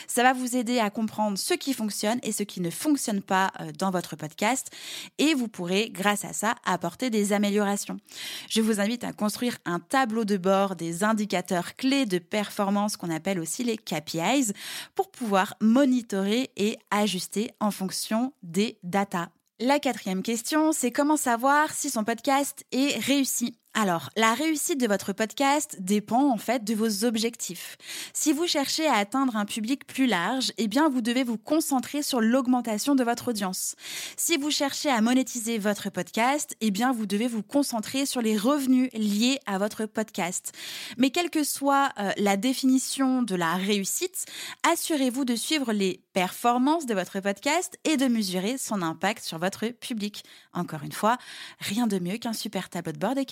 Ça 0.08 0.24
va 0.24 0.32
vous 0.32 0.56
aider 0.56 0.80
à 0.80 0.90
comprendre 0.90 1.38
ce 1.38 1.56
qui 1.56 1.74
fonctionne 1.74 2.20
et 2.24 2.32
ce 2.32 2.44
qui 2.44 2.62
ne 2.62 2.70
fonctionne 2.70 3.22
pas 3.22 3.52
euh, 3.60 3.74
dans 3.78 3.92
votre 3.92 4.16
podcast 4.16 4.72
et 5.18 5.34
vous 5.34 5.50
pourrez, 5.50 5.90
grâce 5.90 6.24
à 6.24 6.32
ça, 6.32 6.56
apporter 6.64 7.10
des 7.10 7.34
améliorations. 7.34 8.00
Je 8.48 8.62
vous 8.62 8.80
invite 8.80 9.04
à 9.04 9.12
construire 9.12 9.58
un 9.66 9.82
tableau 9.82 10.24
de 10.24 10.38
bord 10.38 10.78
des 10.78 11.01
indicateurs 11.04 11.76
clés 11.76 12.06
de 12.06 12.20
performance 12.20 12.98
qu'on 12.98 13.10
appelle 13.10 13.40
aussi 13.40 13.64
les 13.64 13.78
KPIs 13.78 14.54
pour 14.96 15.12
pouvoir 15.12 15.56
monitorer 15.62 16.52
et 16.58 16.78
ajuster 16.90 17.52
en 17.60 17.72
fonction 17.72 18.34
des 18.44 18.78
datas. 18.84 19.30
La 19.60 19.80
quatrième 19.80 20.24
question, 20.24 20.72
c'est 20.72 20.92
comment 20.92 21.18
savoir 21.18 21.72
si 21.72 21.90
son 21.90 22.04
podcast 22.04 22.66
est 22.72 22.98
réussi? 23.00 23.61
Alors, 23.74 24.10
la 24.18 24.34
réussite 24.34 24.82
de 24.82 24.88
votre 24.88 25.14
podcast 25.14 25.78
dépend 25.80 26.30
en 26.30 26.38
fait 26.38 26.66
de 26.66 26.76
vos 26.76 27.06
objectifs. 27.06 27.78
Si 28.14 28.34
vous 28.34 28.46
cherchez 28.46 28.86
à 28.86 28.96
atteindre 28.96 29.38
un 29.38 29.46
public 29.46 29.88
plus 29.88 30.08
large, 30.08 30.52
eh 30.58 30.68
bien 30.68 30.90
vous 30.90 31.00
devez 31.00 31.24
vous 31.24 31.38
concentrer 31.38 32.02
sur 32.02 32.20
l'augmentation 32.20 32.96
de 32.96 33.06
votre 33.06 33.30
audience. 33.30 33.76
Si 34.18 34.36
vous 34.36 34.52
cherchez 34.52 34.90
à 34.90 35.00
monétiser 35.00 35.58
votre 35.58 35.90
podcast, 35.90 36.54
eh 36.60 36.70
bien 36.70 36.92
vous 36.92 37.06
devez 37.06 37.28
vous 37.28 37.44
concentrer 37.44 38.06
sur 38.06 38.22
les 38.22 38.38
revenus 38.38 38.90
liés 38.92 39.40
à 39.46 39.58
votre 39.58 39.86
podcast. 39.86 40.52
Mais 40.98 41.10
quelle 41.10 41.30
que 41.30 41.46
soit 41.46 41.94
euh, 41.98 42.12
la 42.18 42.36
définition 42.36 43.24
de 43.24 43.36
la 43.36 43.56
réussite, 43.56 44.26
assurez-vous 44.70 45.24
de 45.24 45.36
suivre 45.36 45.72
les 45.72 46.04
performances 46.12 46.86
de 46.86 46.94
votre 46.94 47.22
podcast 47.22 47.80
et 47.86 47.96
de 47.96 48.08
mesurer 48.08 48.58
son 48.58 48.82
impact 48.82 49.24
sur 49.24 49.38
votre 49.38 49.68
public. 49.68 50.24
Encore 50.54 50.84
une 50.84 50.92
fois, 50.92 51.18
rien 51.60 51.88
de 51.88 52.00
mieux 52.00 52.18
qu'un 52.18 52.34
super 52.34 52.70
tableau 52.70 52.92
de 52.92 52.98
bord 52.98 53.16
des 53.16 53.26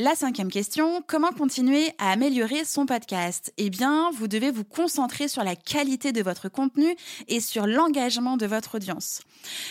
La 0.00 0.14
cinquième 0.14 0.50
question, 0.50 1.02
comment 1.06 1.32
continuer 1.32 1.90
à 1.98 2.12
améliorer 2.12 2.64
son 2.64 2.86
podcast? 2.86 3.52
Eh 3.58 3.68
bien, 3.68 4.10
vous 4.12 4.28
devez 4.28 4.52
vous 4.52 4.62
concentrer 4.62 5.26
sur 5.26 5.42
la 5.42 5.56
qualité 5.56 6.12
de 6.12 6.22
votre 6.22 6.48
contenu 6.48 6.94
et 7.26 7.40
sur 7.40 7.66
l'engagement 7.66 8.36
de 8.36 8.46
votre 8.46 8.76
audience. 8.76 9.22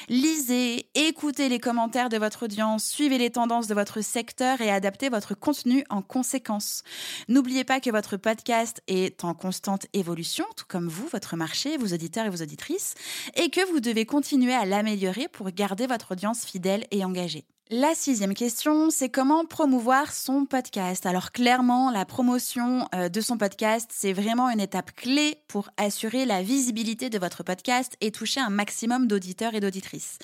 Lisez, 0.09 0.89
écoutez 0.95 1.47
les 1.47 1.59
commentaires 1.59 2.09
de 2.09 2.17
votre 2.17 2.43
audience, 2.43 2.83
suivez 2.85 3.17
les 3.17 3.29
tendances 3.29 3.67
de 3.67 3.73
votre 3.73 4.01
secteur 4.01 4.59
et 4.59 4.69
adaptez 4.69 5.07
votre 5.07 5.33
contenu 5.33 5.85
en 5.89 6.01
conséquence. 6.01 6.83
N'oubliez 7.29 7.63
pas 7.63 7.79
que 7.79 7.89
votre 7.89 8.17
podcast 8.17 8.81
est 8.87 9.23
en 9.23 9.33
constante 9.33 9.87
évolution, 9.93 10.45
tout 10.57 10.65
comme 10.67 10.89
vous, 10.89 11.07
votre 11.07 11.37
marché, 11.37 11.77
vos 11.77 11.93
auditeurs 11.93 12.25
et 12.25 12.29
vos 12.29 12.43
auditrices, 12.43 12.95
et 13.35 13.49
que 13.49 13.65
vous 13.71 13.79
devez 13.79 14.05
continuer 14.05 14.53
à 14.53 14.65
l'améliorer 14.65 15.29
pour 15.29 15.49
garder 15.51 15.87
votre 15.87 16.11
audience 16.11 16.43
fidèle 16.45 16.85
et 16.91 17.05
engagée. 17.05 17.45
La 17.69 17.95
sixième 17.95 18.33
question, 18.33 18.89
c'est 18.89 19.09
comment 19.09 19.43
promouvoir 19.43 20.13
son 20.13 20.45
podcast? 20.45 21.05
Alors 21.05 21.33
clairement, 21.33 21.91
la 21.91 22.05
promotion 22.05 22.87
euh, 22.95 23.09
de 23.09 23.19
son 23.19 23.37
podcast, 23.37 23.91
c'est 23.93 24.13
vraiment 24.13 24.49
une 24.49 24.61
étape 24.61 24.95
clé 24.95 25.35
pour 25.49 25.69
assurer 25.75 26.23
la 26.23 26.41
visibilité 26.41 27.09
de 27.09 27.19
votre 27.19 27.43
podcast 27.43 27.97
et 27.99 28.11
toucher 28.11 28.39
un 28.39 28.49
maximum 28.49 29.05
d'auditeurs 29.05 29.53
et 29.53 29.59
d'auditrices. 29.59 30.17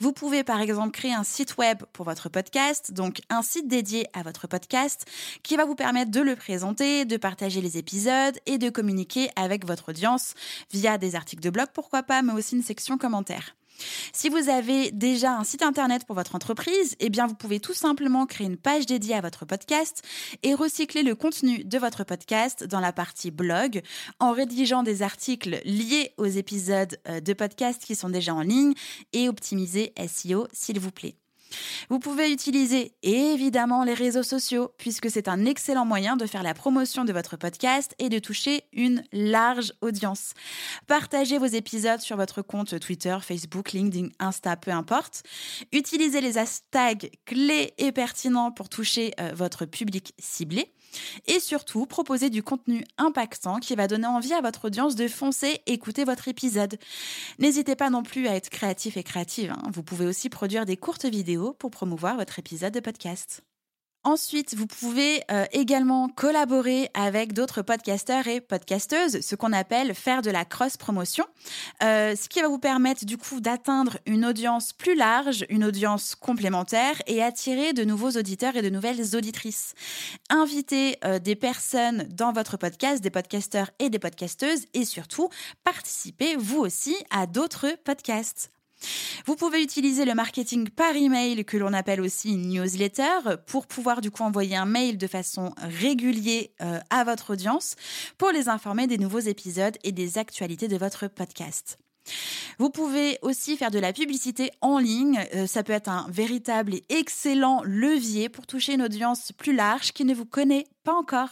Vous 0.00 0.12
pouvez 0.12 0.44
par 0.44 0.60
exemple 0.60 0.90
créer 0.90 1.14
un 1.14 1.24
site 1.24 1.56
web 1.56 1.78
pour 1.94 2.04
votre 2.04 2.28
podcast, 2.28 2.92
donc 2.92 3.22
un 3.30 3.40
site 3.40 3.68
dédié 3.68 4.06
à 4.12 4.22
votre 4.22 4.46
podcast 4.46 5.06
qui 5.42 5.56
va 5.56 5.64
vous 5.64 5.74
permettre 5.74 6.10
de 6.10 6.20
le 6.20 6.36
présenter, 6.36 7.06
de 7.06 7.16
partager 7.16 7.62
les 7.62 7.78
épisodes 7.78 8.38
et 8.44 8.58
de 8.58 8.68
communiquer 8.68 9.30
avec 9.34 9.66
votre 9.66 9.88
audience 9.88 10.34
via 10.70 10.98
des 10.98 11.14
articles 11.14 11.42
de 11.42 11.48
blog, 11.48 11.68
pourquoi 11.72 12.02
pas, 12.02 12.20
mais 12.20 12.34
aussi 12.34 12.54
une 12.54 12.62
section 12.62 12.98
commentaires. 12.98 13.54
Si 14.12 14.28
vous 14.28 14.48
avez 14.48 14.90
déjà 14.90 15.36
un 15.36 15.44
site 15.44 15.62
internet 15.62 16.04
pour 16.06 16.16
votre 16.16 16.34
entreprise, 16.34 16.96
eh 17.00 17.10
bien 17.10 17.26
vous 17.26 17.34
pouvez 17.34 17.60
tout 17.60 17.74
simplement 17.74 18.26
créer 18.26 18.46
une 18.46 18.56
page 18.56 18.86
dédiée 18.86 19.14
à 19.14 19.20
votre 19.20 19.44
podcast 19.44 20.02
et 20.42 20.54
recycler 20.54 21.02
le 21.02 21.14
contenu 21.14 21.64
de 21.64 21.78
votre 21.78 22.04
podcast 22.04 22.64
dans 22.64 22.80
la 22.80 22.92
partie 22.92 23.30
blog 23.30 23.82
en 24.20 24.32
rédigeant 24.32 24.82
des 24.82 25.02
articles 25.02 25.60
liés 25.64 26.12
aux 26.16 26.26
épisodes 26.26 26.98
euh, 27.08 27.20
de 27.20 27.32
podcast 27.32 27.82
qui 27.82 27.94
sont 27.94 28.10
déjà 28.10 28.34
en 28.34 28.42
ligne 28.42 28.74
et 29.12 29.28
optimiser 29.28 29.92
SEO 30.08 30.46
s'il 30.52 30.78
vous 30.78 30.92
plaît. 30.92 31.21
Vous 31.88 31.98
pouvez 31.98 32.30
utiliser 32.30 32.94
évidemment 33.02 33.84
les 33.84 33.94
réseaux 33.94 34.22
sociaux 34.22 34.72
puisque 34.78 35.10
c'est 35.10 35.28
un 35.28 35.44
excellent 35.44 35.84
moyen 35.84 36.16
de 36.16 36.26
faire 36.26 36.42
la 36.42 36.54
promotion 36.54 37.04
de 37.04 37.12
votre 37.12 37.36
podcast 37.36 37.94
et 37.98 38.08
de 38.08 38.18
toucher 38.18 38.64
une 38.72 39.04
large 39.12 39.72
audience. 39.80 40.34
Partagez 40.86 41.38
vos 41.38 41.46
épisodes 41.46 42.00
sur 42.00 42.16
votre 42.16 42.42
compte 42.42 42.78
Twitter, 42.80 43.16
Facebook, 43.20 43.72
LinkedIn, 43.72 44.08
Insta, 44.18 44.56
peu 44.56 44.70
importe. 44.70 45.22
Utilisez 45.72 46.20
les 46.20 46.38
hashtags 46.38 47.10
clés 47.24 47.74
et 47.78 47.92
pertinents 47.92 48.52
pour 48.52 48.68
toucher 48.68 49.12
euh, 49.20 49.32
votre 49.34 49.64
public 49.64 50.14
ciblé. 50.18 50.72
Et 51.26 51.40
surtout, 51.40 51.86
proposez 51.86 52.30
du 52.30 52.42
contenu 52.42 52.84
impactant 52.98 53.58
qui 53.58 53.74
va 53.74 53.88
donner 53.88 54.06
envie 54.06 54.32
à 54.32 54.40
votre 54.40 54.66
audience 54.66 54.94
de 54.94 55.08
foncer 55.08 55.60
écouter 55.66 56.04
votre 56.04 56.28
épisode. 56.28 56.78
N'hésitez 57.38 57.76
pas 57.76 57.90
non 57.90 58.02
plus 58.02 58.28
à 58.28 58.34
être 58.34 58.50
créatif 58.50 58.96
et 58.96 59.02
créative. 59.02 59.52
Hein. 59.52 59.70
Vous 59.72 59.82
pouvez 59.82 60.06
aussi 60.06 60.28
produire 60.28 60.66
des 60.66 60.76
courtes 60.76 61.06
vidéos 61.06 61.54
pour 61.54 61.70
promouvoir 61.70 62.16
votre 62.16 62.38
épisode 62.38 62.74
de 62.74 62.80
podcast. 62.80 63.42
Ensuite, 64.04 64.56
vous 64.56 64.66
pouvez 64.66 65.22
euh, 65.30 65.44
également 65.52 66.08
collaborer 66.08 66.90
avec 66.92 67.34
d'autres 67.34 67.62
podcasteurs 67.62 68.26
et 68.26 68.40
podcasteuses, 68.40 69.20
ce 69.20 69.36
qu'on 69.36 69.52
appelle 69.52 69.94
faire 69.94 70.22
de 70.22 70.30
la 70.30 70.44
cross-promotion, 70.44 71.24
euh, 71.84 72.16
ce 72.16 72.28
qui 72.28 72.40
va 72.40 72.48
vous 72.48 72.58
permettre 72.58 73.04
du 73.04 73.16
coup 73.16 73.40
d'atteindre 73.40 73.98
une 74.06 74.24
audience 74.24 74.72
plus 74.72 74.96
large, 74.96 75.46
une 75.50 75.64
audience 75.64 76.16
complémentaire 76.16 77.00
et 77.06 77.22
attirer 77.22 77.74
de 77.74 77.84
nouveaux 77.84 78.10
auditeurs 78.10 78.56
et 78.56 78.62
de 78.62 78.70
nouvelles 78.70 79.14
auditrices. 79.14 79.74
Invitez 80.30 80.98
euh, 81.04 81.20
des 81.20 81.36
personnes 81.36 82.08
dans 82.10 82.32
votre 82.32 82.56
podcast, 82.56 83.04
des 83.04 83.10
podcasteurs 83.10 83.70
et 83.78 83.88
des 83.88 84.00
podcasteuses 84.00 84.66
et 84.74 84.84
surtout 84.84 85.28
participez 85.62 86.34
vous 86.34 86.58
aussi 86.58 86.96
à 87.10 87.28
d'autres 87.28 87.68
podcasts. 87.84 88.50
Vous 89.26 89.36
pouvez 89.36 89.62
utiliser 89.62 90.04
le 90.04 90.14
marketing 90.14 90.68
par 90.68 90.94
email 90.96 91.44
que 91.44 91.56
l'on 91.56 91.72
appelle 91.72 92.00
aussi 92.00 92.36
newsletter 92.36 93.36
pour 93.46 93.66
pouvoir 93.66 94.00
du 94.00 94.10
coup 94.10 94.22
envoyer 94.22 94.56
un 94.56 94.66
mail 94.66 94.98
de 94.98 95.06
façon 95.06 95.54
régulière 95.58 96.46
euh, 96.60 96.78
à 96.90 97.04
votre 97.04 97.32
audience 97.32 97.76
pour 98.18 98.30
les 98.30 98.48
informer 98.48 98.86
des 98.86 98.98
nouveaux 98.98 99.18
épisodes 99.18 99.76
et 99.84 99.92
des 99.92 100.18
actualités 100.18 100.68
de 100.68 100.76
votre 100.76 101.08
podcast. 101.08 101.81
Vous 102.58 102.70
pouvez 102.70 103.18
aussi 103.22 103.56
faire 103.56 103.70
de 103.70 103.78
la 103.78 103.92
publicité 103.92 104.50
en 104.60 104.78
ligne. 104.78 105.24
Euh, 105.34 105.46
ça 105.46 105.62
peut 105.62 105.72
être 105.72 105.88
un 105.88 106.06
véritable 106.10 106.74
et 106.74 106.84
excellent 106.90 107.62
levier 107.64 108.28
pour 108.28 108.46
toucher 108.46 108.74
une 108.74 108.82
audience 108.82 109.32
plus 109.32 109.54
large 109.54 109.92
qui 109.92 110.04
ne 110.04 110.14
vous 110.14 110.26
connaît 110.26 110.66
pas 110.84 110.94
encore. 110.94 111.30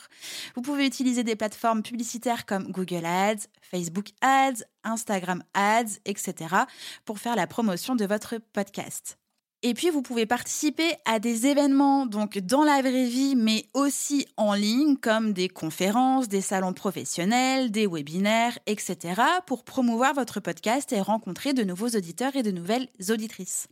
Vous 0.55 0.63
pouvez 0.63 0.87
utiliser 0.87 1.25
des 1.25 1.37
plateformes 1.37 1.83
publicitaires 1.83 2.47
comme 2.47 2.71
Google 2.71 3.05
Ads, 3.05 3.47
Facebook 3.63 4.09
Ads, 4.21 4.65
Instagram 4.85 5.43
Ads, 5.55 5.99
etc. 6.05 6.35
pour 7.05 7.19
faire 7.19 7.37
la 7.37 7.47
promotion 7.47 7.97
de 7.97 8.07
votre 8.07 8.39
podcast. 8.53 9.20
Et 9.63 9.75
puis, 9.75 9.91
vous 9.91 10.01
pouvez 10.01 10.25
participer 10.25 10.95
à 11.05 11.19
des 11.19 11.47
événements, 11.47 12.07
donc 12.07 12.39
dans 12.39 12.65
la 12.65 12.81
vraie 12.81 13.05
vie, 13.05 13.37
mais 13.37 13.67
aussi 13.75 14.27
en 14.39 14.55
ligne, 14.55 14.97
comme 14.97 15.35
des 15.35 15.51
conférences, 15.51 16.29
des 16.29 16.41
salons 16.41 16.73
professionnels, 16.73 17.71
des 17.71 17.87
webinaires, 17.87 18.59
etc., 18.67 19.21
pour 19.47 19.65
promouvoir 19.65 20.15
votre 20.15 20.41
podcast 20.41 20.93
et 20.95 21.03
rencontrer 21.03 21.53
de 21.53 21.63
nouveaux 21.63 21.91
auditeurs 21.91 22.37
et 22.37 22.43
de 22.43 22.51
nouvelles 22.51 22.89
auditrices. 23.11 23.69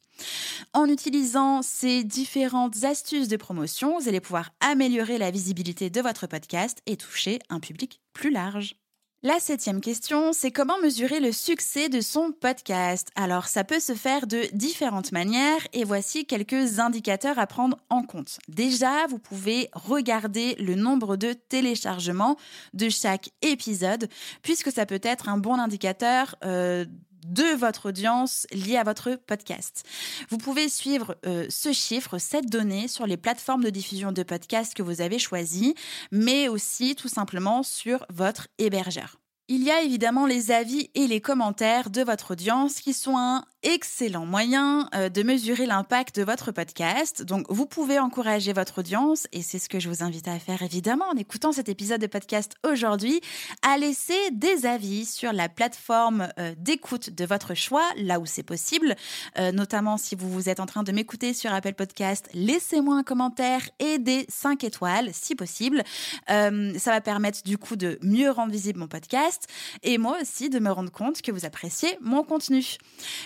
En 0.75 0.87
utilisant 0.89 1.63
ces 1.63 2.05
différentes 2.05 2.85
astuces 2.85 3.29
de 3.29 3.37
promotion, 3.37 3.99
vous 3.99 4.09
allez 4.09 4.21
pouvoir 4.21 4.51
améliorer 4.61 5.17
la 5.17 5.31
visibilité 5.31 5.89
de 5.89 6.03
votre 6.03 6.27
podcast 6.27 6.83
et 6.85 6.99
toucher 6.99 7.39
un 7.49 7.61
public 7.61 8.03
plus 8.13 8.31
large. 8.31 8.77
La 9.25 9.41
septième 9.41 9.81
question, 9.81 10.33
c'est 10.33 10.53
comment 10.53 10.79
mesurer 10.79 11.19
le 11.19 11.33
succès 11.33 11.89
de 11.89 12.01
son 12.01 12.31
podcast? 12.31 13.09
Alors, 13.17 13.47
ça 13.49 13.65
peut 13.65 13.81
se 13.81 13.95
faire 13.95 14.29
de 14.29 14.43
différentes 14.53 15.11
manières 15.11 15.67
et 15.73 15.83
voici 15.83 16.25
quelques 16.25 16.79
indicateurs 16.79 17.37
à 17.37 17.49
prendre 17.49 17.79
en 17.91 18.05
compte. 18.05 18.39
Déjà, 18.47 19.09
vous 19.09 19.19
pouvez 19.19 19.71
regarder 19.73 20.55
le 20.61 20.77
nombre 20.77 21.17
de 21.17 21.33
téléchargements 21.33 22.37
de 22.75 22.89
chaque 22.89 23.31
épisode 23.43 24.09
puisque 24.43 24.71
ça 24.71 24.87
peut 24.87 25.01
être 25.03 25.29
un 25.29 25.39
bon 25.39 25.55
indicateur 25.55 26.37
euh, 26.45 26.85
de 27.29 27.57
votre 27.57 27.91
audience 27.91 28.47
liée 28.53 28.77
à 28.77 28.85
votre 28.85 29.15
podcast. 29.27 29.85
Vous 30.31 30.39
pouvez 30.39 30.69
suivre 30.69 31.17
euh, 31.27 31.47
ce 31.49 31.73
chiffre, 31.73 32.19
cette 32.19 32.51
donnée 32.51 32.89
sur 32.89 33.07
les 33.07 33.17
plateformes 33.17 33.65
de 33.65 33.71
diffusion 33.71 34.13
de 34.13 34.23
podcasts 34.23 34.75
que 34.75 34.83
vous 34.83 35.01
avez 35.01 35.19
choisies, 35.19 35.75
mais 36.11 36.49
aussi 36.49 36.95
tout 36.95 37.09
simplement 37.09 37.63
sur 37.63 38.05
votre 38.11 38.49
hébergeur. 38.59 39.17
Il 39.51 39.65
y 39.65 39.71
a 39.71 39.81
évidemment 39.81 40.27
les 40.27 40.51
avis 40.51 40.91
et 40.95 41.07
les 41.07 41.23
commentaires 41.23 41.89
de 41.89 42.03
votre 42.03 42.33
audience 42.33 42.81
qui 42.81 42.93
sont 42.93 43.17
un 43.17 43.45
excellent 43.63 44.27
moyen 44.27 44.89
euh, 44.95 45.09
de 45.09 45.23
mesurer 45.23 45.67
l'impact 45.67 46.17
de 46.17 46.23
votre 46.23 46.53
podcast. 46.53 47.23
Donc, 47.23 47.47
vous 47.49 47.67
pouvez 47.67 47.99
encourager 47.99 48.53
votre 48.53 48.79
audience, 48.79 49.27
et 49.33 49.43
c'est 49.43 49.59
ce 49.59 49.69
que 49.69 49.81
je 49.81 49.89
vous 49.89 50.03
invite 50.03 50.29
à 50.29 50.39
faire 50.39 50.63
évidemment 50.63 51.07
en 51.07 51.17
écoutant 51.17 51.53
cet 51.53 51.69
épisode 51.69 52.01
de 52.01 52.07
podcast 52.07 52.55
aujourd'hui, 52.65 53.21
à 53.63 53.77
laisser 53.79 54.19
des 54.33 54.67
avis 54.67 55.05
sur 55.05 55.33
la 55.33 55.49
plateforme 55.49 56.29
euh, 56.39 56.55
d'écoute 56.57 57.11
de 57.11 57.25
votre 57.25 57.55
choix, 57.55 57.85
là 57.97 58.21
où 58.21 58.27
c'est 58.27 58.43
possible. 58.43 58.95
Euh, 59.39 59.53
notamment 59.53 59.97
si 59.97 60.15
vous 60.15 60.31
vous 60.31 60.49
êtes 60.49 60.61
en 60.61 60.67
train 60.67 60.83
de 60.83 60.93
m'écouter 60.93 61.35
sur 61.35 61.53
Apple 61.53 61.75
Podcast, 61.75 62.29
laissez-moi 62.35 62.97
un 62.97 63.03
commentaire 63.03 63.63
et 63.79 63.99
des 63.99 64.27
5 64.29 64.63
étoiles 64.65 65.11
si 65.13 65.35
possible. 65.35 65.83
ça 66.29 66.51
va 66.91 67.01
permettre 67.01 67.43
du 67.43 67.59
coup 67.59 67.77
de 67.77 67.99
mieux 68.03 68.31
rendre 68.31 68.53
visible 68.53 68.79
mon 68.79 68.89
podcast 68.89 69.47
et 69.83 69.99
moi 69.99 70.17
aussi 70.21 70.49
de 70.49 70.59
me 70.59 70.71
rendre 70.71 70.93
compte 70.93 71.23
que 71.23 71.33
vous 71.33 71.45
appréciez 71.45 71.97
mon 72.01 72.23
contenu. 72.23 72.77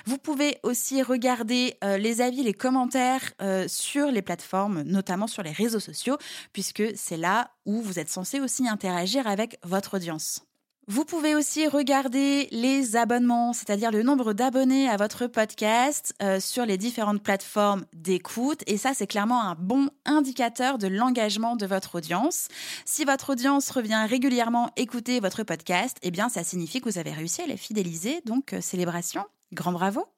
Vous 0.06 0.18
pouvez 0.22 0.58
aussi 0.62 1.02
regarder 1.02 1.76
euh, 1.84 1.98
les 1.98 2.22
avis, 2.22 2.42
les 2.42 2.54
commentaires 2.54 3.32
euh, 3.42 3.66
sur 3.68 4.10
les 4.10 4.22
plateformes, 4.22 4.82
notamment 4.82 5.26
sur 5.26 5.42
les 5.42 5.52
réseaux 5.52 5.80
sociaux, 5.80 6.16
puisque 6.52 6.82
c'est 6.94 7.18
là 7.18 7.50
où 7.66 7.82
vous 7.82 7.98
êtes 7.98 8.08
censé 8.08 8.40
aussi 8.40 8.66
interagir 8.66 9.26
avec 9.26 9.58
votre 9.64 9.94
audience. 9.94 10.46
Vous 10.88 11.04
pouvez 11.04 11.36
aussi 11.36 11.68
regarder 11.68 12.48
les 12.50 12.96
abonnements, 12.96 13.52
c'est-à-dire 13.52 13.92
le 13.92 14.02
nombre 14.02 14.32
d'abonnés 14.32 14.88
à 14.88 14.96
votre 14.96 15.28
podcast 15.28 16.12
euh, 16.20 16.40
sur 16.40 16.66
les 16.66 16.76
différentes 16.76 17.22
plateformes 17.22 17.84
d'écoute. 17.92 18.62
Et 18.66 18.76
ça, 18.76 18.90
c'est 18.92 19.06
clairement 19.06 19.42
un 19.42 19.54
bon 19.54 19.90
indicateur 20.04 20.78
de 20.78 20.88
l'engagement 20.88 21.54
de 21.54 21.66
votre 21.66 21.94
audience. 21.94 22.48
Si 22.84 23.04
votre 23.04 23.30
audience 23.30 23.70
revient 23.70 24.06
régulièrement 24.08 24.70
écouter 24.76 25.20
votre 25.20 25.44
podcast, 25.44 25.98
eh 26.02 26.10
bien, 26.10 26.28
ça 26.28 26.42
signifie 26.42 26.80
que 26.80 26.90
vous 26.90 26.98
avez 26.98 27.12
réussi 27.12 27.42
à 27.42 27.46
les 27.46 27.56
fidéliser. 27.56 28.20
Donc, 28.24 28.56
célébration, 28.60 29.24
grand 29.52 29.70
bravo. 29.70 30.11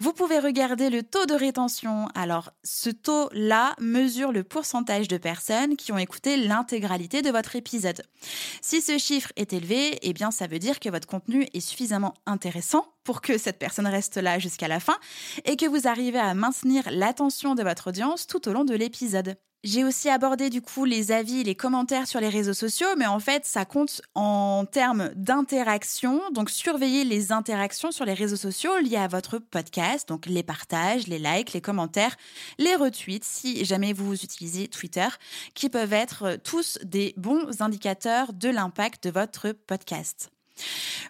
Vous 0.00 0.12
pouvez 0.12 0.38
regarder 0.38 0.90
le 0.90 1.02
taux 1.02 1.26
de 1.26 1.34
rétention. 1.34 2.08
Alors, 2.14 2.50
ce 2.62 2.90
taux-là 2.90 3.74
mesure 3.80 4.32
le 4.32 4.44
pourcentage 4.44 5.08
de 5.08 5.16
personnes 5.16 5.76
qui 5.76 5.92
ont 5.92 5.98
écouté 5.98 6.36
l'intégralité 6.36 7.22
de 7.22 7.30
votre 7.30 7.56
épisode. 7.56 8.02
Si 8.60 8.80
ce 8.80 8.98
chiffre 8.98 9.32
est 9.36 9.52
élevé, 9.52 9.98
eh 10.02 10.12
bien, 10.12 10.30
ça 10.30 10.46
veut 10.46 10.58
dire 10.58 10.80
que 10.80 10.88
votre 10.88 11.06
contenu 11.06 11.46
est 11.54 11.60
suffisamment 11.60 12.14
intéressant 12.26 12.86
pour 13.04 13.20
que 13.20 13.38
cette 13.38 13.58
personne 13.58 13.86
reste 13.86 14.16
là 14.16 14.38
jusqu'à 14.38 14.68
la 14.68 14.80
fin 14.80 14.96
et 15.44 15.56
que 15.56 15.66
vous 15.66 15.86
arrivez 15.86 16.18
à 16.18 16.34
maintenir 16.34 16.82
l'attention 16.90 17.54
de 17.54 17.62
votre 17.62 17.88
audience 17.88 18.26
tout 18.26 18.48
au 18.48 18.52
long 18.52 18.64
de 18.64 18.74
l'épisode. 18.74 19.36
J'ai 19.64 19.82
aussi 19.82 20.10
abordé 20.10 20.50
du 20.50 20.60
coup 20.60 20.84
les 20.84 21.10
avis, 21.10 21.42
les 21.42 21.54
commentaires 21.54 22.06
sur 22.06 22.20
les 22.20 22.28
réseaux 22.28 22.52
sociaux, 22.52 22.86
mais 22.98 23.06
en 23.06 23.18
fait 23.18 23.46
ça 23.46 23.64
compte 23.64 24.02
en 24.14 24.66
termes 24.70 25.08
d'interaction. 25.16 26.20
Donc 26.32 26.50
surveillez 26.50 27.04
les 27.04 27.32
interactions 27.32 27.90
sur 27.90 28.04
les 28.04 28.12
réseaux 28.12 28.36
sociaux 28.36 28.78
liées 28.80 28.98
à 28.98 29.08
votre 29.08 29.38
podcast, 29.38 30.06
donc 30.06 30.26
les 30.26 30.42
partages, 30.42 31.06
les 31.06 31.18
likes, 31.18 31.54
les 31.54 31.62
commentaires, 31.62 32.14
les 32.58 32.76
retweets 32.76 33.24
si 33.24 33.64
jamais 33.64 33.94
vous 33.94 34.12
utilisez 34.12 34.68
Twitter, 34.68 35.08
qui 35.54 35.70
peuvent 35.70 35.94
être 35.94 36.36
tous 36.44 36.78
des 36.84 37.14
bons 37.16 37.62
indicateurs 37.62 38.34
de 38.34 38.50
l'impact 38.50 39.04
de 39.04 39.10
votre 39.12 39.52
podcast. 39.52 40.33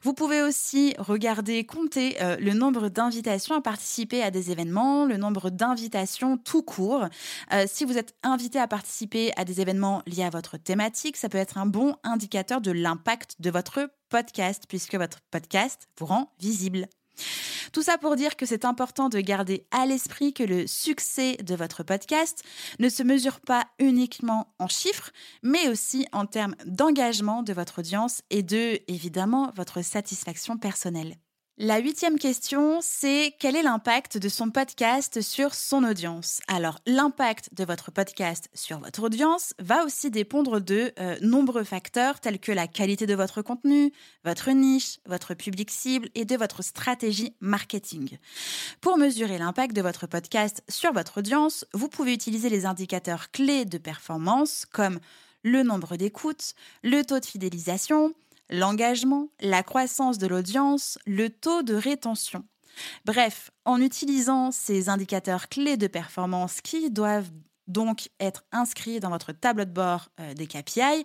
Vous 0.03 0.15
pouvez 0.15 0.43
aussi 0.43 0.95
regarder, 0.99 1.65
compter 1.65 2.23
euh, 2.23 2.37
le 2.37 2.53
nombre 2.53 2.89
d'invitations 2.89 3.55
à 3.55 3.61
participer 3.61 4.23
à 4.23 4.31
des 4.31 4.51
événements, 4.51 5.07
le 5.07 5.17
nombre 5.17 5.51
d'invitations 5.51 6.37
tout 6.37 6.63
court. 6.63 7.07
Euh, 7.53 7.65
si 7.67 7.85
vous 7.85 7.99
êtes 7.99 8.15
invité 8.23 8.59
à 8.59 8.69
participer 8.69 9.33
à 9.37 9.45
des 9.45 9.61
événements 9.61 10.03
liés 10.07 10.25
à 10.25 10.31
votre 10.31 10.57
thématique, 10.57 11.17
ça 11.17 11.29
peut 11.29 11.39
être 11.39 11.59
un 11.59 11.67
bon 11.67 11.97
indicateur 12.05 12.61
de 12.61 12.71
l'impact 12.71 13.37
de 13.41 13.51
votre 13.51 13.91
podcast 14.09 14.65
puisque 14.69 14.95
votre 14.95 15.21
podcast 15.31 15.89
vous 15.99 16.07
rend 16.07 16.33
visible. 16.39 16.87
Tout 17.73 17.83
ça 17.83 17.99
pour 17.99 18.17
dire 18.17 18.37
que 18.37 18.47
c'est 18.47 18.65
important 18.65 19.09
de 19.09 19.21
garder 19.21 19.67
à 19.71 19.87
l'esprit 19.87 20.33
que 20.33 20.43
le 20.43 20.67
succès 20.67 21.37
de 21.37 21.55
votre 21.55 21.83
podcast 21.83 22.43
ne 22.79 22.89
se 22.89 23.03
mesure 23.03 23.41
pas 23.41 23.67
uniquement 23.79 24.55
en 24.59 24.69
chiffres, 24.69 25.11
mais 25.43 25.69
aussi 25.69 26.07
en 26.13 26.27
termes 26.27 26.57
d'engagement 26.67 27.43
de 27.43 27.53
votre 27.53 27.81
audience 27.81 28.23
et 28.31 28.43
de, 28.43 28.81
évidemment, 28.89 29.53
votre 29.57 29.83
satisfaction 29.83 30.57
personnelle. 30.57 31.17
La 31.57 31.79
huitième 31.79 32.19
question, 32.19 32.81
c'est 32.83 33.33
quel 33.39 33.55
est 33.55 33.63
l'impact 33.63 34.19
de 34.19 34.29
son 34.29 34.51
podcast 34.51 35.21
sur 35.21 35.55
son 35.55 35.85
audience? 35.85 36.41
Alors, 36.49 36.81
l'impact 36.85 37.55
de 37.55 37.65
votre 37.65 37.93
podcast 37.93 38.51
sur 38.55 38.81
votre 38.81 39.05
audience 39.05 39.55
va 39.61 39.85
aussi 39.85 40.11
dépendre 40.11 40.61
de 40.61 40.91
euh, 40.99 41.17
nombreux 41.21 41.63
facteurs 41.63 42.19
tels 42.19 42.41
que 42.41 42.51
la 42.51 42.67
qualité 42.67 43.07
de 43.07 43.15
votre 43.15 43.41
contenu, 43.41 43.93
votre 44.25 44.51
niche, 44.51 44.99
votre 45.07 45.35
public 45.35 45.71
cible 45.71 46.09
et 46.17 46.25
de 46.25 46.37
votre 46.37 46.65
stratégie 46.65 47.37
marketing. 47.39 48.19
Pour 48.81 48.99
mesurer 48.99 49.39
l'impact 49.39 49.77
de 49.77 49.83
votre 49.83 50.09
podcast 50.09 50.65
sur 50.69 50.93
votre 50.93 51.19
audience, 51.19 51.67
vous 51.73 51.89
pouvez 51.89 52.15
utiliser 52.15 52.49
les 52.49 52.67
indicateurs 52.67 53.31
clés 53.31 53.65
de 53.65 53.79
performance 53.79 54.67
comme 54.73 54.99
le 55.45 55.63
nombre 55.63 55.97
d'écoutes, 55.97 56.55
le 56.83 57.03
taux 57.03 57.21
de 57.21 57.27
fidélisation, 57.27 58.13
l'engagement, 58.51 59.29
la 59.41 59.63
croissance 59.63 60.19
de 60.19 60.27
l'audience, 60.27 60.99
le 61.07 61.31
taux 61.31 61.63
de 61.63 61.75
rétention. 61.75 62.45
Bref, 63.05 63.51
en 63.65 63.81
utilisant 63.81 64.51
ces 64.51 64.89
indicateurs 64.89 65.49
clés 65.49 65.77
de 65.77 65.87
performance 65.87 66.61
qui 66.61 66.91
doivent 66.91 67.31
donc 67.67 68.11
être 68.21 68.45
inscrits 68.53 69.01
dans 69.01 69.09
votre 69.09 69.33
tableau 69.33 69.65
de 69.65 69.71
bord 69.71 70.09
euh, 70.21 70.35
des 70.35 70.47
KPI, 70.47 71.05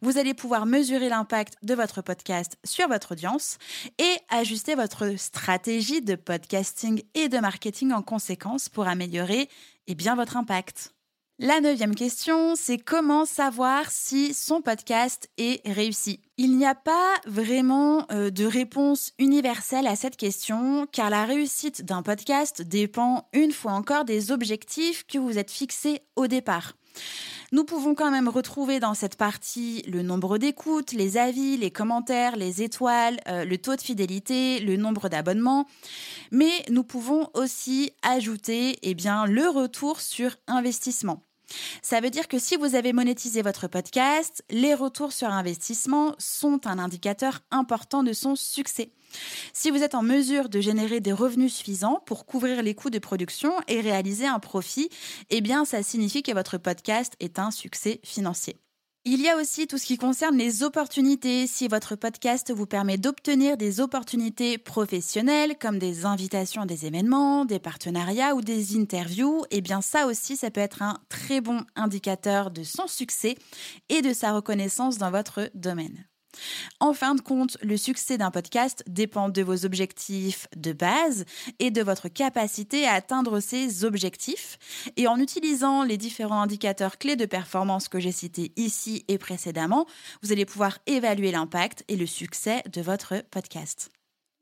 vous 0.00 0.18
allez 0.18 0.34
pouvoir 0.34 0.64
mesurer 0.64 1.08
l'impact 1.08 1.54
de 1.62 1.74
votre 1.74 2.02
podcast 2.02 2.56
sur 2.64 2.88
votre 2.88 3.12
audience 3.12 3.58
et 3.98 4.16
ajuster 4.30 4.74
votre 4.74 5.18
stratégie 5.18 6.00
de 6.00 6.14
podcasting 6.14 7.02
et 7.14 7.28
de 7.28 7.38
marketing 7.38 7.92
en 7.92 8.02
conséquence 8.02 8.68
pour 8.68 8.88
améliorer 8.88 9.48
eh 9.86 9.94
bien, 9.94 10.14
votre 10.16 10.36
impact. 10.36 10.94
La 11.38 11.60
neuvième 11.60 11.94
question, 11.94 12.56
c'est 12.56 12.78
comment 12.78 13.24
savoir 13.24 13.90
si 13.90 14.34
son 14.34 14.60
podcast 14.60 15.28
est 15.38 15.66
réussi? 15.70 16.20
Il 16.40 16.56
n'y 16.56 16.66
a 16.66 16.76
pas 16.76 17.16
vraiment 17.26 18.06
euh, 18.12 18.30
de 18.30 18.44
réponse 18.44 19.12
universelle 19.18 19.88
à 19.88 19.96
cette 19.96 20.16
question, 20.16 20.86
car 20.92 21.10
la 21.10 21.24
réussite 21.24 21.84
d'un 21.84 22.02
podcast 22.04 22.62
dépend 22.62 23.28
une 23.32 23.50
fois 23.50 23.72
encore 23.72 24.04
des 24.04 24.30
objectifs 24.30 25.04
que 25.04 25.18
vous 25.18 25.36
êtes 25.36 25.50
fixés 25.50 26.00
au 26.14 26.28
départ. 26.28 26.74
Nous 27.50 27.64
pouvons 27.64 27.96
quand 27.96 28.12
même 28.12 28.28
retrouver 28.28 28.78
dans 28.78 28.94
cette 28.94 29.16
partie 29.16 29.82
le 29.88 30.02
nombre 30.02 30.38
d'écoutes, 30.38 30.92
les 30.92 31.16
avis, 31.16 31.56
les 31.56 31.72
commentaires, 31.72 32.36
les 32.36 32.62
étoiles, 32.62 33.18
euh, 33.26 33.44
le 33.44 33.58
taux 33.58 33.74
de 33.74 33.80
fidélité, 33.80 34.60
le 34.60 34.76
nombre 34.76 35.08
d'abonnements, 35.08 35.66
mais 36.30 36.52
nous 36.70 36.84
pouvons 36.84 37.30
aussi 37.34 37.90
ajouter 38.02 38.78
eh 38.82 38.94
bien, 38.94 39.26
le 39.26 39.48
retour 39.48 40.00
sur 40.00 40.36
investissement. 40.46 41.27
Ça 41.82 42.00
veut 42.00 42.10
dire 42.10 42.28
que 42.28 42.38
si 42.38 42.56
vous 42.56 42.74
avez 42.74 42.92
monétisé 42.92 43.42
votre 43.42 43.68
podcast, 43.68 44.42
les 44.50 44.74
retours 44.74 45.12
sur 45.12 45.28
investissement 45.28 46.14
sont 46.18 46.66
un 46.66 46.78
indicateur 46.78 47.40
important 47.50 48.02
de 48.02 48.12
son 48.12 48.36
succès. 48.36 48.92
Si 49.52 49.70
vous 49.70 49.82
êtes 49.82 49.94
en 49.94 50.02
mesure 50.02 50.48
de 50.48 50.60
générer 50.60 51.00
des 51.00 51.12
revenus 51.12 51.54
suffisants 51.54 52.02
pour 52.04 52.26
couvrir 52.26 52.62
les 52.62 52.74
coûts 52.74 52.90
de 52.90 52.98
production 52.98 53.52
et 53.66 53.80
réaliser 53.80 54.26
un 54.26 54.38
profit, 54.38 54.90
eh 55.30 55.40
bien, 55.40 55.64
ça 55.64 55.82
signifie 55.82 56.22
que 56.22 56.32
votre 56.32 56.58
podcast 56.58 57.14
est 57.20 57.38
un 57.38 57.50
succès 57.50 58.00
financier. 58.04 58.56
Il 59.10 59.22
y 59.22 59.30
a 59.30 59.38
aussi 59.38 59.66
tout 59.66 59.78
ce 59.78 59.86
qui 59.86 59.96
concerne 59.96 60.36
les 60.36 60.62
opportunités. 60.62 61.46
Si 61.46 61.66
votre 61.66 61.96
podcast 61.96 62.52
vous 62.54 62.66
permet 62.66 62.98
d'obtenir 62.98 63.56
des 63.56 63.80
opportunités 63.80 64.58
professionnelles 64.58 65.56
comme 65.58 65.78
des 65.78 66.04
invitations 66.04 66.60
à 66.60 66.66
des 66.66 66.84
événements, 66.84 67.46
des 67.46 67.58
partenariats 67.58 68.34
ou 68.34 68.42
des 68.42 68.76
interviews, 68.76 69.46
eh 69.50 69.62
bien 69.62 69.80
ça 69.80 70.06
aussi, 70.06 70.36
ça 70.36 70.50
peut 70.50 70.60
être 70.60 70.82
un 70.82 70.98
très 71.08 71.40
bon 71.40 71.64
indicateur 71.74 72.50
de 72.50 72.62
son 72.64 72.86
succès 72.86 73.36
et 73.88 74.02
de 74.02 74.12
sa 74.12 74.34
reconnaissance 74.34 74.98
dans 74.98 75.10
votre 75.10 75.48
domaine. 75.54 76.04
En 76.80 76.92
fin 76.92 77.14
de 77.14 77.20
compte, 77.20 77.56
le 77.62 77.76
succès 77.76 78.18
d'un 78.18 78.30
podcast 78.30 78.84
dépend 78.86 79.28
de 79.28 79.42
vos 79.42 79.64
objectifs 79.64 80.48
de 80.56 80.72
base 80.72 81.24
et 81.58 81.70
de 81.70 81.82
votre 81.82 82.08
capacité 82.08 82.86
à 82.86 82.94
atteindre 82.94 83.40
ces 83.40 83.84
objectifs. 83.84 84.58
Et 84.96 85.06
en 85.08 85.18
utilisant 85.18 85.82
les 85.82 85.96
différents 85.96 86.42
indicateurs 86.42 86.98
clés 86.98 87.16
de 87.16 87.26
performance 87.26 87.88
que 87.88 88.00
j'ai 88.00 88.12
cités 88.12 88.52
ici 88.56 89.04
et 89.08 89.18
précédemment, 89.18 89.86
vous 90.22 90.32
allez 90.32 90.44
pouvoir 90.44 90.78
évaluer 90.86 91.32
l'impact 91.32 91.84
et 91.88 91.96
le 91.96 92.06
succès 92.06 92.62
de 92.72 92.80
votre 92.80 93.22
podcast. 93.30 93.90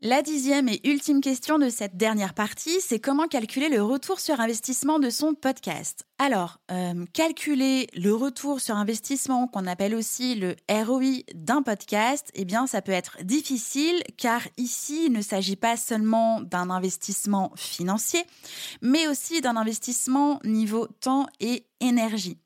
La 0.03 0.21
dixième 0.21 0.69
et 0.69 0.87
ultime 0.87 1.23
question 1.23 1.59
de 1.59 1.71
cette 1.71 1.97
dernière 1.97 2.35
partie, 2.35 2.83
c'est 2.83 3.01
comment 3.01 3.29
calculer 3.29 3.71
le 3.71 3.83
retour 3.83 4.21
sur 4.21 4.41
investissement 4.41 4.99
de 4.99 5.09
son 5.09 5.33
podcast. 5.33 6.05
Alors, 6.19 6.59
euh, 6.71 7.07
calculer 7.15 7.89
le 7.95 8.13
retour 8.15 8.61
sur 8.61 8.77
investissement, 8.77 9.49
qu'on 9.49 9.67
appelle 9.67 9.95
aussi 9.95 10.35
le 10.35 10.55
ROI 10.69 11.23
d'un 11.35 11.63
podcast, 11.63 12.31
eh 12.35 12.45
bien, 12.45 12.67
ça 12.67 12.83
peut 12.83 12.93
être 12.93 13.17
difficile 13.25 14.03
car 14.19 14.43
ici, 14.59 15.07
il 15.07 15.13
ne 15.13 15.23
s'agit 15.23 15.57
pas 15.57 15.79
seulement 15.79 16.43
d'un 16.43 16.69
investissement 16.69 17.53
financier, 17.57 18.23
mais 18.83 19.09
aussi 19.09 19.41
d'un 19.41 19.57
investissement 19.57 20.41
niveau 20.45 20.89
temps 21.01 21.27
et 21.41 21.65
énergie. 21.81 22.37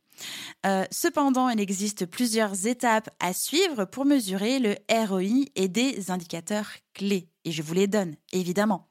Euh, 0.66 0.84
cependant, 0.92 1.48
il 1.48 1.58
existe 1.58 2.06
plusieurs 2.06 2.68
étapes 2.68 3.10
à 3.18 3.32
suivre 3.32 3.86
pour 3.86 4.04
mesurer 4.04 4.60
le 4.60 4.76
ROI 4.88 5.46
et 5.56 5.66
des 5.66 6.12
indicateurs 6.12 6.68
clés. 6.94 7.29
Et 7.44 7.52
je 7.52 7.62
vous 7.62 7.74
les 7.74 7.86
donne, 7.86 8.16
évidemment. 8.32 8.88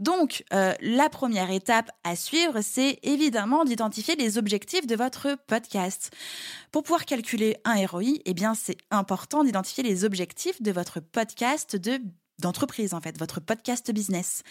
Donc, 0.00 0.44
euh, 0.52 0.74
la 0.80 1.08
première 1.08 1.50
étape 1.50 1.90
à 2.04 2.16
suivre, 2.16 2.60
c'est 2.60 2.98
évidemment 3.02 3.64
d'identifier 3.64 4.16
les 4.16 4.38
objectifs 4.38 4.86
de 4.86 4.96
votre 4.96 5.36
podcast. 5.46 6.10
Pour 6.70 6.82
pouvoir 6.82 7.04
calculer 7.04 7.56
un 7.64 7.84
ROI, 7.86 8.20
eh 8.24 8.34
bien, 8.34 8.54
c'est 8.54 8.78
important 8.90 9.44
d'identifier 9.44 9.82
les 9.82 10.04
objectifs 10.04 10.62
de 10.62 10.70
votre 10.70 11.00
podcast 11.00 11.76
de 11.76 12.00
d'entreprise 12.38 12.94
en 12.94 13.00
fait, 13.00 13.18
votre 13.18 13.40
podcast 13.40 13.90
business. 13.92 14.42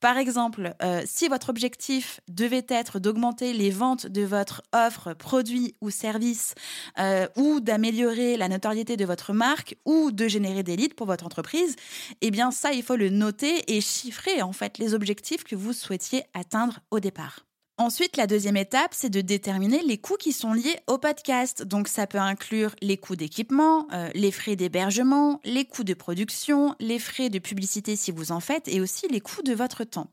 Par 0.00 0.16
exemple, 0.16 0.74
euh, 0.82 1.02
si 1.06 1.28
votre 1.28 1.50
objectif 1.50 2.20
devait 2.28 2.66
être 2.68 2.98
d'augmenter 2.98 3.52
les 3.52 3.70
ventes 3.70 4.06
de 4.06 4.22
votre 4.22 4.62
offre, 4.72 5.14
produit 5.14 5.74
ou 5.80 5.90
service, 5.90 6.54
euh, 6.98 7.26
ou 7.36 7.60
d'améliorer 7.60 8.36
la 8.36 8.48
notoriété 8.48 8.96
de 8.96 9.04
votre 9.04 9.32
marque, 9.32 9.76
ou 9.84 10.10
de 10.10 10.28
générer 10.28 10.62
des 10.62 10.76
leads 10.76 10.94
pour 10.94 11.06
votre 11.06 11.26
entreprise, 11.26 11.76
eh 12.20 12.30
bien 12.30 12.50
ça, 12.50 12.72
il 12.72 12.82
faut 12.82 12.96
le 12.96 13.10
noter 13.10 13.76
et 13.76 13.80
chiffrer 13.80 14.42
en 14.42 14.52
fait 14.52 14.78
les 14.78 14.94
objectifs 14.94 15.44
que 15.44 15.56
vous 15.56 15.72
souhaitiez 15.72 16.24
atteindre 16.34 16.80
au 16.90 17.00
départ. 17.00 17.47
Ensuite, 17.80 18.16
la 18.16 18.26
deuxième 18.26 18.56
étape, 18.56 18.92
c'est 18.92 19.08
de 19.08 19.20
déterminer 19.20 19.82
les 19.82 19.98
coûts 19.98 20.16
qui 20.16 20.32
sont 20.32 20.52
liés 20.52 20.80
au 20.88 20.98
podcast. 20.98 21.62
Donc, 21.62 21.86
ça 21.86 22.08
peut 22.08 22.18
inclure 22.18 22.74
les 22.82 22.96
coûts 22.96 23.14
d'équipement, 23.14 23.86
euh, 23.92 24.10
les 24.14 24.32
frais 24.32 24.56
d'hébergement, 24.56 25.40
les 25.44 25.64
coûts 25.64 25.84
de 25.84 25.94
production, 25.94 26.74
les 26.80 26.98
frais 26.98 27.30
de 27.30 27.38
publicité 27.38 27.94
si 27.94 28.10
vous 28.10 28.32
en 28.32 28.40
faites, 28.40 28.66
et 28.66 28.80
aussi 28.80 29.06
les 29.06 29.20
coûts 29.20 29.42
de 29.42 29.54
votre 29.54 29.84
temps. 29.84 30.08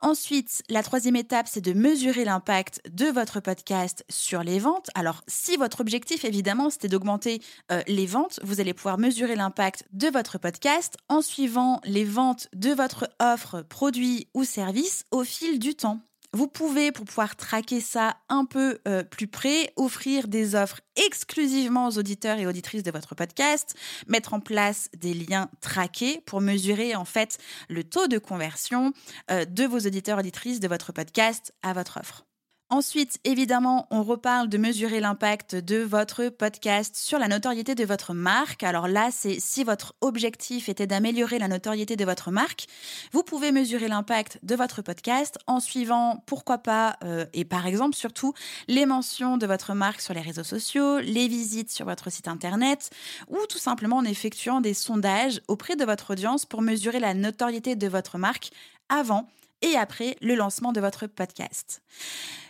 Ensuite, 0.00 0.62
la 0.68 0.84
troisième 0.84 1.16
étape, 1.16 1.48
c'est 1.48 1.60
de 1.60 1.72
mesurer 1.72 2.24
l'impact 2.24 2.80
de 2.88 3.06
votre 3.06 3.40
podcast 3.40 4.04
sur 4.08 4.44
les 4.44 4.60
ventes. 4.60 4.88
Alors, 4.94 5.24
si 5.26 5.56
votre 5.56 5.80
objectif, 5.80 6.24
évidemment, 6.24 6.70
c'était 6.70 6.88
d'augmenter 6.88 7.42
euh, 7.72 7.82
les 7.88 8.06
ventes, 8.06 8.38
vous 8.44 8.60
allez 8.60 8.72
pouvoir 8.72 8.98
mesurer 8.98 9.34
l'impact 9.34 9.84
de 9.92 10.06
votre 10.06 10.38
podcast 10.38 10.96
en 11.08 11.22
suivant 11.22 11.80
les 11.84 12.04
ventes 12.04 12.46
de 12.54 12.70
votre 12.70 13.10
offre, 13.20 13.62
produit 13.62 14.28
ou 14.32 14.44
service 14.44 15.04
au 15.10 15.24
fil 15.24 15.58
du 15.58 15.74
temps. 15.74 16.00
Vous 16.34 16.48
pouvez, 16.48 16.92
pour 16.92 17.04
pouvoir 17.04 17.36
traquer 17.36 17.80
ça 17.80 18.16
un 18.30 18.46
peu 18.46 18.78
euh, 18.88 19.02
plus 19.02 19.26
près, 19.26 19.70
offrir 19.76 20.28
des 20.28 20.54
offres 20.54 20.80
exclusivement 20.96 21.88
aux 21.88 21.98
auditeurs 21.98 22.38
et 22.38 22.46
auditrices 22.46 22.82
de 22.82 22.90
votre 22.90 23.14
podcast, 23.14 23.76
mettre 24.06 24.32
en 24.32 24.40
place 24.40 24.88
des 24.96 25.12
liens 25.12 25.50
traqués 25.60 26.22
pour 26.24 26.40
mesurer 26.40 26.94
en 26.94 27.04
fait 27.04 27.36
le 27.68 27.84
taux 27.84 28.06
de 28.06 28.16
conversion 28.16 28.94
euh, 29.30 29.44
de 29.44 29.64
vos 29.64 29.78
auditeurs 29.78 30.18
et 30.18 30.20
auditrices 30.20 30.60
de 30.60 30.68
votre 30.68 30.92
podcast 30.92 31.52
à 31.62 31.74
votre 31.74 31.98
offre. 32.00 32.24
Ensuite, 32.72 33.18
évidemment, 33.24 33.86
on 33.90 34.02
reparle 34.02 34.48
de 34.48 34.56
mesurer 34.56 35.00
l'impact 35.00 35.54
de 35.54 35.82
votre 35.82 36.30
podcast 36.30 36.96
sur 36.96 37.18
la 37.18 37.28
notoriété 37.28 37.74
de 37.74 37.84
votre 37.84 38.14
marque. 38.14 38.62
Alors 38.62 38.88
là, 38.88 39.10
c'est 39.12 39.38
si 39.40 39.62
votre 39.62 39.94
objectif 40.00 40.70
était 40.70 40.86
d'améliorer 40.86 41.38
la 41.38 41.48
notoriété 41.48 41.96
de 41.96 42.04
votre 42.06 42.30
marque, 42.30 42.64
vous 43.12 43.22
pouvez 43.24 43.52
mesurer 43.52 43.88
l'impact 43.88 44.38
de 44.42 44.54
votre 44.54 44.80
podcast 44.80 45.38
en 45.46 45.60
suivant, 45.60 46.24
pourquoi 46.24 46.56
pas, 46.56 46.96
euh, 47.04 47.26
et 47.34 47.44
par 47.44 47.66
exemple 47.66 47.94
surtout, 47.94 48.32
les 48.68 48.86
mentions 48.86 49.36
de 49.36 49.46
votre 49.46 49.74
marque 49.74 50.00
sur 50.00 50.14
les 50.14 50.22
réseaux 50.22 50.42
sociaux, 50.42 50.98
les 50.98 51.28
visites 51.28 51.70
sur 51.70 51.84
votre 51.84 52.10
site 52.10 52.26
internet, 52.26 52.88
ou 53.28 53.36
tout 53.50 53.58
simplement 53.58 53.98
en 53.98 54.04
effectuant 54.04 54.62
des 54.62 54.72
sondages 54.72 55.42
auprès 55.46 55.76
de 55.76 55.84
votre 55.84 56.12
audience 56.12 56.46
pour 56.46 56.62
mesurer 56.62 57.00
la 57.00 57.12
notoriété 57.12 57.76
de 57.76 57.86
votre 57.86 58.16
marque 58.16 58.48
avant 58.88 59.28
et 59.62 59.76
après 59.76 60.16
le 60.20 60.34
lancement 60.34 60.72
de 60.72 60.80
votre 60.80 61.06
podcast. 61.06 61.82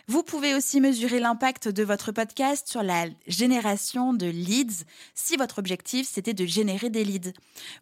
Vous 0.07 0.21
pouvez 0.21 0.53
aussi 0.53 0.81
mesurer 0.81 1.19
l'impact 1.19 1.69
de 1.69 1.83
votre 1.83 2.11
podcast 2.11 2.67
sur 2.67 2.83
la 2.83 3.05
génération 3.25 4.13
de 4.13 4.25
leads 4.25 4.83
si 5.15 5.37
votre 5.37 5.59
objectif 5.59 6.07
c'était 6.07 6.33
de 6.33 6.45
générer 6.45 6.89
des 6.89 7.05
leads. 7.05 7.31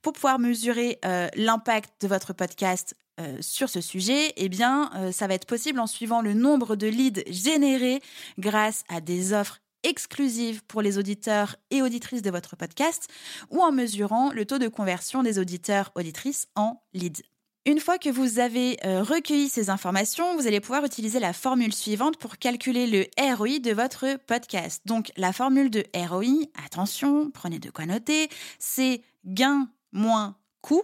Pour 0.03 0.13
pouvoir 0.13 0.38
mesurer 0.38 0.99
euh, 1.03 1.27
l'impact 1.36 1.89
de 2.01 2.07
votre 2.07 2.34
podcast 2.34 2.95
euh, 3.19 3.38
sur 3.41 3.69
ce 3.69 3.82
sujet, 3.82 4.34
eh 4.38 4.49
bien, 4.49 4.91
euh, 4.95 5.11
ça 5.11 5.25
va 5.27 5.34
être 5.34 5.45
possible 5.45 5.79
en 5.79 5.88
suivant 5.88 6.21
le 6.21 6.34
nombre 6.34 6.75
de 6.75 6.88
leads 6.88 7.23
générés 7.27 8.01
grâce 8.38 8.84
à 8.88 9.01
des 9.01 9.34
offres 9.34 9.59
exclusives 9.84 10.63
pour 10.65 10.82
les 10.84 10.97
auditeurs 10.97 11.55
et 11.71 11.82
auditrices 11.82 12.21
de 12.21 12.29
votre 12.29 12.55
podcast 12.55 13.07
ou 13.49 13.61
en 13.61 13.71
mesurant 13.71 14.32
le 14.32 14.45
taux 14.45 14.59
de 14.59 14.67
conversion 14.67 15.23
des 15.23 15.39
auditeurs 15.39 15.91
auditrices 15.95 16.47
en 16.55 16.82
leads. 16.93 17.23
Une 17.68 17.80
fois 17.80 17.99
que 17.99 18.09
vous 18.09 18.39
avez 18.39 18.78
euh, 18.86 19.03
recueilli 19.03 19.47
ces 19.47 19.70
informations, 19.70 20.36
vous 20.36 20.47
allez 20.47 20.59
pouvoir 20.59 20.84
utiliser 20.84 21.20
la 21.20 21.32
formule 21.32 21.76
suivante 21.76 22.18
pour 22.18 22.39
calculer 22.39 22.88
le 22.88 23.05
ROI 23.36 23.59
de 23.59 23.72
votre 23.72 24.18
podcast. 24.26 24.82
Donc 24.88 25.12
la 25.16 25.32
formule 25.32 25.70
de 25.70 25.84
ROI, 25.93 26.47
attention, 26.66 27.30
prenez 27.30 27.59
de 27.59 27.70
quoi 27.70 27.86
noter, 27.86 28.30
c'est 28.57 29.03
gain 29.26 29.70
moins 29.91 30.38
coût 30.62 30.82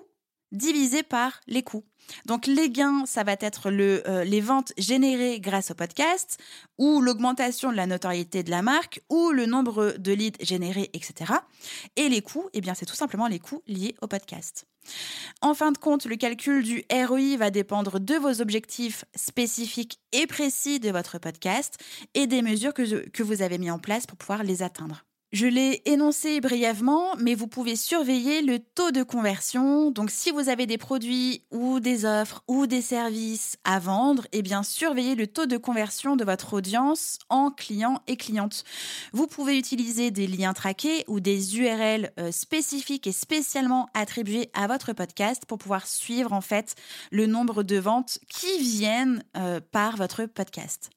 divisé 0.51 1.01
par 1.01 1.41
les 1.47 1.63
coûts. 1.63 1.83
Donc 2.25 2.47
les 2.47 2.69
gains, 2.69 3.05
ça 3.05 3.23
va 3.23 3.35
être 3.39 3.69
euh, 3.69 4.23
les 4.23 4.41
ventes 4.41 4.73
générées 4.77 5.39
grâce 5.39 5.71
au 5.71 5.75
podcast, 5.75 6.37
ou 6.77 7.01
l'augmentation 7.01 7.71
de 7.71 7.77
la 7.77 7.87
notoriété 7.87 8.43
de 8.43 8.49
la 8.49 8.61
marque, 8.61 9.01
ou 9.09 9.31
le 9.31 9.45
nombre 9.45 9.95
de 9.97 10.11
leads 10.11 10.43
générés, 10.43 10.89
etc. 10.93 11.33
Et 11.95 12.09
les 12.09 12.21
coûts, 12.21 12.49
eh 12.53 12.61
bien 12.61 12.73
c'est 12.73 12.85
tout 12.85 12.95
simplement 12.95 13.27
les 13.27 13.39
coûts 13.39 13.61
liés 13.67 13.95
au 14.01 14.07
podcast. 14.07 14.65
En 15.41 15.53
fin 15.53 15.71
de 15.71 15.77
compte, 15.77 16.05
le 16.05 16.15
calcul 16.15 16.63
du 16.63 16.83
ROI 16.91 17.37
va 17.37 17.49
dépendre 17.49 17.99
de 17.99 18.15
vos 18.15 18.41
objectifs 18.41 19.05
spécifiques 19.15 19.99
et 20.13 20.27
précis 20.27 20.79
de 20.79 20.91
votre 20.91 21.19
podcast 21.19 21.77
et 22.13 22.27
des 22.27 22.41
mesures 22.41 22.73
que, 22.73 23.07
que 23.09 23.23
vous 23.23 23.41
avez 23.41 23.57
mis 23.57 23.71
en 23.71 23.79
place 23.79 24.05
pour 24.05 24.17
pouvoir 24.17 24.43
les 24.43 24.63
atteindre. 24.63 25.06
Je 25.37 25.45
l'ai 25.45 25.83
énoncé 25.85 26.41
brièvement, 26.41 27.15
mais 27.19 27.35
vous 27.35 27.45
pouvez 27.45 27.75
surveiller 27.75 28.41
le 28.41 28.57
taux 28.57 28.89
de 28.89 29.03
conversion. 29.03 29.91
Donc, 29.91 30.09
si 30.09 30.31
vous 30.31 30.49
avez 30.49 30.65
des 30.65 30.79
produits 30.79 31.43
ou 31.51 31.79
des 31.79 32.05
offres 32.05 32.43
ou 32.47 32.65
des 32.65 32.81
services 32.81 33.55
à 33.63 33.77
vendre, 33.77 34.25
eh 34.31 34.41
bien, 34.41 34.63
surveillez 34.63 35.13
le 35.13 35.27
taux 35.27 35.45
de 35.45 35.57
conversion 35.57 36.15
de 36.15 36.25
votre 36.25 36.53
audience 36.53 37.19
en 37.29 37.51
clients 37.51 38.01
et 38.07 38.17
clientes. 38.17 38.63
Vous 39.13 39.27
pouvez 39.27 39.59
utiliser 39.59 40.09
des 40.09 40.25
liens 40.25 40.53
traqués 40.53 41.03
ou 41.07 41.19
des 41.19 41.59
URL 41.59 42.11
euh, 42.19 42.31
spécifiques 42.31 43.05
et 43.05 43.11
spécialement 43.11 43.89
attribués 43.93 44.49
à 44.55 44.65
votre 44.65 44.93
podcast 44.93 45.43
pour 45.45 45.59
pouvoir 45.59 45.85
suivre, 45.85 46.33
en 46.33 46.41
fait, 46.41 46.73
le 47.11 47.27
nombre 47.27 47.61
de 47.61 47.77
ventes 47.77 48.17
qui 48.27 48.57
viennent 48.57 49.23
euh, 49.37 49.59
par 49.71 49.97
votre 49.97 50.25
podcast. 50.25 50.89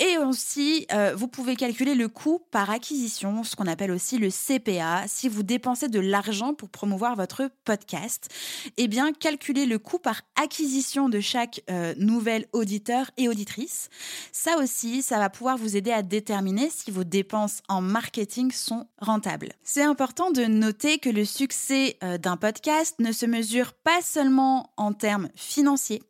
Et 0.00 0.16
aussi, 0.16 0.86
euh, 0.92 1.14
vous 1.16 1.26
pouvez 1.26 1.56
calculer 1.56 1.96
le 1.96 2.06
coût 2.06 2.40
par 2.52 2.70
acquisition, 2.70 3.42
ce 3.42 3.56
qu'on 3.56 3.66
appelle 3.66 3.90
aussi 3.90 4.18
le 4.18 4.30
CPA. 4.30 5.04
Si 5.08 5.28
vous 5.28 5.42
dépensez 5.42 5.88
de 5.88 5.98
l'argent 5.98 6.54
pour 6.54 6.68
promouvoir 6.68 7.16
votre 7.16 7.50
podcast, 7.64 8.28
eh 8.76 8.86
bien, 8.86 9.12
calculez 9.12 9.66
le 9.66 9.80
coût 9.80 9.98
par 9.98 10.22
acquisition 10.40 11.08
de 11.08 11.18
chaque 11.18 11.62
euh, 11.68 11.94
nouvel 11.98 12.46
auditeur 12.52 13.10
et 13.16 13.28
auditrice. 13.28 13.88
Ça 14.30 14.58
aussi, 14.58 15.02
ça 15.02 15.18
va 15.18 15.30
pouvoir 15.30 15.56
vous 15.56 15.76
aider 15.76 15.90
à 15.90 16.02
déterminer 16.02 16.70
si 16.70 16.92
vos 16.92 17.04
dépenses 17.04 17.62
en 17.68 17.80
marketing 17.80 18.52
sont 18.52 18.86
rentables. 18.98 19.48
C'est 19.64 19.82
important 19.82 20.30
de 20.30 20.44
noter 20.44 20.98
que 20.98 21.10
le 21.10 21.24
succès 21.24 21.98
euh, 22.04 22.18
d'un 22.18 22.36
podcast 22.36 22.94
ne 23.00 23.10
se 23.10 23.26
mesure 23.26 23.72
pas 23.72 24.00
seulement 24.00 24.70
en 24.76 24.92
termes 24.92 25.28
financiers, 25.34 26.02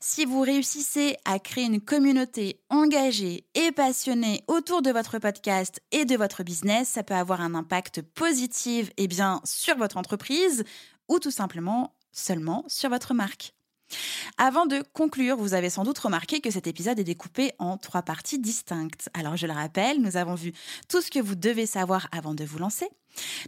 si 0.00 0.24
vous 0.24 0.40
réussissez 0.40 1.16
à 1.24 1.38
créer 1.38 1.64
une 1.64 1.80
communauté 1.80 2.60
engagée 2.70 3.46
et 3.54 3.72
passionnée 3.72 4.42
autour 4.46 4.82
de 4.82 4.90
votre 4.90 5.18
podcast 5.18 5.80
et 5.92 6.04
de 6.04 6.16
votre 6.16 6.42
business, 6.42 6.88
ça 6.88 7.02
peut 7.02 7.14
avoir 7.14 7.40
un 7.40 7.54
impact 7.54 8.02
positif 8.02 8.90
eh 8.96 9.08
sur 9.44 9.76
votre 9.76 9.96
entreprise 9.96 10.64
ou 11.08 11.18
tout 11.18 11.30
simplement 11.30 11.94
seulement 12.12 12.64
sur 12.68 12.90
votre 12.90 13.14
marque. 13.14 13.54
Avant 14.38 14.66
de 14.66 14.82
conclure, 14.92 15.36
vous 15.36 15.54
avez 15.54 15.70
sans 15.70 15.84
doute 15.84 15.98
remarqué 15.98 16.40
que 16.40 16.50
cet 16.50 16.66
épisode 16.66 16.98
est 16.98 17.04
découpé 17.04 17.52
en 17.58 17.76
trois 17.76 18.02
parties 18.02 18.38
distinctes. 18.38 19.08
Alors 19.14 19.36
je 19.36 19.46
le 19.46 19.52
rappelle, 19.52 20.00
nous 20.00 20.16
avons 20.16 20.34
vu 20.34 20.52
tout 20.88 21.00
ce 21.00 21.10
que 21.10 21.20
vous 21.20 21.34
devez 21.34 21.66
savoir 21.66 22.08
avant 22.12 22.34
de 22.34 22.44
vous 22.44 22.58
lancer. 22.58 22.88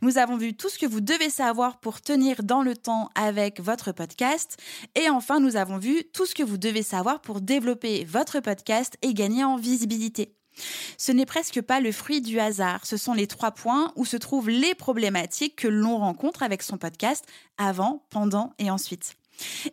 Nous 0.03 0.19
avons 0.19 0.37
vu 0.37 0.55
tout 0.55 0.69
ce 0.69 0.79
que 0.79 0.87
vous 0.87 1.01
devez 1.01 1.31
savoir 1.31 1.81
pour 1.81 2.01
tenir 2.01 2.43
dans 2.43 2.63
le 2.63 2.77
temps 2.77 3.11
avec 3.15 3.61
votre 3.61 3.93
podcast. 3.93 4.57
Et 4.95 5.11
enfin, 5.11 5.41
nous 5.41 5.57
avons 5.57 5.79
vu 5.79 6.05
tout 6.13 6.27
ce 6.27 6.35
que 6.35 6.43
vous 6.43 6.59
devez 6.59 6.83
savoir 6.83 7.21
pour 7.21 7.41
développer 7.41 8.05
votre 8.05 8.41
podcast 8.41 8.97
et 9.03 9.15
gagner 9.15 9.45
en 9.45 9.57
visibilité. 9.57 10.37
Ce 10.97 11.13
n'est 11.13 11.27
presque 11.27 11.61
pas 11.61 11.81
le 11.81 11.93
fruit 11.93 12.21
du 12.21 12.41
hasard, 12.41 12.87
ce 12.87 12.97
sont 12.97 13.13
les 13.13 13.27
trois 13.27 13.51
points 13.51 13.93
où 13.97 14.05
se 14.05 14.17
trouvent 14.17 14.49
les 14.49 14.75
problématiques 14.75 15.57
que 15.57 15.69
l'on 15.69 15.99
rencontre 15.99 16.43
avec 16.43 16.63
son 16.63 16.79
podcast 16.79 17.27
avant, 17.59 18.07
pendant 18.11 18.55
et 18.59 18.71
ensuite. 18.71 19.17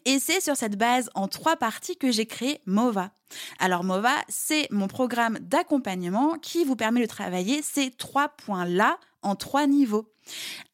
Et 0.06 0.20
c'est 0.20 0.42
sur 0.42 0.56
cette 0.56 0.78
base 0.78 1.10
en 1.16 1.28
trois 1.28 1.56
parties 1.56 1.98
que 1.98 2.12
j'ai 2.12 2.26
créé 2.26 2.62
MOVA. 2.66 3.12
Alors 3.60 3.84
MOVA, 3.84 4.16
c'est 4.30 4.68
mon 4.72 4.88
programme 4.88 5.40
d'accompagnement 5.40 6.38
qui 6.40 6.64
vous 6.64 6.76
permet 6.76 7.02
de 7.02 7.08
travailler 7.08 7.62
ces 7.62 7.92
trois 7.92 8.30
points-là 8.30 8.98
en 9.22 9.36
trois 9.36 9.68
niveaux. 9.68 10.14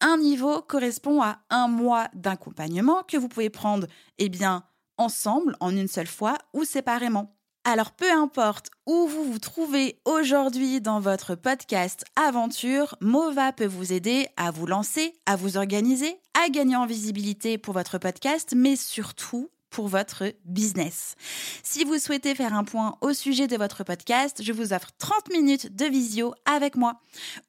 Un 0.01 0.17
niveau 0.17 0.61
correspond 0.61 1.21
à 1.21 1.39
un 1.49 1.67
mois 1.67 2.07
d'accompagnement 2.13 3.03
que 3.03 3.17
vous 3.17 3.29
pouvez 3.29 3.49
prendre, 3.49 3.87
eh 4.17 4.29
bien, 4.29 4.63
ensemble, 4.97 5.55
en 5.59 5.75
une 5.75 5.87
seule 5.87 6.07
fois 6.07 6.37
ou 6.53 6.63
séparément. 6.63 7.35
Alors 7.65 7.91
peu 7.91 8.11
importe 8.11 8.69
où 8.85 9.07
vous 9.07 9.23
vous 9.23 9.39
trouvez 9.39 9.99
aujourd'hui 10.05 10.81
dans 10.81 10.99
votre 10.99 11.35
podcast 11.35 12.05
aventure, 12.15 12.95
Mova 13.01 13.51
peut 13.51 13.65
vous 13.65 13.91
aider 13.91 14.27
à 14.37 14.49
vous 14.49 14.65
lancer, 14.65 15.13
à 15.25 15.35
vous 15.35 15.57
organiser, 15.57 16.17
à 16.33 16.49
gagner 16.49 16.77
en 16.77 16.85
visibilité 16.85 17.57
pour 17.57 17.73
votre 17.73 17.97
podcast, 17.97 18.53
mais 18.55 18.75
surtout 18.75 19.49
pour 19.69 19.87
votre 19.87 20.33
business. 20.45 21.15
Si 21.63 21.83
vous 21.83 21.99
souhaitez 21.99 22.33
faire 22.33 22.53
un 22.53 22.63
point 22.63 22.97
au 23.01 23.13
sujet 23.13 23.47
de 23.47 23.57
votre 23.57 23.83
podcast, 23.83 24.41
je 24.41 24.53
vous 24.53 24.73
offre 24.73 24.89
30 24.97 25.29
minutes 25.29 25.75
de 25.75 25.85
visio 25.85 26.33
avec 26.45 26.75
moi. 26.75 26.99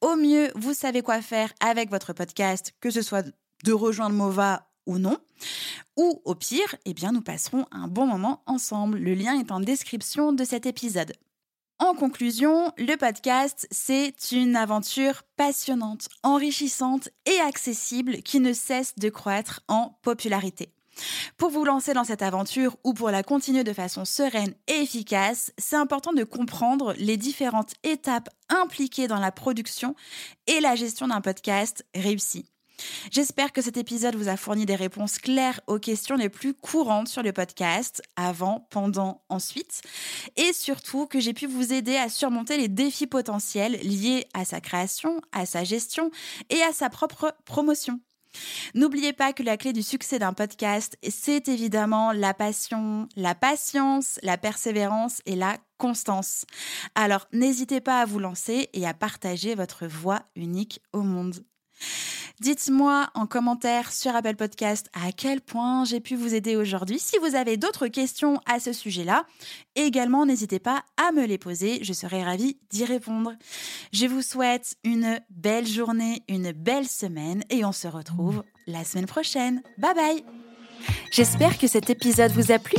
Au 0.00 0.16
mieux, 0.16 0.50
vous 0.54 0.74
savez 0.74 1.02
quoi 1.02 1.22
faire 1.22 1.52
avec 1.60 1.88
votre 1.88 2.12
podcast, 2.12 2.72
que 2.80 2.90
ce 2.90 3.00
soit 3.00 3.26
de 3.64 3.72
rejoindre 3.72 4.16
Mova 4.16 4.69
ou 4.86 4.98
non. 4.98 5.18
Ou 5.96 6.20
au 6.24 6.34
pire, 6.34 6.76
eh 6.84 6.94
bien, 6.94 7.12
nous 7.12 7.22
passerons 7.22 7.66
un 7.70 7.88
bon 7.88 8.06
moment 8.06 8.42
ensemble. 8.46 8.98
Le 8.98 9.14
lien 9.14 9.38
est 9.38 9.52
en 9.52 9.60
description 9.60 10.32
de 10.32 10.44
cet 10.44 10.66
épisode. 10.66 11.12
En 11.78 11.94
conclusion, 11.94 12.72
le 12.76 12.96
podcast, 12.96 13.66
c'est 13.70 14.32
une 14.32 14.54
aventure 14.54 15.22
passionnante, 15.36 16.08
enrichissante 16.22 17.08
et 17.24 17.40
accessible 17.40 18.18
qui 18.18 18.38
ne 18.38 18.52
cesse 18.52 18.94
de 18.98 19.08
croître 19.08 19.62
en 19.66 19.98
popularité. 20.02 20.74
Pour 21.38 21.48
vous 21.48 21.64
lancer 21.64 21.94
dans 21.94 22.04
cette 22.04 22.20
aventure 22.20 22.76
ou 22.84 22.92
pour 22.92 23.10
la 23.10 23.22
continuer 23.22 23.64
de 23.64 23.72
façon 23.72 24.04
sereine 24.04 24.54
et 24.68 24.82
efficace, 24.82 25.52
c'est 25.56 25.76
important 25.76 26.12
de 26.12 26.24
comprendre 26.24 26.94
les 26.98 27.16
différentes 27.16 27.72
étapes 27.82 28.28
impliquées 28.50 29.08
dans 29.08 29.18
la 29.18 29.32
production 29.32 29.94
et 30.46 30.60
la 30.60 30.74
gestion 30.74 31.08
d'un 31.08 31.22
podcast 31.22 31.86
réussi. 31.94 32.44
J'espère 33.10 33.52
que 33.52 33.62
cet 33.62 33.76
épisode 33.76 34.16
vous 34.16 34.28
a 34.28 34.36
fourni 34.36 34.66
des 34.66 34.74
réponses 34.74 35.18
claires 35.18 35.60
aux 35.66 35.78
questions 35.78 36.16
les 36.16 36.28
plus 36.28 36.54
courantes 36.54 37.08
sur 37.08 37.22
le 37.22 37.32
podcast, 37.32 38.02
avant, 38.16 38.66
pendant, 38.70 39.22
ensuite, 39.28 39.82
et 40.36 40.52
surtout 40.52 41.06
que 41.06 41.20
j'ai 41.20 41.34
pu 41.34 41.46
vous 41.46 41.72
aider 41.72 41.96
à 41.96 42.08
surmonter 42.08 42.56
les 42.56 42.68
défis 42.68 43.06
potentiels 43.06 43.78
liés 43.82 44.26
à 44.34 44.44
sa 44.44 44.60
création, 44.60 45.20
à 45.32 45.46
sa 45.46 45.64
gestion 45.64 46.10
et 46.48 46.62
à 46.62 46.72
sa 46.72 46.90
propre 46.90 47.34
promotion. 47.44 48.00
N'oubliez 48.74 49.12
pas 49.12 49.32
que 49.32 49.42
la 49.42 49.56
clé 49.56 49.72
du 49.72 49.82
succès 49.82 50.18
d'un 50.18 50.32
podcast, 50.32 50.96
c'est 51.08 51.48
évidemment 51.48 52.12
la 52.12 52.34
passion, 52.34 53.08
la 53.16 53.34
patience, 53.34 54.18
la 54.22 54.38
persévérance 54.38 55.20
et 55.26 55.34
la 55.34 55.58
constance. 55.78 56.44
Alors 56.94 57.26
n'hésitez 57.32 57.80
pas 57.80 58.00
à 58.00 58.04
vous 58.04 58.18
lancer 58.18 58.68
et 58.72 58.86
à 58.86 58.94
partager 58.94 59.54
votre 59.54 59.86
voix 59.86 60.22
unique 60.36 60.80
au 60.92 61.02
monde. 61.02 61.44
Dites-moi 62.40 63.10
en 63.14 63.26
commentaire 63.26 63.92
sur 63.92 64.14
Apple 64.16 64.36
Podcast 64.36 64.88
à 64.94 65.12
quel 65.12 65.40
point 65.40 65.84
j'ai 65.84 66.00
pu 66.00 66.16
vous 66.16 66.34
aider 66.34 66.56
aujourd'hui. 66.56 66.98
Si 66.98 67.18
vous 67.18 67.34
avez 67.34 67.56
d'autres 67.56 67.88
questions 67.88 68.40
à 68.46 68.60
ce 68.60 68.72
sujet-là, 68.72 69.26
également 69.76 70.24
n'hésitez 70.24 70.58
pas 70.58 70.82
à 70.96 71.12
me 71.12 71.26
les 71.26 71.38
poser, 71.38 71.80
je 71.82 71.92
serai 71.92 72.24
ravie 72.24 72.56
d'y 72.70 72.84
répondre. 72.84 73.34
Je 73.92 74.06
vous 74.06 74.22
souhaite 74.22 74.76
une 74.84 75.20
belle 75.28 75.66
journée, 75.66 76.22
une 76.28 76.52
belle 76.52 76.88
semaine 76.88 77.44
et 77.50 77.64
on 77.64 77.72
se 77.72 77.88
retrouve 77.88 78.42
la 78.66 78.84
semaine 78.84 79.06
prochaine. 79.06 79.62
Bye 79.78 79.94
bye 79.94 80.24
J'espère 81.10 81.58
que 81.58 81.66
cet 81.66 81.90
épisode 81.90 82.32
vous 82.32 82.52
a 82.52 82.58
plu. 82.58 82.78